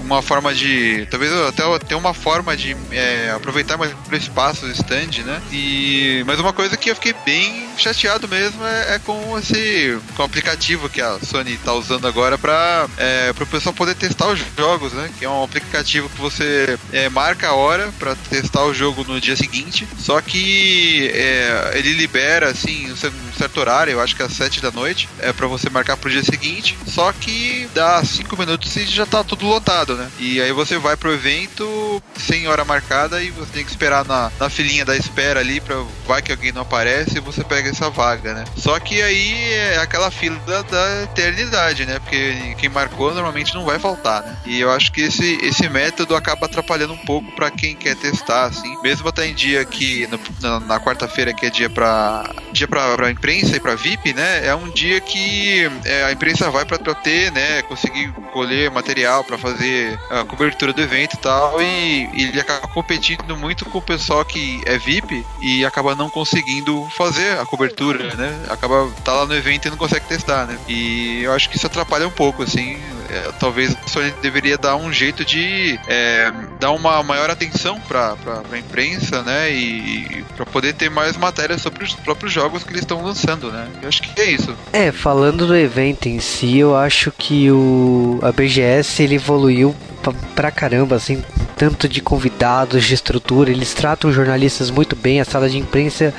uma 0.00 0.22
forma 0.22 0.54
de 0.54 1.06
talvez 1.10 1.32
até 1.32 1.62
ter 1.80 1.94
uma 1.94 2.14
forma 2.14 2.56
de 2.56 2.76
é, 2.90 3.32
aproveitar 3.34 3.76
mais 3.76 3.92
o 3.92 4.14
espaço 4.14 4.66
do 4.66 4.72
stand, 4.72 5.24
né? 5.24 5.40
E 5.52 6.22
mas 6.26 6.38
uma 6.40 6.52
coisa 6.52 6.76
que 6.76 6.90
eu 6.90 6.94
fiquei 6.94 7.14
bem 7.24 7.68
chateado 7.76 8.26
mesmo 8.28 8.64
é, 8.64 8.94
é 8.94 8.98
com 8.98 9.38
esse 9.38 9.98
com 10.16 10.22
o 10.22 10.26
aplicativo 10.26 10.88
que 10.88 11.00
a 11.00 11.18
Sony 11.20 11.52
está 11.52 11.72
usando 11.72 12.06
agora 12.06 12.38
para 12.38 12.88
é, 12.96 13.32
o 13.38 13.46
pessoal 13.46 13.74
poder 13.74 13.94
testar 13.94 14.28
os 14.28 14.40
jogos, 14.56 14.92
né? 14.92 15.10
Que 15.18 15.24
é 15.24 15.28
um 15.28 15.44
aplicativo 15.44 16.08
que 16.08 16.20
você 16.20 16.78
é, 16.92 17.08
marca 17.08 17.48
a 17.48 17.54
hora 17.54 17.92
para 17.98 18.14
testar 18.30 18.64
o 18.64 18.74
jogo 18.74 19.04
no 19.04 19.20
dia 19.20 19.36
seguinte. 19.36 19.86
Só 19.98 20.20
que 20.20 21.10
é, 21.12 21.72
ele 21.74 21.92
libera 21.92 22.54
assim 22.56 22.90
um 22.90 23.38
certo 23.38 23.60
horário, 23.60 23.92
eu 23.92 24.00
acho 24.00 24.16
que 24.16 24.22
é 24.22 24.26
às 24.26 24.32
7 24.32 24.60
da 24.60 24.70
noite, 24.70 25.08
é 25.18 25.32
para 25.32 25.46
você 25.46 25.68
marcar 25.70 25.96
pro 25.96 26.10
dia 26.10 26.22
seguinte. 26.22 26.76
Só 26.86 27.12
que 27.12 27.68
dá 27.74 28.02
5 28.02 28.36
minutos 28.36 28.74
e 28.76 28.84
já 28.86 29.06
tá 29.06 29.22
tudo 29.22 29.46
lotado, 29.46 29.94
né? 29.94 30.10
E 30.18 30.40
aí 30.40 30.52
você 30.52 30.78
vai 30.78 30.96
pro 30.96 31.12
evento 31.12 32.02
sem 32.16 32.48
hora 32.48 32.64
marcada 32.64 33.22
e 33.22 33.30
você 33.30 33.52
tem 33.52 33.64
que 33.64 33.70
esperar 33.70 34.04
na, 34.04 34.32
na 34.40 34.48
filinha 34.48 34.84
da 34.84 34.96
espera 34.96 35.40
ali 35.40 35.60
para 35.60 35.76
vai 36.06 36.22
que 36.22 36.32
alguém 36.32 36.52
não 36.52 36.62
aparece 36.62 37.18
e 37.18 37.20
você 37.20 37.44
pega 37.44 37.70
essa 37.70 37.90
vaga, 37.90 38.34
né? 38.34 38.44
Só 38.56 38.78
que 38.80 39.02
aí 39.02 39.52
é 39.52 39.78
aquela 39.78 40.10
fila 40.10 40.38
da, 40.46 40.62
da, 40.62 41.02
eternidade, 41.02 41.84
né? 41.84 41.98
Porque 41.98 42.54
quem 42.58 42.68
marcou 42.68 43.12
normalmente 43.12 43.54
não 43.54 43.64
vai 43.64 43.78
faltar, 43.78 44.22
né? 44.22 44.36
E 44.46 44.60
eu 44.60 44.70
acho 44.70 44.92
que 44.92 45.02
esse, 45.02 45.38
esse 45.42 45.68
método 45.68 46.14
acaba 46.14 46.46
atrapalhando 46.46 46.94
um 46.94 46.98
pouco 46.98 47.30
para 47.32 47.50
quem 47.50 47.74
quer 47.74 47.96
testar, 47.96 48.46
assim. 48.46 48.80
Mesmo 48.82 49.08
até 49.08 49.26
em 49.26 49.34
dia 49.34 49.64
que, 49.64 50.06
no, 50.06 50.18
na, 50.40 50.60
na 50.60 50.80
quarta-feira, 50.80 51.34
que 51.34 51.46
é 51.46 51.50
dia 51.50 51.68
pra, 51.68 52.24
dia 52.52 52.68
pra, 52.68 52.96
pra 52.96 53.10
imprensa 53.10 53.56
e 53.56 53.60
pra 53.60 53.74
VIP, 53.74 54.12
né? 54.12 54.46
É 54.46 54.54
um 54.54 54.70
dia 54.70 55.00
que 55.00 55.70
é, 55.84 56.04
a 56.04 56.12
imprensa 56.12 56.50
vai 56.50 56.64
pra 56.64 56.78
ter, 56.78 57.30
né? 57.32 57.62
Conseguir 57.62 58.12
colher 58.32 58.70
material 58.70 59.24
para 59.24 59.38
fazer 59.38 59.98
a 60.10 60.24
cobertura 60.24 60.72
do 60.72 60.80
evento 60.80 61.14
e 61.14 61.18
tal. 61.18 61.60
E, 61.60 62.08
e 62.14 62.24
ele 62.24 62.40
acaba 62.40 62.66
competindo 62.68 63.36
muito 63.36 63.64
com 63.66 63.78
o 63.78 63.82
pessoal 63.82 64.24
que 64.24 64.60
é 64.66 64.78
VIP 64.78 65.24
e 65.40 65.64
acaba 65.64 65.94
não 65.94 66.08
conseguindo 66.08 66.86
fazer 66.90 67.38
a 67.38 67.46
cobertura, 67.46 68.14
né? 68.14 68.46
Acaba 68.48 68.90
tá 69.04 69.12
lá 69.12 69.26
no 69.26 69.34
evento 69.34 69.66
e 69.66 69.70
não 69.70 69.76
consegue 69.76 70.06
testar, 70.06 70.46
né? 70.46 70.58
E 70.68 71.22
eu 71.22 71.32
acho 71.32 71.48
que 71.48 71.56
isso 71.56 71.66
atrapalha 71.66 72.06
um 72.06 72.10
pouco, 72.10 72.42
assim. 72.42 72.78
É, 73.10 73.32
talvez 73.38 73.76
a 73.76 73.88
Sony 73.88 74.12
deveria 74.22 74.58
dar 74.58 74.76
um 74.76 74.92
jeito 74.92 75.24
de 75.24 75.78
é, 75.88 76.32
dar 76.58 76.72
uma 76.72 77.02
maior 77.02 77.30
atenção 77.30 77.80
para 77.80 78.16
a 78.52 78.58
imprensa, 78.58 79.22
né? 79.22 79.50
E, 79.50 80.18
e 80.18 80.24
para 80.36 80.46
poder 80.46 80.74
ter 80.74 80.90
mais 80.90 81.16
matérias 81.16 81.62
sobre 81.62 81.84
os 81.84 81.94
próprios 81.94 82.32
jogos 82.32 82.64
que 82.64 82.70
eles 82.70 82.82
estão 82.82 83.02
lançando, 83.02 83.50
né? 83.50 83.68
Eu 83.82 83.88
acho 83.88 84.02
que 84.02 84.20
é 84.20 84.30
isso. 84.30 84.54
É, 84.72 84.90
falando 84.92 85.46
do 85.46 85.56
evento 85.56 86.08
em 86.08 86.20
si, 86.20 86.58
eu 86.58 86.76
acho 86.76 87.12
que 87.12 87.50
o 87.50 88.18
a 88.22 88.32
BGS 88.32 89.02
ele 89.02 89.16
evoluiu 89.16 89.74
pra, 90.06 90.14
pra 90.34 90.50
caramba, 90.50 90.96
assim, 90.96 91.22
tanto 91.56 91.88
de 91.88 92.00
convidados, 92.00 92.84
de 92.84 92.94
estrutura. 92.94 93.50
Eles 93.50 93.74
tratam 93.74 94.12
jornalistas 94.12 94.70
muito 94.70 94.94
bem. 94.94 95.20
A 95.20 95.24
sala 95.24 95.48
de 95.48 95.58
imprensa 95.58 96.12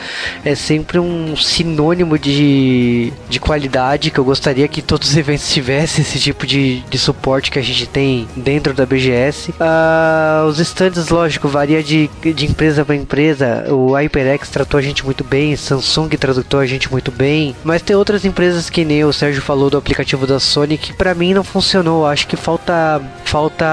é 0.43 0.55
sempre 0.55 0.99
um 0.99 1.35
sinônimo 1.35 2.17
de, 2.17 3.13
de 3.29 3.39
qualidade 3.39 4.11
que 4.11 4.19
eu 4.19 4.25
gostaria 4.25 4.67
que 4.67 4.81
todos 4.81 5.09
os 5.09 5.15
eventos 5.17 5.51
tivessem 5.51 6.01
esse 6.01 6.19
tipo 6.19 6.45
de, 6.45 6.81
de 6.81 6.97
suporte 6.97 7.51
que 7.51 7.59
a 7.59 7.61
gente 7.61 7.87
tem 7.87 8.27
dentro 8.35 8.73
da 8.73 8.85
BGS. 8.85 9.51
Uh, 9.51 9.55
ah, 9.59 10.45
os 10.47 10.59
stands, 10.59 11.09
lógico, 11.09 11.47
varia 11.47 11.83
de, 11.83 12.09
de 12.23 12.45
empresa 12.45 12.83
para 12.83 12.95
empresa. 12.95 13.65
O 13.69 13.95
HyperX 13.95 14.49
tratou 14.49 14.77
a 14.77 14.81
gente 14.81 15.05
muito 15.05 15.23
bem, 15.23 15.55
Samsung 15.55 16.09
tratou 16.17 16.59
a 16.59 16.65
gente 16.65 16.91
muito 16.91 17.11
bem, 17.11 17.55
mas 17.63 17.81
tem 17.81 17.95
outras 17.95 18.25
empresas 18.25 18.69
que 18.69 18.83
nem 18.83 19.03
o 19.03 19.13
Sérgio 19.13 19.41
falou 19.41 19.69
do 19.69 19.77
aplicativo 19.77 20.25
da 20.25 20.39
Sony 20.39 20.77
que 20.77 20.93
para 20.93 21.13
mim 21.13 21.33
não 21.33 21.43
funcionou. 21.43 22.05
Acho 22.05 22.27
que 22.27 22.35
falta 22.35 23.01
falta 23.25 23.65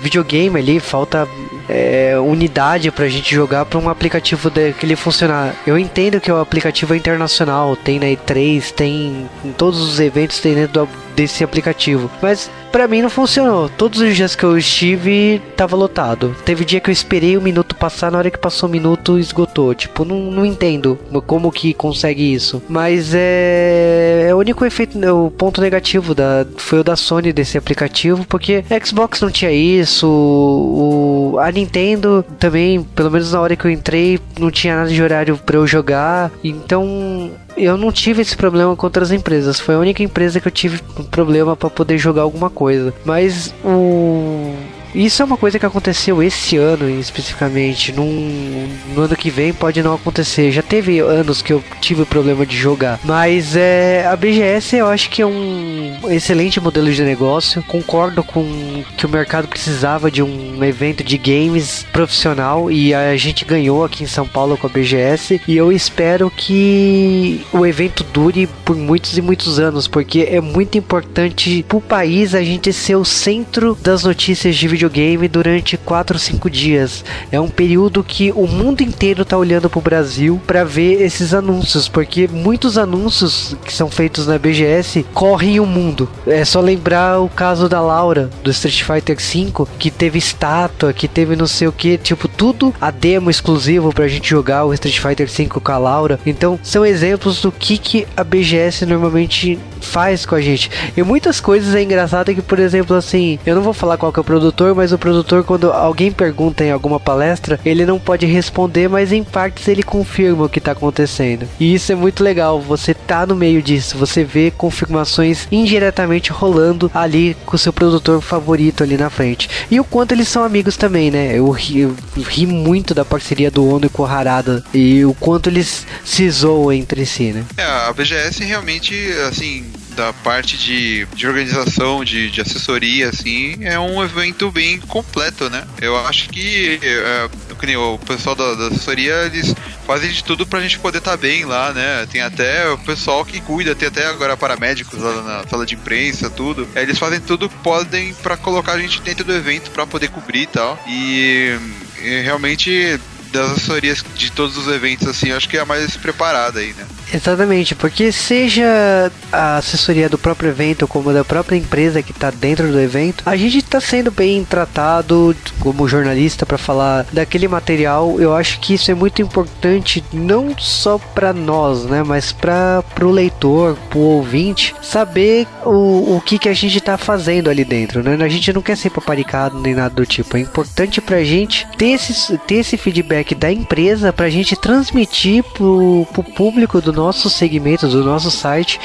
videogame 0.00 0.58
ali, 0.58 0.80
falta 0.80 1.28
é, 1.68 2.18
unidade 2.18 2.90
pra 2.90 3.08
gente 3.08 3.34
jogar 3.34 3.64
para 3.66 3.78
um 3.78 3.88
aplicativo 3.88 4.50
daquele 4.50 4.96
funcionar. 4.96 5.54
Eu 5.66 5.78
entendo 5.78 6.20
que 6.20 6.30
o 6.30 6.40
aplicativo 6.40 6.94
é 6.94 6.96
internacional, 6.96 7.76
tem 7.76 7.98
na 7.98 8.06
E3, 8.06 8.72
tem 8.72 9.28
em 9.44 9.52
todos 9.52 9.80
os 9.80 10.00
eventos 10.00 10.40
tem 10.40 10.54
dentro 10.54 10.86
do, 10.86 10.88
desse 11.18 11.42
aplicativo, 11.42 12.08
mas 12.22 12.48
para 12.70 12.86
mim 12.86 13.02
não 13.02 13.10
funcionou. 13.10 13.68
Todos 13.68 14.00
os 14.00 14.14
dias 14.14 14.36
que 14.36 14.44
eu 14.44 14.56
estive, 14.56 15.42
tava 15.56 15.74
lotado. 15.74 16.34
Teve 16.44 16.64
dia 16.64 16.78
que 16.78 16.88
eu 16.88 16.92
esperei 16.92 17.36
o 17.36 17.40
um 17.40 17.42
minuto 17.42 17.74
passar, 17.74 18.12
na 18.12 18.18
hora 18.18 18.30
que 18.30 18.38
passou 18.38 18.68
o 18.68 18.70
um 18.70 18.72
minuto, 18.72 19.18
esgotou. 19.18 19.74
Tipo, 19.74 20.04
não, 20.04 20.30
não 20.30 20.46
entendo 20.46 20.96
como 21.26 21.50
que 21.50 21.74
consegue 21.74 22.32
isso. 22.32 22.62
Mas 22.68 23.12
é, 23.14 24.26
é 24.28 24.34
o 24.34 24.38
único 24.38 24.64
efeito, 24.64 24.96
o 25.12 25.28
ponto 25.28 25.60
negativo 25.60 26.14
da, 26.14 26.46
foi 26.56 26.78
o 26.78 26.84
da 26.84 26.94
Sony 26.94 27.32
desse 27.32 27.58
aplicativo, 27.58 28.24
porque 28.24 28.64
Xbox 28.84 29.20
não 29.20 29.30
tinha 29.30 29.50
isso, 29.50 30.06
o, 30.06 31.36
a 31.40 31.50
Nintendo 31.50 32.24
também, 32.38 32.80
pelo 32.82 33.10
menos 33.10 33.32
na 33.32 33.40
hora 33.40 33.56
que 33.56 33.64
eu 33.64 33.70
entrei, 33.72 34.20
não 34.38 34.52
tinha 34.52 34.76
nada 34.76 34.90
de 34.90 35.02
horário 35.02 35.36
para 35.36 35.56
eu 35.56 35.66
jogar. 35.66 36.30
Então, 36.44 37.32
eu 37.58 37.76
não 37.76 37.92
tive 37.92 38.22
esse 38.22 38.36
problema 38.36 38.74
com 38.76 38.86
outras 38.86 39.12
empresas. 39.12 39.60
Foi 39.60 39.74
a 39.74 39.78
única 39.78 40.02
empresa 40.02 40.40
que 40.40 40.48
eu 40.48 40.52
tive 40.52 40.80
problema 41.10 41.56
para 41.56 41.68
poder 41.68 41.98
jogar 41.98 42.22
alguma 42.22 42.48
coisa. 42.48 42.94
Mas 43.04 43.54
o 43.64 44.47
isso 44.94 45.22
é 45.22 45.24
uma 45.24 45.36
coisa 45.36 45.58
que 45.58 45.66
aconteceu 45.66 46.22
esse 46.22 46.56
ano 46.56 46.88
especificamente. 46.88 47.92
Num, 47.92 48.68
no 48.94 49.02
ano 49.02 49.16
que 49.16 49.30
vem 49.30 49.52
pode 49.52 49.82
não 49.82 49.94
acontecer. 49.94 50.50
Já 50.50 50.62
teve 50.62 50.98
anos 51.00 51.42
que 51.42 51.52
eu 51.52 51.62
tive 51.80 52.04
problema 52.04 52.44
de 52.44 52.56
jogar. 52.56 52.98
Mas 53.04 53.54
é, 53.56 54.06
a 54.06 54.16
BGS 54.16 54.76
eu 54.76 54.86
acho 54.86 55.10
que 55.10 55.22
é 55.22 55.26
um 55.26 55.98
excelente 56.10 56.60
modelo 56.60 56.90
de 56.90 57.02
negócio. 57.02 57.62
Concordo 57.62 58.22
com 58.22 58.82
que 58.96 59.06
o 59.06 59.08
mercado 59.08 59.48
precisava 59.48 60.10
de 60.10 60.22
um 60.22 60.62
evento 60.64 61.04
de 61.04 61.16
games 61.16 61.86
profissional 61.92 62.70
e 62.70 62.94
a 62.94 63.16
gente 63.16 63.44
ganhou 63.44 63.84
aqui 63.84 64.04
em 64.04 64.08
São 64.08 64.26
Paulo 64.26 64.56
com 64.56 64.66
a 64.66 64.70
BGS. 64.70 65.40
E 65.46 65.56
eu 65.56 65.70
espero 65.72 66.30
que 66.30 67.44
o 67.52 67.66
evento 67.66 68.04
dure 68.04 68.48
por 68.64 68.76
muitos 68.76 69.16
e 69.16 69.22
muitos 69.22 69.58
anos, 69.58 69.86
porque 69.86 70.28
é 70.30 70.40
muito 70.40 70.78
importante 70.78 71.64
para 71.66 71.78
o 71.78 71.80
país 71.80 72.34
a 72.34 72.42
gente 72.42 72.72
ser 72.72 72.96
o 72.96 73.04
centro 73.04 73.76
das 73.80 74.04
notícias 74.04 74.56
de 74.56 74.68
videogame 74.68 74.87
durante 75.30 75.76
4 75.76 76.16
ou 76.16 76.20
5 76.20 76.50
dias. 76.50 77.04
É 77.30 77.40
um 77.40 77.48
período 77.48 78.02
que 78.02 78.32
o 78.32 78.46
mundo 78.46 78.80
inteiro 78.80 79.24
tá 79.24 79.36
olhando 79.36 79.70
pro 79.70 79.80
Brasil 79.80 80.40
para 80.46 80.64
ver 80.64 81.02
esses 81.02 81.34
anúncios, 81.34 81.88
porque 81.88 82.28
muitos 82.28 82.78
anúncios 82.78 83.56
que 83.64 83.72
são 83.72 83.90
feitos 83.90 84.26
na 84.26 84.38
BGS 84.38 85.04
correm 85.14 85.60
o 85.60 85.66
mundo. 85.66 86.08
É 86.26 86.44
só 86.44 86.60
lembrar 86.60 87.20
o 87.20 87.28
caso 87.28 87.68
da 87.68 87.80
Laura 87.80 88.30
do 88.42 88.50
Street 88.50 88.82
Fighter 88.82 89.16
V, 89.16 89.66
que 89.78 89.90
teve 89.90 90.18
estátua, 90.18 90.92
que 90.92 91.08
teve 91.08 91.36
não 91.36 91.46
sei 91.46 91.68
o 91.68 91.72
que, 91.72 91.98
tipo 91.98 92.28
tudo 92.28 92.74
a 92.80 92.90
demo 92.90 93.30
exclusivo 93.30 93.92
pra 93.92 94.08
gente 94.08 94.28
jogar 94.30 94.64
o 94.64 94.74
Street 94.74 94.98
Fighter 94.98 95.28
V 95.28 95.60
com 95.60 95.72
a 95.72 95.78
Laura. 95.78 96.18
Então, 96.24 96.58
são 96.62 96.84
exemplos 96.84 97.40
do 97.40 97.50
que 97.52 97.78
que 97.78 98.06
a 98.16 98.24
BGS 98.24 98.86
normalmente 98.86 99.58
faz 99.80 100.26
com 100.26 100.34
a 100.34 100.40
gente. 100.40 100.70
E 100.96 101.02
muitas 101.02 101.40
coisas 101.40 101.74
é 101.74 101.82
engraçado 101.82 102.34
que, 102.34 102.42
por 102.42 102.58
exemplo, 102.58 102.96
assim, 102.96 103.38
eu 103.46 103.54
não 103.54 103.62
vou 103.62 103.72
falar 103.72 103.96
qual 103.96 104.12
que 104.12 104.18
é 104.18 104.22
o 104.22 104.24
produtor, 104.24 104.67
mas 104.74 104.92
o 104.92 104.98
produtor, 104.98 105.44
quando 105.44 105.72
alguém 105.72 106.10
pergunta 106.10 106.64
em 106.64 106.70
alguma 106.70 107.00
palestra, 107.00 107.58
ele 107.64 107.84
não 107.86 107.98
pode 107.98 108.26
responder, 108.26 108.88
mas 108.88 109.12
em 109.12 109.24
partes 109.24 109.68
ele 109.68 109.82
confirma 109.82 110.44
o 110.44 110.48
que 110.48 110.58
está 110.58 110.72
acontecendo. 110.72 111.48
E 111.58 111.74
isso 111.74 111.92
é 111.92 111.94
muito 111.94 112.22
legal, 112.22 112.60
você 112.60 112.94
tá 112.94 113.26
no 113.26 113.34
meio 113.34 113.62
disso, 113.62 113.96
você 113.96 114.24
vê 114.24 114.50
confirmações 114.50 115.46
indiretamente 115.50 116.30
rolando 116.32 116.90
ali 116.94 117.36
com 117.46 117.56
o 117.56 117.58
seu 117.58 117.72
produtor 117.72 118.20
favorito 118.20 118.82
ali 118.82 118.96
na 118.96 119.10
frente. 119.10 119.48
E 119.70 119.78
o 119.80 119.84
quanto 119.84 120.12
eles 120.12 120.28
são 120.28 120.44
amigos 120.44 120.76
também, 120.76 121.10
né? 121.10 121.38
Eu 121.38 121.50
ri, 121.50 121.80
eu 121.80 121.96
ri 122.16 122.46
muito 122.46 122.94
da 122.94 123.04
parceria 123.04 123.50
do 123.50 123.66
Ono 123.66 123.88
com 123.90 124.02
o 124.02 124.06
Harada 124.06 124.62
e 124.72 125.04
o 125.04 125.14
quanto 125.14 125.48
eles 125.48 125.86
se 126.04 126.28
zoam 126.30 126.72
entre 126.72 127.04
si, 127.06 127.32
né? 127.32 127.44
É, 127.56 127.64
a 127.64 127.92
BGS 127.92 128.44
realmente, 128.44 128.94
assim, 129.28 129.64
da 129.98 130.12
parte 130.12 130.56
de, 130.56 131.06
de 131.06 131.26
organização, 131.26 132.04
de, 132.04 132.30
de 132.30 132.40
assessoria, 132.40 133.08
assim, 133.08 133.56
é 133.62 133.78
um 133.80 134.02
evento 134.02 134.48
bem 134.48 134.78
completo, 134.78 135.50
né? 135.50 135.66
Eu 135.80 135.96
acho 136.06 136.28
que, 136.28 136.78
é, 136.80 137.28
que 137.58 137.76
o 137.76 137.98
pessoal 137.98 138.36
da, 138.36 138.54
da, 138.54 138.66
assessoria, 138.68 139.12
eles 139.26 139.52
fazem 139.84 140.08
de 140.10 140.22
tudo 140.22 140.46
pra 140.46 140.60
gente 140.60 140.78
poder 140.78 140.98
estar 140.98 141.10
tá 141.10 141.16
bem 141.16 141.44
lá, 141.44 141.72
né? 141.72 142.06
Tem 142.12 142.20
até 142.20 142.70
o 142.70 142.78
pessoal 142.78 143.24
que 143.24 143.40
cuida, 143.40 143.74
tem 143.74 143.88
até 143.88 144.06
agora 144.06 144.36
paramédicos 144.36 145.00
lá 145.00 145.22
na 145.22 145.48
sala 145.48 145.66
de 145.66 145.74
imprensa, 145.74 146.30
tudo. 146.30 146.68
Eles 146.76 146.96
fazem 146.96 147.20
tudo 147.20 147.48
que 147.48 147.56
podem 147.56 148.14
para 148.14 148.36
colocar 148.36 148.74
a 148.74 148.78
gente 148.78 149.02
dentro 149.02 149.24
do 149.24 149.34
evento 149.34 149.72
para 149.72 149.84
poder 149.84 150.10
cobrir 150.10 150.42
e 150.42 150.46
tal. 150.46 150.80
E, 150.86 151.58
e 152.00 152.20
realmente 152.22 153.00
das 153.32 153.50
assessorias 153.50 154.04
de 154.14 154.30
todos 154.30 154.56
os 154.56 154.68
eventos, 154.68 155.08
assim, 155.08 155.32
acho 155.32 155.48
que 155.48 155.56
é 155.56 155.60
a 155.60 155.66
mais 155.66 155.96
preparada 155.96 156.60
aí, 156.60 156.72
né? 156.72 156.86
Exatamente, 157.12 157.74
porque 157.74 158.12
seja 158.12 159.10
a 159.32 159.56
assessoria 159.56 160.08
do 160.08 160.18
próprio 160.18 160.50
evento 160.50 160.86
como 160.86 161.12
da 161.12 161.24
própria 161.24 161.56
empresa 161.56 162.02
que 162.02 162.12
está 162.12 162.30
dentro 162.30 162.70
do 162.70 162.80
evento, 162.80 163.22
a 163.24 163.36
gente 163.36 163.58
está 163.58 163.80
sendo 163.80 164.10
bem 164.10 164.44
tratado 164.44 165.34
como 165.60 165.88
jornalista 165.88 166.44
para 166.44 166.58
falar 166.58 167.06
daquele 167.12 167.48
material. 167.48 168.20
Eu 168.20 168.34
acho 168.34 168.60
que 168.60 168.74
isso 168.74 168.90
é 168.90 168.94
muito 168.94 169.22
importante 169.22 170.04
não 170.12 170.56
só 170.58 170.98
para 170.98 171.32
nós, 171.32 171.84
né, 171.84 172.02
mas 172.02 172.32
para 172.32 172.84
o 173.00 173.10
leitor, 173.10 173.76
para 173.88 173.98
o 173.98 174.02
ouvinte, 174.02 174.74
saber 174.82 175.46
o, 175.64 176.16
o 176.16 176.20
que, 176.20 176.38
que 176.38 176.48
a 176.48 176.54
gente 176.54 176.78
está 176.78 176.96
fazendo 176.96 177.48
ali 177.48 177.64
dentro, 177.64 178.02
né? 178.02 178.16
A 178.24 178.28
gente 178.28 178.52
não 178.52 178.62
quer 178.62 178.76
ser 178.76 178.90
paparicado 178.90 179.58
nem 179.58 179.74
nada 179.74 179.94
do 179.94 180.06
tipo. 180.06 180.36
É 180.36 180.40
importante 180.40 181.00
para 181.00 181.16
a 181.16 181.24
gente 181.24 181.66
ter 181.76 181.92
esse, 181.92 182.36
ter 182.38 182.56
esse 182.56 182.76
feedback 182.76 183.34
da 183.34 183.50
empresa 183.50 184.12
para 184.12 184.26
a 184.26 184.30
gente 184.30 184.56
transmitir 184.56 185.42
para 185.42 185.64
o 185.64 186.06
público 186.36 186.80
do 186.80 186.92
nosso 186.98 187.30
segmento, 187.30 187.86
do 187.86 188.02
nosso 188.02 188.28
site, 188.28 188.80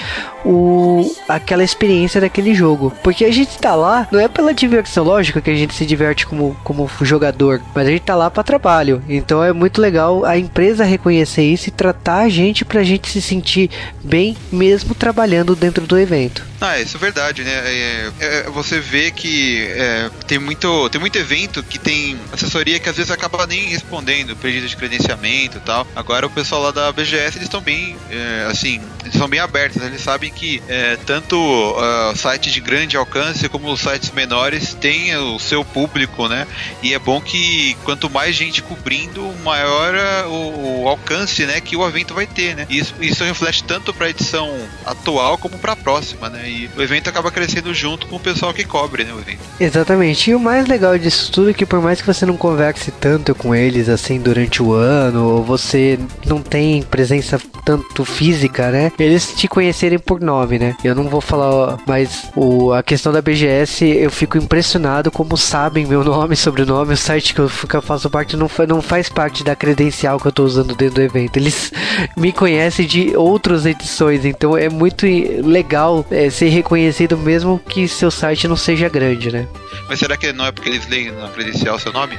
o, 0.45 1.15
aquela 1.27 1.63
experiência 1.63 2.21
daquele 2.21 2.53
jogo. 2.53 2.93
Porque 3.03 3.25
a 3.25 3.31
gente 3.31 3.57
tá 3.57 3.75
lá, 3.75 4.07
não 4.11 4.19
é 4.19 4.27
pela 4.27 4.53
diversão, 4.53 5.03
lógico 5.03 5.41
que 5.41 5.49
a 5.49 5.55
gente 5.55 5.73
se 5.73 5.85
diverte 5.85 6.25
como, 6.25 6.55
como 6.63 6.89
jogador, 7.01 7.61
mas 7.73 7.87
a 7.87 7.91
gente 7.91 8.03
tá 8.03 8.15
lá 8.15 8.29
para 8.29 8.43
trabalho. 8.43 9.03
Então 9.07 9.43
é 9.43 9.53
muito 9.53 9.81
legal 9.81 10.25
a 10.25 10.37
empresa 10.37 10.83
reconhecer 10.83 11.43
isso 11.43 11.69
e 11.69 11.71
tratar 11.71 12.19
a 12.19 12.29
gente 12.29 12.65
pra 12.65 12.83
gente 12.83 13.09
se 13.09 13.21
sentir 13.21 13.69
bem 14.03 14.35
mesmo 14.51 14.93
trabalhando 14.93 15.55
dentro 15.55 15.85
do 15.85 15.97
evento. 15.97 16.43
Ah, 16.59 16.79
isso 16.79 16.95
é 16.95 16.99
verdade, 16.99 17.43
né? 17.43 17.51
É, 17.51 18.11
é, 18.19 18.43
você 18.43 18.79
vê 18.79 19.11
que 19.11 19.67
é, 19.71 20.09
tem, 20.25 20.39
muito, 20.39 20.89
tem 20.89 20.99
muito 20.99 21.17
evento 21.17 21.61
que 21.61 21.77
tem 21.77 22.17
assessoria 22.31 22.79
que 22.79 22.87
às 22.87 22.95
vezes 22.95 23.11
acaba 23.11 23.45
nem 23.45 23.67
respondendo 23.67 24.33
pedido 24.37 24.67
de 24.67 24.77
credenciamento 24.77 25.57
e 25.57 25.61
tal. 25.61 25.85
Agora 25.93 26.25
o 26.25 26.29
pessoal 26.29 26.61
lá 26.61 26.71
da 26.71 26.91
BGS 26.91 27.37
eles 27.37 27.43
estão 27.43 27.59
bem, 27.59 27.97
é, 28.09 28.47
assim, 28.49 28.79
eles 29.01 29.13
são 29.13 29.27
bem 29.27 29.41
abertos, 29.41 29.81
eles 29.81 29.99
sabem 29.99 30.31
que 30.33 30.61
é, 30.67 30.97
tanto 31.05 31.37
uh, 31.37 32.15
sites 32.15 32.51
de 32.51 32.59
grande 32.59 32.97
alcance 32.97 33.47
como 33.49 33.75
sites 33.77 34.11
menores 34.11 34.73
têm 34.73 35.15
o 35.15 35.39
seu 35.39 35.63
público, 35.63 36.27
né? 36.27 36.47
E 36.81 36.93
é 36.93 36.99
bom 36.99 37.21
que 37.21 37.75
quanto 37.83 38.09
mais 38.09 38.35
gente 38.35 38.61
cobrindo, 38.61 39.33
maior 39.43 39.93
uh, 39.95 40.29
o, 40.29 40.83
o, 40.83 40.87
alcance, 40.87 41.45
né, 41.45 41.61
que 41.61 41.75
o 41.75 41.87
evento 41.87 42.13
vai 42.13 42.27
ter, 42.27 42.55
né? 42.55 42.65
Isso, 42.69 42.95
isso 42.99 43.23
reflete 43.23 43.63
tanto 43.63 43.93
para 43.93 44.07
a 44.07 44.09
edição 44.09 44.49
atual 44.85 45.37
como 45.37 45.57
para 45.57 45.73
a 45.73 45.75
próxima, 45.75 46.29
né? 46.29 46.49
E 46.49 46.69
o 46.75 46.81
evento 46.81 47.09
acaba 47.09 47.31
crescendo 47.31 47.73
junto 47.73 48.07
com 48.07 48.15
o 48.15 48.19
pessoal 48.19 48.53
que 48.53 48.63
cobre, 48.63 49.03
né, 49.03 49.13
o 49.13 49.19
evento. 49.19 49.41
Exatamente. 49.59 50.29
E 50.29 50.35
o 50.35 50.39
mais 50.39 50.67
legal 50.67 50.97
disso 50.97 51.31
tudo 51.31 51.51
é 51.51 51.53
que 51.53 51.65
por 51.65 51.81
mais 51.81 52.01
que 52.01 52.07
você 52.07 52.25
não 52.25 52.37
converse 52.37 52.91
tanto 52.91 53.33
com 53.35 53.53
eles 53.55 53.89
assim 53.89 54.19
durante 54.19 54.61
o 54.61 54.73
ano, 54.73 55.27
ou 55.27 55.43
você 55.43 55.99
não 56.25 56.41
tem 56.41 56.81
presença 56.81 57.39
tanto 57.65 58.05
física, 58.05 58.71
né? 58.71 58.91
Eles 58.99 59.33
te 59.35 59.47
conhecerem 59.47 59.99
por 59.99 60.21
nome, 60.21 60.59
né? 60.59 60.75
Eu 60.83 60.95
não 60.95 61.07
vou 61.07 61.21
falar, 61.21 61.77
mas 61.87 62.29
o, 62.35 62.73
a 62.73 62.83
questão 62.83 63.11
da 63.11 63.21
BGS, 63.21 63.85
eu 63.85 64.11
fico 64.11 64.37
impressionado 64.37 65.11
como 65.11 65.37
sabem 65.37 65.85
meu 65.85 66.03
nome, 66.05 66.35
sobrenome, 66.35 66.93
o 66.93 66.97
site 66.97 67.33
que 67.33 67.39
eu, 67.39 67.49
que 67.49 67.75
eu 67.75 67.81
faço 67.81 68.09
parte 68.09 68.35
não, 68.35 68.49
não 68.67 68.81
faz 68.81 69.09
parte 69.09 69.43
da 69.43 69.55
credencial 69.55 70.19
que 70.19 70.27
eu 70.27 70.31
tô 70.31 70.43
usando 70.43 70.75
dentro 70.75 70.95
do 70.95 71.01
evento. 71.01 71.37
Eles 71.37 71.71
me 72.17 72.31
conhecem 72.31 72.85
de 72.85 73.15
outras 73.15 73.65
edições, 73.65 74.25
então 74.25 74.57
é 74.57 74.69
muito 74.69 75.05
legal 75.05 76.05
é, 76.11 76.29
ser 76.29 76.49
reconhecido 76.49 77.17
mesmo 77.17 77.59
que 77.59 77.87
seu 77.87 78.11
site 78.11 78.47
não 78.47 78.55
seja 78.55 78.89
grande, 78.89 79.31
né? 79.31 79.47
Mas 79.87 79.99
será 79.99 80.17
que 80.17 80.31
não 80.33 80.45
é 80.45 80.51
porque 80.51 80.69
eles 80.69 80.87
leem 80.87 81.11
na 81.11 81.27
credencial 81.29 81.79
seu 81.79 81.91
nome? 81.91 82.15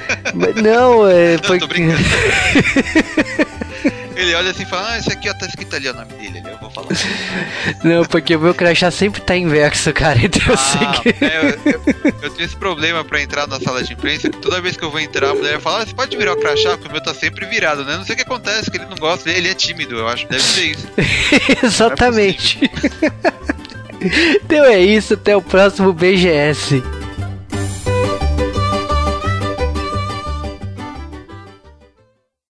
não, 0.62 1.08
é 1.08 1.38
porque... 1.38 1.62
Ele 4.16 4.34
olha 4.34 4.50
assim 4.50 4.62
e 4.62 4.66
fala, 4.66 4.92
ah, 4.92 4.98
esse 4.98 5.12
aqui 5.12 5.28
ó, 5.28 5.34
tá 5.34 5.46
escrito 5.46 5.76
ali 5.76 5.88
o 5.88 5.94
nome 5.94 6.12
dele, 6.14 6.42
eu 6.44 6.58
vou 6.58 6.70
falar. 6.70 6.88
Não, 7.84 8.04
porque 8.04 8.36
o 8.36 8.40
meu 8.40 8.54
crachá 8.54 8.90
sempre 8.90 9.20
tá 9.20 9.36
inverso, 9.36 9.92
cara, 9.92 10.18
então 10.22 10.42
eu 10.46 10.54
ah, 10.54 10.56
sei 10.56 11.12
que... 11.12 11.24
É, 11.24 11.38
eu, 11.38 11.72
eu, 11.72 12.14
eu, 12.22 12.30
tenho 12.30 12.44
esse 12.44 12.56
problema 12.56 13.04
pra 13.04 13.22
entrar 13.22 13.46
na 13.46 13.58
sala 13.60 13.82
de 13.82 13.92
imprensa, 13.92 14.30
toda 14.30 14.60
vez 14.60 14.76
que 14.76 14.84
eu 14.84 14.90
vou 14.90 15.00
entrar, 15.00 15.30
a 15.30 15.34
mulher 15.34 15.60
fala, 15.60 15.82
ah, 15.82 15.86
você 15.86 15.94
pode 15.94 16.16
virar 16.16 16.32
o 16.32 16.36
crachá, 16.36 16.70
porque 16.70 16.88
o 16.88 16.92
meu 16.92 17.02
tá 17.02 17.14
sempre 17.14 17.46
virado, 17.46 17.84
né? 17.84 17.96
Não 17.96 18.04
sei 18.04 18.14
o 18.14 18.16
que 18.16 18.22
acontece, 18.22 18.70
que 18.70 18.76
ele 18.76 18.86
não 18.86 18.96
gosta, 18.96 19.30
ele 19.30 19.48
é 19.48 19.54
tímido, 19.54 19.96
eu 19.96 20.08
acho, 20.08 20.26
deve 20.28 20.42
ser 20.42 20.64
isso. 20.66 20.88
Exatamente. 21.62 22.58
É 22.64 23.52
então 24.44 24.64
é 24.64 24.80
isso, 24.80 25.14
até 25.14 25.36
o 25.36 25.42
próximo 25.42 25.92
BGS. 25.92 26.82